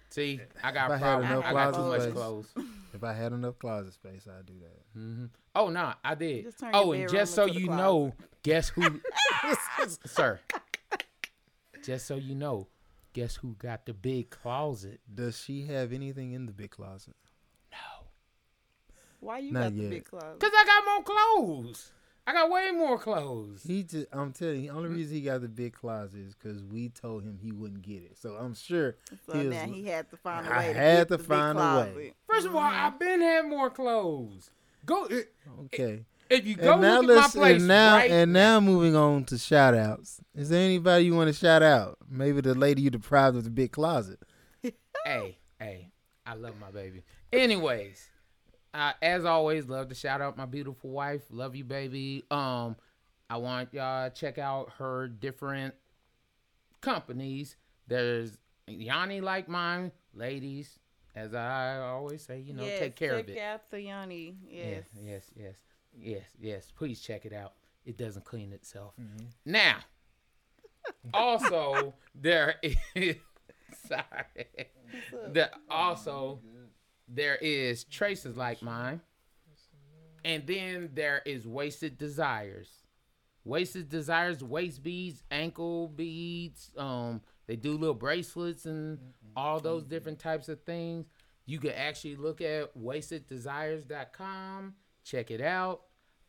See, 0.09 0.39
I 0.63 0.71
got 0.71 0.85
If 0.85 0.91
I 0.91 0.95
a 0.95 0.99
had 0.99 1.19
enough 1.21 1.45
I 1.45 1.53
got 1.53 1.73
too 1.73 1.79
closet 1.81 1.89
much 1.89 2.01
space. 2.01 2.13
clothes. 2.13 2.47
If 2.93 3.03
I 3.03 3.13
had 3.13 3.33
enough 3.33 3.59
closet 3.59 3.93
space, 3.93 4.27
I'd 4.27 4.45
do 4.45 4.53
that. 4.61 4.99
hmm 4.99 5.25
Oh 5.53 5.69
no, 5.69 5.93
I 6.03 6.15
did. 6.15 6.45
Just 6.45 6.63
Oh, 6.73 6.93
and 6.93 7.07
just 7.09 7.35
so 7.35 7.45
you 7.45 7.65
closet. 7.67 7.77
know, 7.77 8.13
guess 8.43 8.69
who, 8.69 9.01
sir? 10.05 10.39
Just 11.83 12.07
so 12.07 12.15
you 12.15 12.33
know, 12.33 12.67
guess 13.13 13.35
who 13.35 13.55
got 13.59 13.85
the 13.85 13.93
big 13.93 14.29
closet? 14.29 15.01
Does 15.13 15.39
she 15.39 15.65
have 15.65 15.91
anything 15.91 16.31
in 16.31 16.45
the 16.45 16.53
big 16.53 16.71
closet? 16.71 17.15
No, 17.71 18.07
Why 19.19 19.39
you 19.39 19.51
Not 19.51 19.63
got 19.63 19.77
the 19.77 19.89
big 19.89 20.05
clothes? 20.05 20.37
cause 20.39 20.51
I 20.55 20.65
got 20.65 20.85
more 20.85 21.03
clothes. 21.03 21.91
I 22.27 22.33
got 22.33 22.51
way 22.51 22.71
more 22.71 22.99
clothes. 22.99 23.63
He 23.65 23.83
just, 23.83 24.07
I'm 24.11 24.33
telling 24.33 24.63
you, 24.65 24.69
the 24.71 24.75
only 24.77 24.89
reason 24.89 25.15
he 25.15 25.21
got 25.21 25.39
the 25.41 25.47
big 25.47 25.71
closet 25.73 26.19
is 26.19 26.35
because 26.35 26.61
we 26.61 26.89
told 26.89 27.23
him 27.23 27.39
he 27.41 27.53
wouldn't 27.53 27.81
get 27.83 28.03
it. 28.03 28.17
So 28.19 28.31
I'm 28.35 28.53
sure 28.53 28.97
So 29.25 29.31
he 29.39 29.47
was- 29.47 29.55
now 29.55 29.65
he 29.65 29.85
had 29.85 30.09
to 30.11 30.17
find 30.17 30.45
a 30.45 30.53
I 30.53 30.57
way 30.59 30.73
to 30.73 30.79
had 30.79 30.97
get 30.97 31.07
to 31.07 31.17
the 31.17 31.23
find 31.23 31.57
a 31.57 31.61
way. 31.95 32.13
First 32.29 32.45
of 32.47 32.53
all, 32.55 32.61
Mm-hmm. 32.63 32.85
I've 32.85 32.99
been 32.99 33.21
had 33.21 33.45
more 33.45 33.69
clothes. 33.69 34.51
Go 34.85 35.07
okay. 35.65 36.03
if 36.29 36.45
you 36.45 36.55
go 36.55 36.73
And 36.73 36.81
now 36.81 36.99
look 36.99 37.17
at 37.17 37.21
my 37.21 37.39
place 37.39 37.55
and 37.59 37.67
now 37.69 37.95
right 37.95 38.11
and 38.11 38.33
now 38.33 38.59
moving 38.59 38.95
on 38.95 39.23
to 39.25 39.37
shout 39.37 39.73
outs. 39.73 40.19
Is 40.35 40.49
there 40.49 40.63
anybody 40.63 41.05
you 41.05 41.15
want 41.15 41.27
to 41.29 41.33
shout 41.33 41.63
out? 41.63 41.97
Maybe 42.09 42.41
the 42.41 42.55
lady 42.55 42.81
you 42.81 42.89
deprived 42.89 43.37
of 43.37 43.45
the 43.45 43.49
big 43.49 43.71
closet. 43.71 44.19
hey, 45.05 45.37
hey, 45.59 45.91
I 46.25 46.35
love 46.35 46.55
my 46.59 46.71
baby. 46.71 47.03
Anyways, 47.31 48.05
uh, 48.73 48.93
as 49.01 49.25
always, 49.25 49.67
love 49.67 49.89
to 49.89 49.95
shout 49.95 50.21
out 50.21 50.37
my 50.37 50.45
beautiful 50.45 50.89
wife. 50.89 51.23
Love 51.29 51.55
you, 51.55 51.63
baby. 51.63 52.25
Um, 52.29 52.75
I 53.29 53.37
want 53.37 53.73
y'all 53.73 54.09
to 54.09 54.15
check 54.15 54.37
out 54.37 54.71
her 54.77 55.07
different 55.07 55.73
companies. 56.81 57.55
There's 57.87 58.37
Yanni 58.67 59.21
like 59.21 59.47
mine, 59.47 59.91
ladies. 60.13 60.79
As 61.15 61.33
I 61.33 61.79
always 61.79 62.21
say, 62.21 62.39
you 62.39 62.53
know, 62.53 62.63
yes, 62.63 62.79
take 62.79 62.95
care 62.95 63.15
check 63.15 63.23
of 63.23 63.29
it. 63.29 63.35
Check 63.35 63.43
out 63.43 63.71
the 63.71 63.81
Yanni. 63.81 64.35
Yes. 64.47 64.65
Yes, 64.65 64.85
yes, 64.95 65.31
yes, 65.35 65.55
yes, 65.99 66.23
yes. 66.39 66.73
Please 66.75 67.01
check 67.01 67.25
it 67.25 67.33
out. 67.33 67.53
It 67.85 67.97
doesn't 67.97 68.25
clean 68.25 68.53
itself. 68.53 68.93
Mm-hmm. 69.01 69.25
Now, 69.45 69.77
also 71.13 71.95
there 72.13 72.55
is 72.61 73.15
sorry. 73.87 74.45
There 75.29 75.49
also 75.69 76.39
there 77.07 77.35
is 77.35 77.83
traces 77.85 78.35
like 78.37 78.61
mine. 78.61 79.01
And 80.25 80.45
then 80.45 80.89
there 80.93 81.21
is 81.25 81.47
wasted 81.47 81.97
desires. 81.97 82.69
Wasted 83.45 83.87
desires, 83.87 84.43
waist 84.43 84.83
beads, 84.83 85.23
ankle 85.31 85.87
beads. 85.87 86.71
Um, 86.77 87.21
they 87.47 87.55
do 87.55 87.77
little 87.77 87.95
bracelets 87.95 88.65
and 88.65 88.99
all 89.37 89.59
those 89.61 89.85
different 89.85 90.19
types 90.19 90.49
of 90.49 90.61
things. 90.63 91.05
You 91.45 91.59
can 91.59 91.71
actually 91.71 92.17
look 92.17 92.41
at 92.41 92.77
wasteddesires.com. 92.77 94.73
Check 95.05 95.31
it 95.31 95.39
out. 95.39 95.83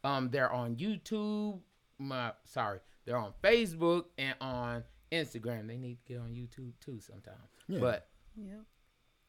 Um, 0.05 0.31
they're 0.31 0.53
on 0.53 0.76
YouTube. 0.76 1.59
My, 1.99 2.33
sorry, 2.45 2.79
they're 3.05 3.16
on 3.16 3.33
Facebook 3.43 4.05
and 4.16 4.37
on 4.41 4.85
Instagram. 5.11 5.66
They 5.66 5.76
need 5.76 5.99
to 6.07 6.12
get 6.12 6.20
on 6.20 6.29
YouTube 6.29 6.74
too 6.81 7.01
sometime. 7.01 7.35
Yeah. 7.66 7.81
But 7.81 8.09
Yep. 8.37 8.61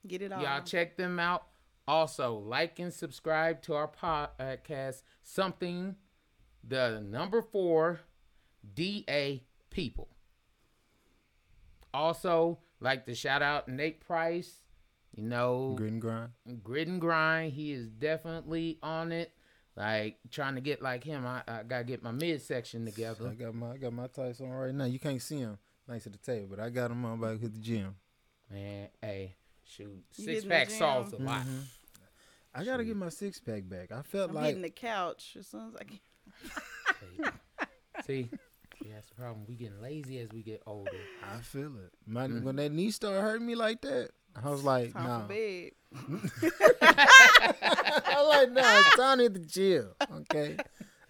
Get 0.08 0.22
it 0.22 0.32
all. 0.32 0.42
Y'all 0.42 0.62
check 0.64 0.98
them 0.98 1.20
out. 1.20 1.44
Also, 1.88 2.36
like 2.36 2.78
and 2.80 2.94
subscribe 2.94 3.62
to 3.64 3.74
our 3.74 3.88
podcast. 3.88 5.02
Something, 5.24 5.96
the 6.64 7.02
number 7.04 7.42
four, 7.42 8.02
DA 8.76 9.44
people. 9.72 10.08
Also, 11.94 12.60
like 12.80 13.06
to 13.06 13.16
shout 13.16 13.42
out 13.42 13.68
Nate 13.68 14.00
Price. 14.02 14.62
You 15.16 15.24
know, 15.24 15.74
Grit 15.76 15.92
and 15.92 16.02
grind. 16.02 16.30
grit 16.64 16.88
and 16.88 17.02
grind. 17.02 17.54
He 17.54 17.72
is 17.72 17.88
definitely 17.90 18.78
on 18.84 19.12
it. 19.12 19.34
Like 19.76 20.20
trying 20.30 20.56
to 20.56 20.62
get 20.62 20.82
like 20.82 21.04
him. 21.04 21.26
I, 21.26 21.42
I 21.48 21.64
gotta 21.64 21.84
get 21.84 22.04
my 22.04 22.12
midsection 22.12 22.86
together. 22.86 23.26
I 23.28 23.30
together. 23.32 23.52
got 23.52 23.56
my 23.56 23.72
I 23.72 23.78
got 23.78 23.94
my 23.94 24.08
tights 24.08 24.40
on 24.40 24.50
right 24.50 24.74
now. 24.74 24.86
You 24.86 25.00
can't 25.00 25.22
see 25.22 25.40
him 25.40 25.58
thanks 25.88 26.04
to 26.04 26.10
the 26.12 26.18
table, 26.20 26.48
but 26.52 26.60
I 26.60 26.70
got 26.70 26.92
him 26.92 27.04
on 27.06 27.20
back 27.20 27.44
at 27.44 27.54
the 27.54 27.60
gym. 27.60 27.96
Man, 28.52 28.90
hey, 29.02 29.36
shoot, 29.70 30.04
six 30.12 30.46
pack 30.46 30.68
gym? 30.70 30.78
solves 30.78 31.14
a 31.14 31.18
lot. 31.18 31.46
Mhm. 31.46 31.64
I 32.56 32.64
gotta 32.66 32.84
get 32.84 32.96
my 32.96 33.10
six 33.10 33.40
pack 33.40 33.68
back. 33.70 33.92
I 33.92 34.02
felt 34.02 34.30
I'm 34.32 34.36
like 34.36 34.46
hitting 34.48 34.62
the 34.64 34.70
couch 34.70 35.36
as 35.40 35.48
soon 35.48 35.70
as 35.70 35.76
I 35.76 35.84
can. 35.84 36.00
See, 37.00 37.24
see, 38.06 38.30
that's 38.92 39.08
the 39.10 39.16
problem. 39.16 39.46
We 39.48 39.56
getting 39.56 39.82
lazy 39.82 40.20
as 40.20 40.30
we 40.32 40.42
get 40.42 40.62
older. 40.66 40.90
I 41.24 41.42
feel 41.42 41.76
it. 41.78 41.92
My 42.08 42.28
Mhm. 42.28 42.44
when 42.44 42.56
that 42.58 42.72
knee 42.72 42.92
started 42.92 43.22
hurting 43.22 43.46
me 43.46 43.56
like 43.56 43.82
that, 43.82 44.10
I 44.36 44.50
was 44.50 44.64
like, 44.64 44.94
Time 44.94 45.04
nah. 45.04 45.22
for 45.22 45.28
bed. 45.28 45.72
I 46.82 48.16
was 48.18 48.28
like, 48.30 48.52
nah, 48.52 48.80
it's 48.80 48.96
time 48.96 49.18
to 49.18 49.24
hit 49.24 49.34
the 49.34 49.40
gym. 49.40 49.90
Okay. 50.14 50.58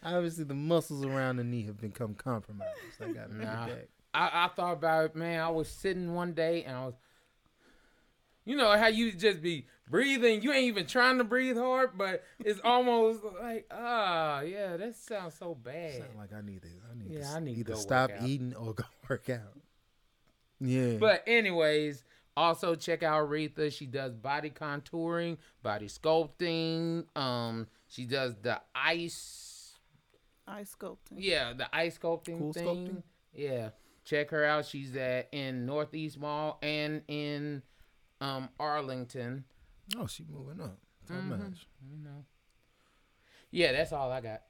Obviously, 0.03 0.43
the 0.45 0.53
muscles 0.53 1.03
around 1.05 1.38
the 1.38 1.43
knee 1.43 1.64
have 1.66 1.78
become 1.80 2.14
compromised. 2.14 2.70
I 3.01 3.07
got 3.14 3.30
to 3.30 3.36
Nah. 3.36 3.66
back. 3.68 3.88
I, 4.14 4.45
I 4.45 4.47
thought 4.55 4.74
about 4.74 5.05
it, 5.05 5.16
man. 5.16 5.39
I 5.41 5.49
was 5.49 5.68
sitting 5.70 6.14
one 6.14 6.34
day 6.34 6.64
and 6.64 6.76
I 6.76 6.86
was, 6.86 6.95
you 8.50 8.58
know 8.58 8.76
how 8.78 8.88
you 8.88 9.12
just 9.12 9.41
be 9.41 9.68
breathing. 9.89 10.41
You 10.41 10.52
ain't 10.52 10.66
even 10.66 10.88
trying 10.88 11.20
to 11.20 11.24
breathe 11.24 11.56
hard, 11.58 11.91
but 11.97 12.24
it's 12.39 12.60
almost 12.64 13.22
like, 13.39 13.68
ah, 13.72 14.41
yeah, 14.41 14.76
that 14.78 14.95
sounds 14.95 15.36
so 15.36 15.54
bad. 15.54 15.93
Sound 16.00 16.18
like 16.18 16.34
I 16.34 16.41
need 16.41 16.64
to. 16.64 16.68
I 16.91 16.97
need 16.97 17.12
Yeah, 17.12 17.22
to 17.22 17.28
I 17.36 17.39
need 17.39 17.54
to 17.54 17.60
either 17.60 17.74
go 17.74 17.80
stop 17.80 18.12
eating 18.26 18.56
or 18.56 18.74
go 18.74 18.84
work 19.10 19.30
out. 19.30 19.58
Yeah. 20.60 20.93
But 21.00 21.24
anyways, 21.28 22.04
also 22.36 22.76
check 22.76 23.04
out 23.04 23.28
Aretha. 23.28 23.72
She 23.72 23.86
does 23.86 24.14
body 24.16 24.50
contouring, 24.50 25.38
body 25.62 25.88
sculpting. 25.88 27.06
Um, 27.16 27.68
she 27.88 28.06
does 28.06 28.36
the 28.41 28.60
ice 28.74 29.76
Ice 30.47 30.76
sculpting. 30.76 31.18
Yeah, 31.18 31.54
the 31.54 31.68
ice 31.76 32.00
sculpting 32.00 32.39
Cool 32.39 32.54
thing. 32.54 32.66
sculpting? 32.66 33.04
Yeah, 33.34 33.70
check 34.04 34.32
her 34.32 34.43
out. 34.43 34.66
She's 34.66 34.95
at 34.95 35.28
in 35.32 35.68
Northeast 35.68 36.20
Mall 36.20 36.58
and 36.64 37.04
in 37.08 37.62
um 38.22 38.49
Arlington. 38.59 39.43
oh, 39.97 40.07
she 40.07 40.24
moving 40.30 40.61
up. 40.61 40.78
Top 41.07 41.17
Mhm. 41.17 41.39
notch. 41.39 41.67
You 41.89 41.97
know. 41.97 42.26
Yeah, 43.51 43.72
that's 43.72 43.91
all 43.93 44.11
I 44.11 44.22
got. 44.22 44.41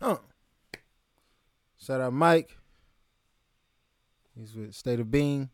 Oh. 0.00 0.20
Shout 1.78 2.00
out 2.00 2.12
Mike. 2.12 2.56
He's 4.34 4.54
with 4.54 4.74
State 4.74 5.00
of 5.00 5.10
Being. 5.10 5.50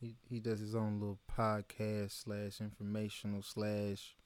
He 0.00 0.16
he 0.28 0.40
does 0.40 0.60
his 0.60 0.74
own 0.74 1.00
little 1.00 1.18
podcast 1.36 2.24
slash 2.24 2.60
informational 2.60 3.42
slash 3.42 4.16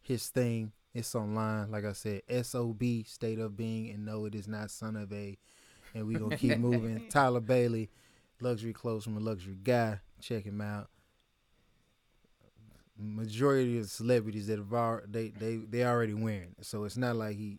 his 0.00 0.28
thing. 0.28 0.72
It's 0.94 1.14
online, 1.14 1.70
like 1.70 1.84
I 1.86 1.92
said, 1.92 2.22
SOB 2.44 2.82
State 3.06 3.38
of 3.38 3.56
Being, 3.56 3.90
and 3.90 4.04
no, 4.04 4.26
it 4.26 4.34
is 4.34 4.46
not 4.48 4.70
Son 4.70 4.96
of 4.96 5.12
A. 5.12 5.38
And 5.94 6.06
we 6.06 6.14
gonna 6.14 6.36
keep 6.36 6.58
moving. 6.58 7.08
Tyler 7.08 7.40
Bailey, 7.40 7.90
luxury 8.40 8.72
clothes 8.72 9.04
from 9.04 9.16
a 9.16 9.20
luxury 9.20 9.58
guy. 9.62 10.00
Check 10.20 10.44
him 10.44 10.60
out. 10.60 10.88
Majority 12.98 13.78
of 13.78 13.88
celebrities 13.90 14.46
that 14.48 14.58
have 14.58 14.72
already, 14.72 15.06
they 15.10 15.28
they 15.30 15.56
they 15.56 15.84
already 15.84 16.14
wearing 16.14 16.54
it, 16.58 16.66
so 16.66 16.84
it's 16.84 16.96
not 16.98 17.16
like 17.16 17.36
he 17.36 17.58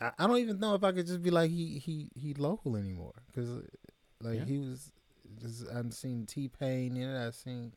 I, 0.00 0.10
I 0.18 0.26
don't 0.26 0.36
even 0.38 0.60
know 0.60 0.74
if 0.74 0.84
I 0.84 0.92
could 0.92 1.06
just 1.06 1.22
be 1.22 1.30
like 1.30 1.50
he 1.50 1.78
he 1.78 2.10
he 2.14 2.34
local 2.34 2.76
anymore 2.76 3.14
because 3.26 3.48
like 4.22 4.38
Yeah. 4.40 4.44
he 4.44 4.58
was. 4.58 4.92
Just, 5.40 5.66
I've 5.74 5.92
seen 5.92 6.24
T 6.24 6.48
Pain 6.48 6.96
in 6.96 7.08
it. 7.10 7.26
I've 7.26 7.34
seen. 7.34 7.72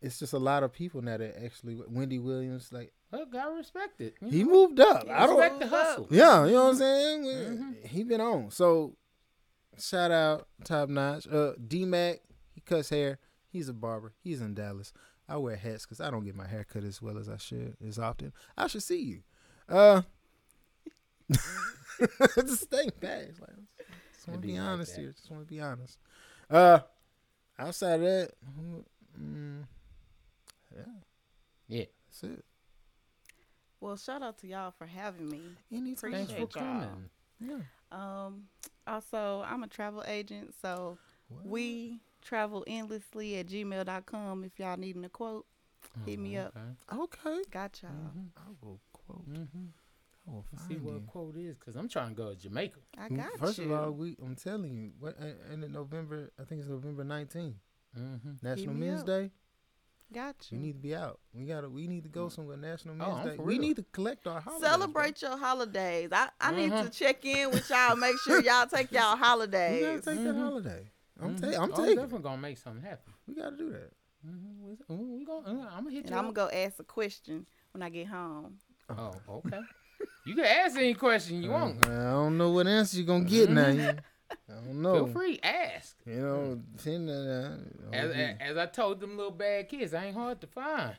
It's 0.00 0.18
just 0.18 0.32
a 0.34 0.38
lot 0.38 0.62
of 0.62 0.72
people 0.72 1.02
now 1.02 1.16
that 1.16 1.42
actually 1.44 1.76
Wendy 1.88 2.18
Williams 2.18 2.70
like 2.72 2.92
Well, 3.10 3.26
God 3.26 3.56
respect 3.56 4.00
it. 4.00 4.14
you 4.20 4.28
he 4.28 4.44
know? 4.44 4.50
moved 4.50 4.78
up. 4.80 5.06
I 5.10 5.26
don't. 5.26 5.36
respect 5.38 5.60
the 5.60 5.66
hustle. 5.68 6.06
Yeah, 6.10 6.44
you 6.46 6.52
know 6.52 6.64
what 6.64 6.70
I'm 6.70 6.76
saying. 6.76 7.24
Mhm. 7.24 7.86
He 7.86 8.04
been 8.04 8.20
on. 8.20 8.50
So 8.50 8.94
shout 9.78 10.10
out 10.10 10.48
top 10.64 10.88
notch. 10.90 11.26
Uh, 11.26 11.52
D 11.66 11.84
Mac 11.84 12.20
he 12.54 12.60
cuts 12.60 12.90
hair. 12.90 13.18
He's 13.48 13.68
a 13.68 13.74
barber. 13.74 14.12
He's 14.22 14.40
in 14.40 14.54
Dallas. 14.54 14.92
I 15.28 15.36
wear 15.38 15.56
hats 15.56 15.84
because 15.84 16.00
I 16.00 16.10
don't 16.10 16.24
get 16.24 16.34
my 16.36 16.46
hair 16.46 16.64
cut 16.64 16.84
as 16.84 17.02
well 17.02 17.18
as 17.18 17.28
I 17.28 17.36
should 17.36 17.76
as 17.86 17.98
often. 17.98 18.32
I 18.56 18.66
should 18.68 18.82
see 18.82 19.02
you. 19.02 19.22
Uh, 19.68 20.02
just 22.36 22.70
think 22.70 22.98
back. 23.00 23.22
It's 23.28 23.40
like, 23.40 23.50
just 24.14 24.28
want 24.28 24.40
to 24.42 24.46
be 24.46 24.52
be 24.54 24.58
like 24.60 24.68
honest 24.68 24.94
that. 24.94 25.00
here. 25.00 25.10
Just 25.12 25.30
want 25.30 25.42
to 25.42 25.48
be 25.54 25.60
honest. 25.60 25.98
Uh, 26.48 26.78
outside 27.58 27.94
of 27.94 28.00
that, 28.02 28.30
mm, 29.20 29.64
yeah, 30.74 30.82
Yeah. 31.68 31.84
that's 32.08 32.22
it. 32.22 32.44
Well, 33.80 33.96
shout 33.96 34.22
out 34.22 34.38
to 34.38 34.46
y'all 34.46 34.70
for 34.70 34.86
having 34.86 35.28
me. 35.28 35.40
Anytime. 35.72 36.12
Thanks 36.12 36.32
for 36.32 36.38
y'all. 36.38 36.46
coming. 36.46 37.10
Yeah. 37.40 37.58
Um, 37.92 38.44
also, 38.86 39.44
I'm 39.46 39.62
a 39.62 39.66
travel 39.68 40.02
agent, 40.06 40.54
so 40.62 40.98
What? 41.28 41.46
we 41.46 42.00
travel 42.26 42.64
endlessly 42.66 43.38
at 43.38 43.46
gmail.com. 43.46 44.44
If 44.44 44.58
y'all 44.58 44.76
needing 44.76 45.04
a 45.04 45.08
quote, 45.08 45.46
Hit 46.04 46.18
me 46.18 46.36
up. 46.36 46.54
Okay. 46.92 47.00
Okay. 47.32 47.42
got 47.50 47.80
y'all. 47.82 47.92
Mhm. 47.92 48.28
I 48.36 48.50
will 48.60 48.80
quote. 48.92 49.26
Mhm. 49.28 49.68
I 50.28 50.30
will 50.30 50.44
Let's 50.52 50.66
see 50.68 50.76
what 50.76 50.94
you. 50.94 51.00
quote 51.06 51.36
is, 51.36 51.56
cause 51.58 51.76
I'm 51.76 51.88
trying 51.88 52.10
to 52.10 52.14
go 52.14 52.30
to 52.34 52.36
Jamaica. 52.36 52.80
I 52.98 53.08
Mm, 53.08 53.16
got 53.16 53.38
First 53.38 53.58
you. 53.58 53.72
of 53.72 53.80
all, 53.80 53.90
we 53.92 54.16
I'm 54.22 54.34
telling 54.36 54.74
you, 54.74 54.92
what 54.98 55.16
uh, 55.20 55.26
and 55.50 55.64
in 55.64 55.72
November, 55.72 56.32
I 56.38 56.44
think 56.44 56.60
it's 56.60 56.68
November 56.68 57.04
19th, 57.04 57.54
Mm-hmm. 57.96 58.30
National 58.42 58.74
Men's 58.74 59.00
up. 59.00 59.06
Day. 59.06 59.30
got 60.12 60.48
We 60.50 60.58
you. 60.58 60.62
need 60.64 60.72
to 60.74 60.78
be 60.80 60.94
out. 60.94 61.20
We 61.32 61.46
gotta. 61.46 61.70
We 61.70 61.86
need 61.86 62.02
to 62.02 62.10
go 62.10 62.28
somewhere. 62.28 62.56
National 62.58 62.94
Oh, 62.94 62.98
Men's 62.98 63.18
I'm 63.20 63.36
Day. 63.38 63.42
We 63.42 63.56
need 63.58 63.76
to 63.76 63.84
collect 63.92 64.26
our 64.26 64.40
holidays. 64.40 64.68
Celebrate 64.68 65.22
your 65.22 65.38
holidays. 65.38 66.10
I, 66.12 66.28
I 66.40 66.50
need 66.52 66.70
to 66.70 66.76
Mhm. 66.90 66.92
check 66.92 67.24
in 67.24 67.52
with 67.52 67.70
y'all. 67.70 67.96
Make 67.96 68.18
sure 68.18 68.40
y'all 68.42 68.66
take 68.66 68.92
y'all 68.92 69.16
Bro. 69.16 69.16
We 69.16 69.18
gotta 69.20 69.24
holidays. 69.24 70.04
take 70.04 70.04
that 70.24 70.34
Mhm. 70.34 70.38
holiday. 70.40 70.90
I'm, 71.20 71.36
Mhm. 71.36 71.40
ta- 71.40 71.62
I'm 71.62 71.72
oh, 71.72 71.76
taking. 71.76 71.96
definitely 71.96 72.22
gonna 72.22 72.42
make 72.42 72.58
something 72.58 72.82
happen. 72.82 73.12
We 73.26 73.34
gotta 73.34 73.56
do 73.56 73.70
that. 73.70 73.92
Mm-hmm. 74.26 74.68
We 75.18 75.24
gonna, 75.24 75.48
I'm 75.48 75.84
gonna 75.84 75.90
hit 75.90 76.04
And 76.04 76.10
you. 76.10 76.16
I'm 76.16 76.26
up. 76.28 76.34
gonna 76.34 76.50
go 76.50 76.56
ask 76.56 76.78
a 76.80 76.84
question 76.84 77.46
when 77.72 77.82
I 77.82 77.88
get 77.90 78.06
home. 78.08 78.58
Oh, 78.90 79.12
okay. 79.28 79.60
you 80.24 80.34
can 80.34 80.44
ask 80.44 80.76
any 80.76 80.94
question 80.94 81.42
you 81.42 81.50
want. 81.50 81.86
Uh, 81.86 81.90
I 81.90 82.10
don't 82.12 82.36
know 82.36 82.50
what 82.50 82.66
answer 82.66 82.96
you're 82.98 83.06
gonna 83.06 83.24
get 83.24 83.50
now. 83.50 83.94
I 84.28 84.52
don't 84.52 84.82
know. 84.82 85.04
Feel 85.06 85.12
free, 85.14 85.38
ask. 85.42 85.96
You 86.04 86.14
know, 86.20 86.60
send 86.76 87.08
that. 87.08 87.12
Uh, 87.12 87.94
As, 87.94 88.10
oh, 88.10 88.12
as, 88.14 88.36
as 88.40 88.56
I 88.56 88.66
told 88.66 89.00
them 89.00 89.16
little 89.16 89.30
bad 89.32 89.68
kids, 89.68 89.94
I 89.94 90.06
ain't 90.06 90.16
hard 90.16 90.40
to 90.40 90.46
find. 90.48 90.96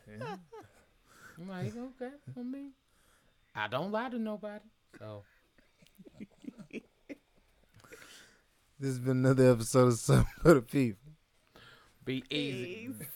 I'm 1.38 1.48
like, 1.50 1.74
okay, 1.76 2.14
I 2.36 2.44
mean, 2.44 2.72
I 3.54 3.68
don't 3.68 3.92
lie 3.92 4.10
to 4.10 4.18
nobody. 4.18 4.64
So, 4.98 5.24
this 8.80 8.90
has 8.90 9.00
been 9.00 9.18
another 9.26 9.52
episode 9.52 9.88
of 9.88 9.94
Some 10.00 10.26
for 10.42 10.54
the 10.56 10.62
People. 10.62 11.12
be 12.06 12.24
easy. 12.30 12.90
Peace. 12.98 13.08